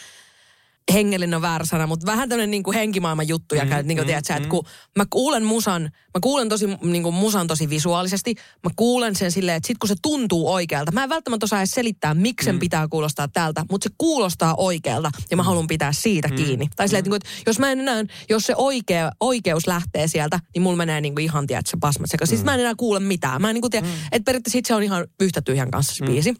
[0.93, 3.55] hengellinen on väärä sana, mutta vähän tämmöinen niin kuin henkimaailman juttu.
[3.55, 4.65] Ja mm, niin kuin, tiedät, sä, että kun
[4.97, 9.57] mä kuulen musan, mä kuulen tosi, niin kuin musan tosi visuaalisesti, mä kuulen sen silleen,
[9.57, 12.87] että sit kun se tuntuu oikealta, mä en välttämättä osaa edes selittää, miksi sen pitää
[12.87, 16.67] kuulostaa tältä, mutta se kuulostaa oikealta ja mä haluan pitää siitä kiinni.
[16.75, 20.07] Tai silleen, että, niin kuin, että jos mä en enää, jos se oikea, oikeus lähtee
[20.07, 22.25] sieltä, niin mulla menee niin kuin ihan, tiedät, se pasmat sekä.
[22.25, 23.41] Siis mä en enää kuule mitään.
[23.41, 26.05] Mä en niin kuin tiedä, että periaatteessa sit se on ihan yhtä tyhjän kanssa se
[26.05, 26.35] biisi.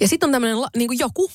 [0.00, 1.30] Ja sitten on tämmöinen niin joku,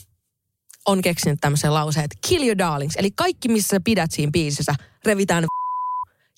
[0.88, 2.96] on keksinyt tämmöisen lauseen, että kill your darlings.
[2.96, 4.74] Eli kaikki, missä sä pidät siinä biisissä,
[5.06, 5.46] revitään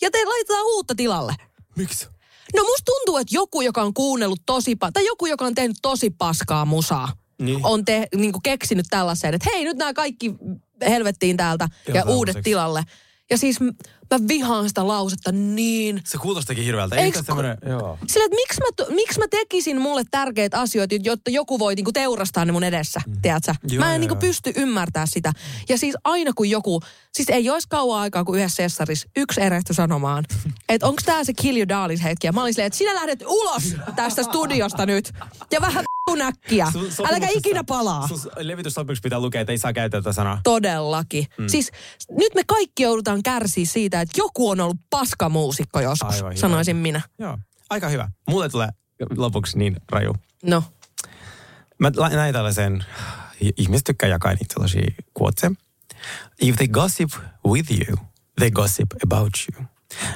[0.01, 1.33] ja te laitetaan uutta tilalle.
[1.77, 2.07] Miksi?
[2.55, 5.77] No musta tuntuu, että joku, joka on kuunnellut tosi pa- tai joku, joka on tehnyt
[5.81, 7.59] tosi paskaa musaa, Niin.
[7.63, 10.35] on te, niin keksinyt tällaisen, että hei, nyt nämä kaikki
[10.89, 12.83] helvettiin täältä ja, Ja uudet tilalle.
[13.29, 13.57] Ja siis
[14.15, 16.95] mä vihaan sitä lausetta niin Se kuulostakin hirveältä.
[16.95, 17.97] Eiks ku- semmoinen, joo.
[18.07, 22.45] sillä, että miksi mä, miksi mä tekisin mulle tärkeitä asioita, jotta joku voi niinku teurastaa
[22.45, 23.21] ne mun edessä, mm.
[23.21, 23.53] tiedätkö?
[23.69, 24.19] Joo, mä en joo, niinku joo.
[24.19, 25.33] pysty ymmärtää sitä.
[25.69, 26.81] Ja siis aina kun joku,
[27.13, 30.25] siis ei olisi kauan aikaa kuin yhdessä sessarissa yksi erehtyi sanomaan,
[30.69, 32.27] että onko tämä se kill your darlings hetki.
[32.27, 35.13] Ja mä olin silleen, että sinä lähdet ulos tästä studiosta nyt.
[35.51, 35.83] Ja vähän
[36.15, 36.71] näkkiä.
[37.09, 38.07] Äläkä ikinä palaa.
[38.07, 40.41] Sun levityssopimuksessa pitää lukea, että ei saa käyttää tätä sanaa.
[40.43, 41.25] Todellakin.
[41.37, 41.47] Mm.
[41.47, 41.71] Siis
[42.11, 46.39] nyt me kaikki joudutaan kärsiä siitä, että joku on ollut paskamuusikko joskus, Aivan hyvä.
[46.41, 47.01] sanoisin minä.
[47.19, 47.37] Joo,
[47.69, 48.09] aika hyvä.
[48.29, 48.69] Mulle tulee
[49.17, 50.13] lopuksi niin raju.
[50.43, 50.63] No,
[51.79, 52.85] Mä näin tällaisen,
[53.57, 54.91] ihmiset tykkää jakaa niitä tällaisia
[55.21, 55.51] quotesia.
[56.41, 57.09] If they gossip
[57.47, 57.97] with you,
[58.39, 59.65] they gossip about you.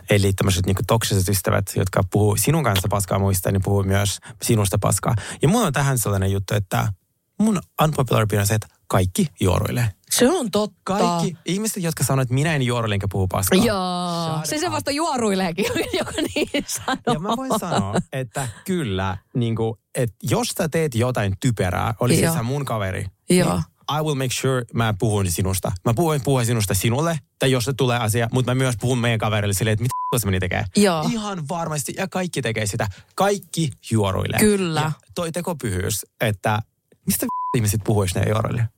[0.10, 4.78] Eli tämmöiset niinku toksiset ystävät, jotka puhuu sinun kanssa paskaa muista, niin puhuu myös sinusta
[4.78, 5.16] paskaa.
[5.42, 6.94] Ja mulla on tähän sellainen juttu, että
[7.40, 9.90] mun unpopular opinion on se, että kaikki juoruilee.
[10.12, 10.76] Se on totta.
[10.84, 13.66] Kaikki ihmiset, jotka sanoo, että minä en juoruile enkä puhu paskaa.
[13.66, 15.66] Joo, se se vasta juoruileekin,
[15.99, 17.14] joka niin sanoo.
[17.14, 22.22] Ja mä voin sanoa, että kyllä, niin kuin, että jos sä teet jotain typerää, olisi
[22.22, 22.34] Joo.
[22.34, 23.53] sä mun kaveri, Joo.
[23.53, 23.64] niin
[23.99, 25.72] I will make sure mä puhun sinusta.
[25.86, 29.20] Mä puhun, puhun sinusta sinulle, tai jos se tulee asia, mutta mä myös puhun meidän
[29.20, 30.66] kaverille silleen, että mitä se meni tekee.
[30.78, 31.09] Joo.
[31.12, 32.88] Ihan varmasti, ja kaikki tekee sitä.
[33.16, 34.39] Kaikki juoruilee.
[34.39, 34.82] Kyllä.
[34.82, 36.59] Ja toi tekopyhyys, että
[37.05, 37.26] mistä
[37.57, 38.70] ihmiset puhuu, jos ne ei juoruile?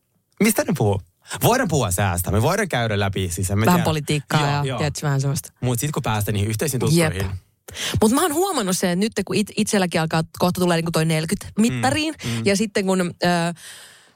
[0.43, 1.01] Mistä ne puhuu?
[1.43, 3.49] Voidaan puhua säästä, me voidaan käydä läpi siis.
[3.49, 3.83] Vähän tiedä.
[3.83, 4.77] politiikkaa Joo, ja joo.
[4.77, 5.51] tiedätkö, vähän sellaista.
[5.61, 7.29] Mutta sitten kun päästään niihin yhteisiin tuttuihin,
[8.01, 11.05] Mutta mä oon huomannut sen, että nyt kun it, itselläkin alkaa, kohta tulee niinku toi
[11.05, 12.15] 40 mittariin.
[12.23, 12.41] Mm, mm.
[12.45, 13.55] Ja sitten kun äh,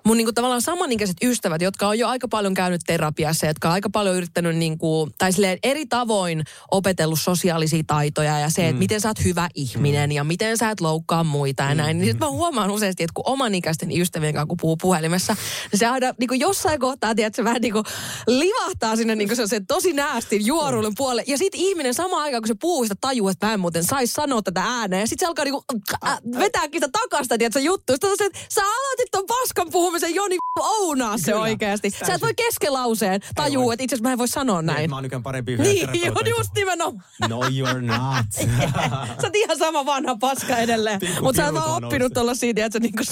[0.08, 3.90] mun niinku tavallaan samanikäiset ystävät, jotka on jo aika paljon käynyt terapiassa, jotka on aika
[3.90, 9.08] paljon yrittänyt niinku, tai silleen eri tavoin opetellut sosiaalisia taitoja ja se, että miten sä
[9.08, 11.98] oot hyvä ihminen ja miten sä et loukkaa muita ja näin.
[11.98, 15.36] Niin sit mä huomaan useasti, että kun omanikäisten ystävien kanssa kun puhuu puhelimessa,
[15.72, 17.84] niin se aina niinku jossain kohtaa, tiedät, se vähän niinku
[18.28, 21.24] livahtaa sinne niinku se tosi näästin juoruilun puolelle.
[21.28, 24.14] Ja sit ihminen samaan aikaan, kun se puhuu sitä tajuu, että mä en muuten saisi
[24.14, 25.00] sanoa tätä ääneen.
[25.00, 25.64] Ja sit se alkaa niinku
[26.08, 27.94] äh, vetääkin sitä takasta, tiedät, se juttu.
[27.94, 31.40] Sitten on se, että sä aloitit ton paskan puhumisen, Joni, ounaa se Kyllä.
[31.42, 31.90] oikeasti.
[31.90, 33.74] Sä et voi keskelauseen tajuu, voi.
[33.74, 34.90] että itse asiassa mä en voi sanoa näin.
[34.90, 37.04] Mä oon nykyään parempi Niin, on just nimenomaan.
[37.30, 38.26] No you're not.
[39.22, 41.00] Sä oot ihan sama vanha paska edelleen.
[41.22, 43.04] Mutta sä pirut vaan on oppinut tuolla siitä, että sä niinku...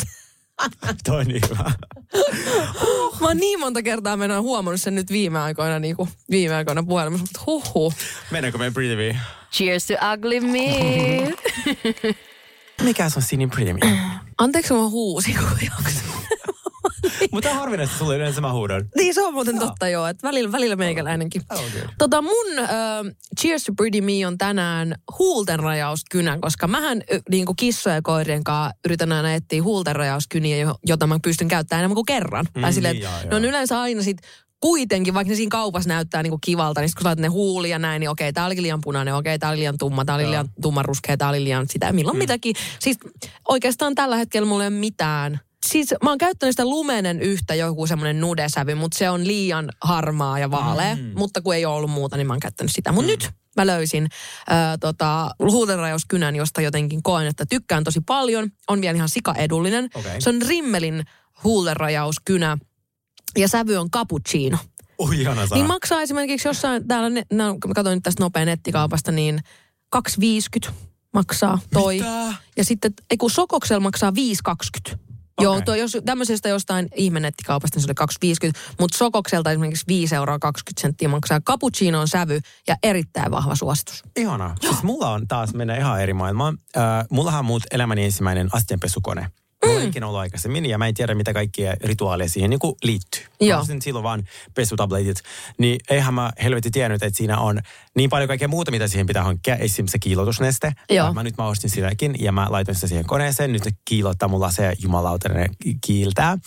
[1.05, 1.71] Toi on niin hyvä.
[3.21, 7.23] Mä oon niin monta kertaa mennään huomannut sen nyt viime aikoina, niinku, viime aikoina puhelimessa,
[7.23, 7.93] mutta huhhuh.
[8.31, 9.19] Mennäänkö meidän Pretty Me?
[9.51, 11.33] Cheers to ugly me.
[12.83, 13.99] Mikä se on Sinin Pretty Me?
[14.38, 16.14] Anteeksi, mä huusin kujaksi.
[17.31, 18.89] Mutta on harvinaista, sulle yleensä mä huudan.
[18.95, 21.41] Niin se on muuten totta joo, että välillä, välillä meikäläinenkin.
[21.51, 21.89] Oh, good.
[21.97, 22.69] Tota mun äh,
[23.39, 28.77] Cheers to Pretty Me on tänään huultenrajauskynä, koska mähän niin kuin kissojen ja koirien kanssa
[28.85, 32.45] yritän aina etsiä huultenrajauskyniä, jo- jota mä pystyn käyttämään enemmän kuin kerran.
[32.55, 34.17] Mm, tai silleen, niin, että joo, ne on yleensä aina sit
[34.61, 37.69] kuitenkin, vaikka ne siinä kaupassa näyttää niinku kivalta, niin sit kun sä laitat ne huuli
[37.69, 40.27] ja näin, niin okei, tää olikin liian punainen, okei, tää oli liian tumma, tää oli
[40.27, 42.19] liian tummanruskea, tää oli liian sitä, milloin mm.
[42.19, 42.55] mitäkin.
[42.79, 42.97] Siis
[43.47, 47.88] oikeastaan tällä hetkellä mulla ei ole mitään siis mä oon käyttänyt sitä lumenen yhtä joku
[47.88, 50.95] semmoinen nudesävy, mutta se on liian harmaa ja vaalea.
[50.95, 51.11] Mm.
[51.16, 52.91] Mutta kun ei ole ollut muuta, niin mä oon käyttänyt sitä.
[52.91, 53.11] Mutta mm.
[53.11, 54.07] nyt mä löysin
[54.49, 58.49] ää, tota, huutenrajauskynän, josta jotenkin koen, että tykkään tosi paljon.
[58.68, 59.89] On vielä ihan sikaedullinen.
[59.93, 60.22] Okei.
[60.22, 61.03] Se on Rimmelin
[61.43, 62.57] huutenrajauskynä
[63.38, 64.57] ja sävy on cappuccino.
[64.99, 65.55] Ui, ihana sana.
[65.55, 69.39] Niin maksaa esimerkiksi jossain, täällä, ne, no, mä katsoin nyt tästä nopea nettikaupasta, niin
[69.95, 70.72] 2,50
[71.13, 71.97] maksaa toi.
[71.97, 72.34] Mitä?
[72.57, 74.13] Ja sitten, ei kun Sokoksella maksaa
[74.91, 74.97] 5,20.
[75.41, 75.65] Joo, Okei.
[75.65, 77.93] tuo, jos tämmöisestä jostain ihmenettikaupasta, niin se
[78.27, 78.59] oli 2,50.
[78.79, 81.41] Mutta Sokokselta esimerkiksi 5 euroa 20 senttiä maksaa.
[81.41, 84.03] Cappuccino on sävy ja erittäin vahva suositus.
[84.15, 84.55] Ihana.
[84.61, 86.57] Siis mulla on taas mennä ihan eri maailmaan.
[86.77, 89.27] Äh, mullahan on muut elämäni ensimmäinen astianpesukone.
[89.68, 93.24] Mulla ei ikinä ollut aikaisemmin ja mä en tiedä mitä kaikkia rituaaleja siihen niin liittyy.
[93.24, 93.61] Mä Joo.
[93.61, 94.24] ostin silloin vaan
[94.55, 95.18] pesutabletit.
[95.57, 97.61] Niin eihän mä helvetti tiennyt, että siinä on
[97.95, 99.55] niin paljon kaikkea muuta, mitä siihen pitää hankkia.
[99.55, 100.74] Esimerkiksi se kiilotusneste.
[100.89, 101.07] Joo.
[101.07, 103.53] Ja Mä nyt mä ostin sitäkin ja mä laitoin sitä siihen koneeseen.
[103.53, 105.49] Nyt se kiilottaa mulla se jumalautinen
[105.86, 106.38] kiiltää.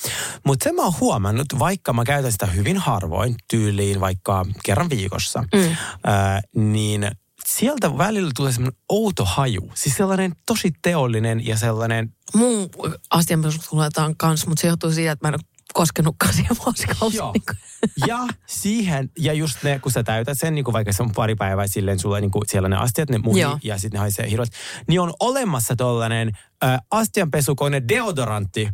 [0.44, 5.44] Mutta sen mä oon huomannut, vaikka mä käytän sitä hyvin harvoin tyyliin vaikka kerran viikossa,
[5.54, 5.76] mm.
[6.04, 7.10] ää, niin
[7.56, 9.70] sieltä välillä tulee semmoinen outo haju.
[9.74, 12.70] Siis sellainen tosi teollinen ja sellainen Mun
[13.10, 15.40] astianpesut tuletaan kanssa, mutta se johtuu siitä, että mä en ole
[15.74, 17.22] koskenutkaan siihen vuosikausiin.
[17.34, 21.12] Niin Ja siihen, ja just ne, kun sä täytät sen, niin kuin vaikka se on
[21.12, 23.58] pari päivää silleen, sulla niin kuin siellä ne astiat, ne muhi, Joo.
[23.62, 24.56] ja sitten ne haisee hirveästi,
[24.88, 26.32] niin on olemassa tollainen
[26.64, 28.68] äh, astianpesukone deodorantti.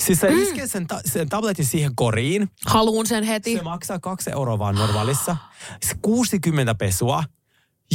[0.00, 0.42] Siis sä mm.
[0.42, 3.56] isket sen, ta- sen tabletin siihen koriin, Haluun sen heti.
[3.56, 5.36] se maksaa kaksi euroa vaan normaalissa,
[5.86, 7.24] se 60 pesua,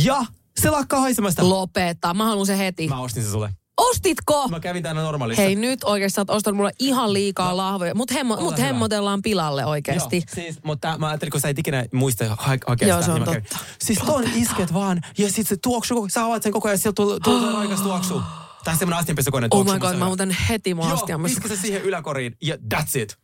[0.04, 0.26] ja
[0.60, 1.50] se lakkaa haisemasta.
[1.50, 2.14] Lopeta.
[2.14, 2.88] Mä haluan sen heti.
[2.88, 3.50] Mä ostin se sulle.
[3.78, 4.48] Ostitko?
[4.48, 5.42] Mä kävin tänne normaalissa.
[5.44, 7.96] Hei nyt oikeasti sä oot ostanut mulle ihan liikaa lahvoja.
[7.96, 8.66] Mut, hemmo, mut hyvä.
[8.66, 10.16] hemmotellaan pilalle oikeasti.
[10.16, 13.12] Joo, siis, mutta mä ajattelin, kun sä et ikinä muista ha- hakea Joo, sitä, se
[13.12, 13.50] on niin mä kävin.
[13.50, 13.66] totta.
[13.82, 17.20] Siis ton isket vaan, ja sit se tuoksu, sä avaat sen koko ajan, sieltä tulee,
[17.20, 18.22] tulee raikas tuoksu.
[18.64, 19.74] Tai semmonen astianpesukone Oh tuoksu.
[19.74, 21.08] my god, mä muuten heti mun Joo,
[21.48, 23.18] se siihen yläkoriin, ja that's it.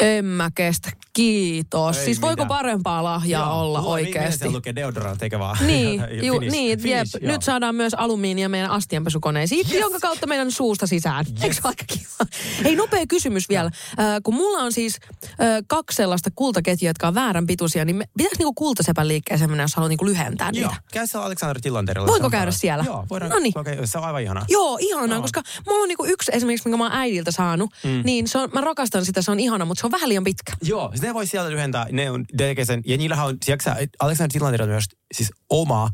[0.00, 0.90] En mä kestä.
[1.12, 1.98] Kiitos.
[1.98, 2.48] Ei siis voiko mitään.
[2.48, 4.38] parempaa lahjaa Joo, olla oikeasti?
[4.38, 7.22] siellä lukee deodorant, eikä vaan Niin, ju, finish, niin finish, jep.
[7.22, 7.32] joo.
[7.32, 9.80] Nyt saadaan myös alumiinia meidän astianpesukoneisiin, yes.
[9.80, 11.24] jonka kautta meidän suusta sisään.
[11.30, 11.42] Yes.
[11.42, 12.30] Eikö se ole aika kiva?
[12.64, 13.70] Hei, nopea kysymys vielä.
[13.98, 15.36] Äh, kun mulla on siis äh,
[15.66, 19.74] kaksi sellaista kultaketjua, jotka on väärän pituisia, niin me, pitäisikö niinku kultasepän liikkeeseen mennä, jos
[19.76, 20.82] haluaa niinku lyhentää Joo, niitä?
[20.92, 22.06] käy siellä Alexander Tillanderilla.
[22.08, 22.60] Voiko on käydä paras.
[22.60, 22.84] siellä?
[22.86, 23.54] Joo, voidaan Noniin.
[23.54, 23.86] kokeilla.
[23.86, 24.44] Se on aivan ihanaa.
[24.48, 25.22] Joo, ihanaa, Joo.
[25.22, 28.00] koska mulla on niinku yksi esimerkiksi, minkä mä oon äidiltä saanut, mm.
[28.04, 30.52] niin se on, mä rakastan sitä, se on ihana, mutta se on vähän liian pitkä.
[30.62, 32.24] Joo, siis ne voi sieltä lyhentää, ne on
[32.64, 34.84] sen, ja niillähän on, tiedätkö sä, Alexander Tillander on myös
[35.14, 35.90] siis oma,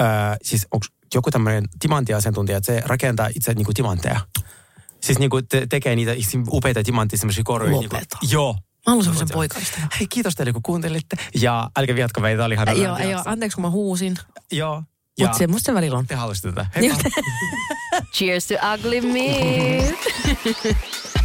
[0.00, 0.06] äh,
[0.42, 4.20] siis onko joku tämmöinen timanttiasiantuntija, että se rakentaa itse niinku timantteja.
[5.00, 6.12] Siis niinku te, tekee niitä
[6.50, 7.70] upeita timantteja, semmoisia koruja.
[7.70, 8.18] Niinku, Lopeta.
[8.30, 8.52] joo.
[8.52, 9.34] Mä haluan semmoisen Joo.
[9.34, 9.78] poikaista.
[9.98, 11.16] Hei, kiitos teille kun kuuntelitte.
[11.40, 12.72] Ja älkää viatko meitä, oli ihana.
[12.72, 14.16] Joo, ei oo, anteeksi kun mä huusin.
[14.52, 14.82] Joo.
[15.18, 16.06] Ja Mutta semmoista se välillä on.
[16.06, 16.66] te halusitte tätä.
[16.76, 16.98] Heippa.
[18.16, 19.94] Cheers to ugly meat.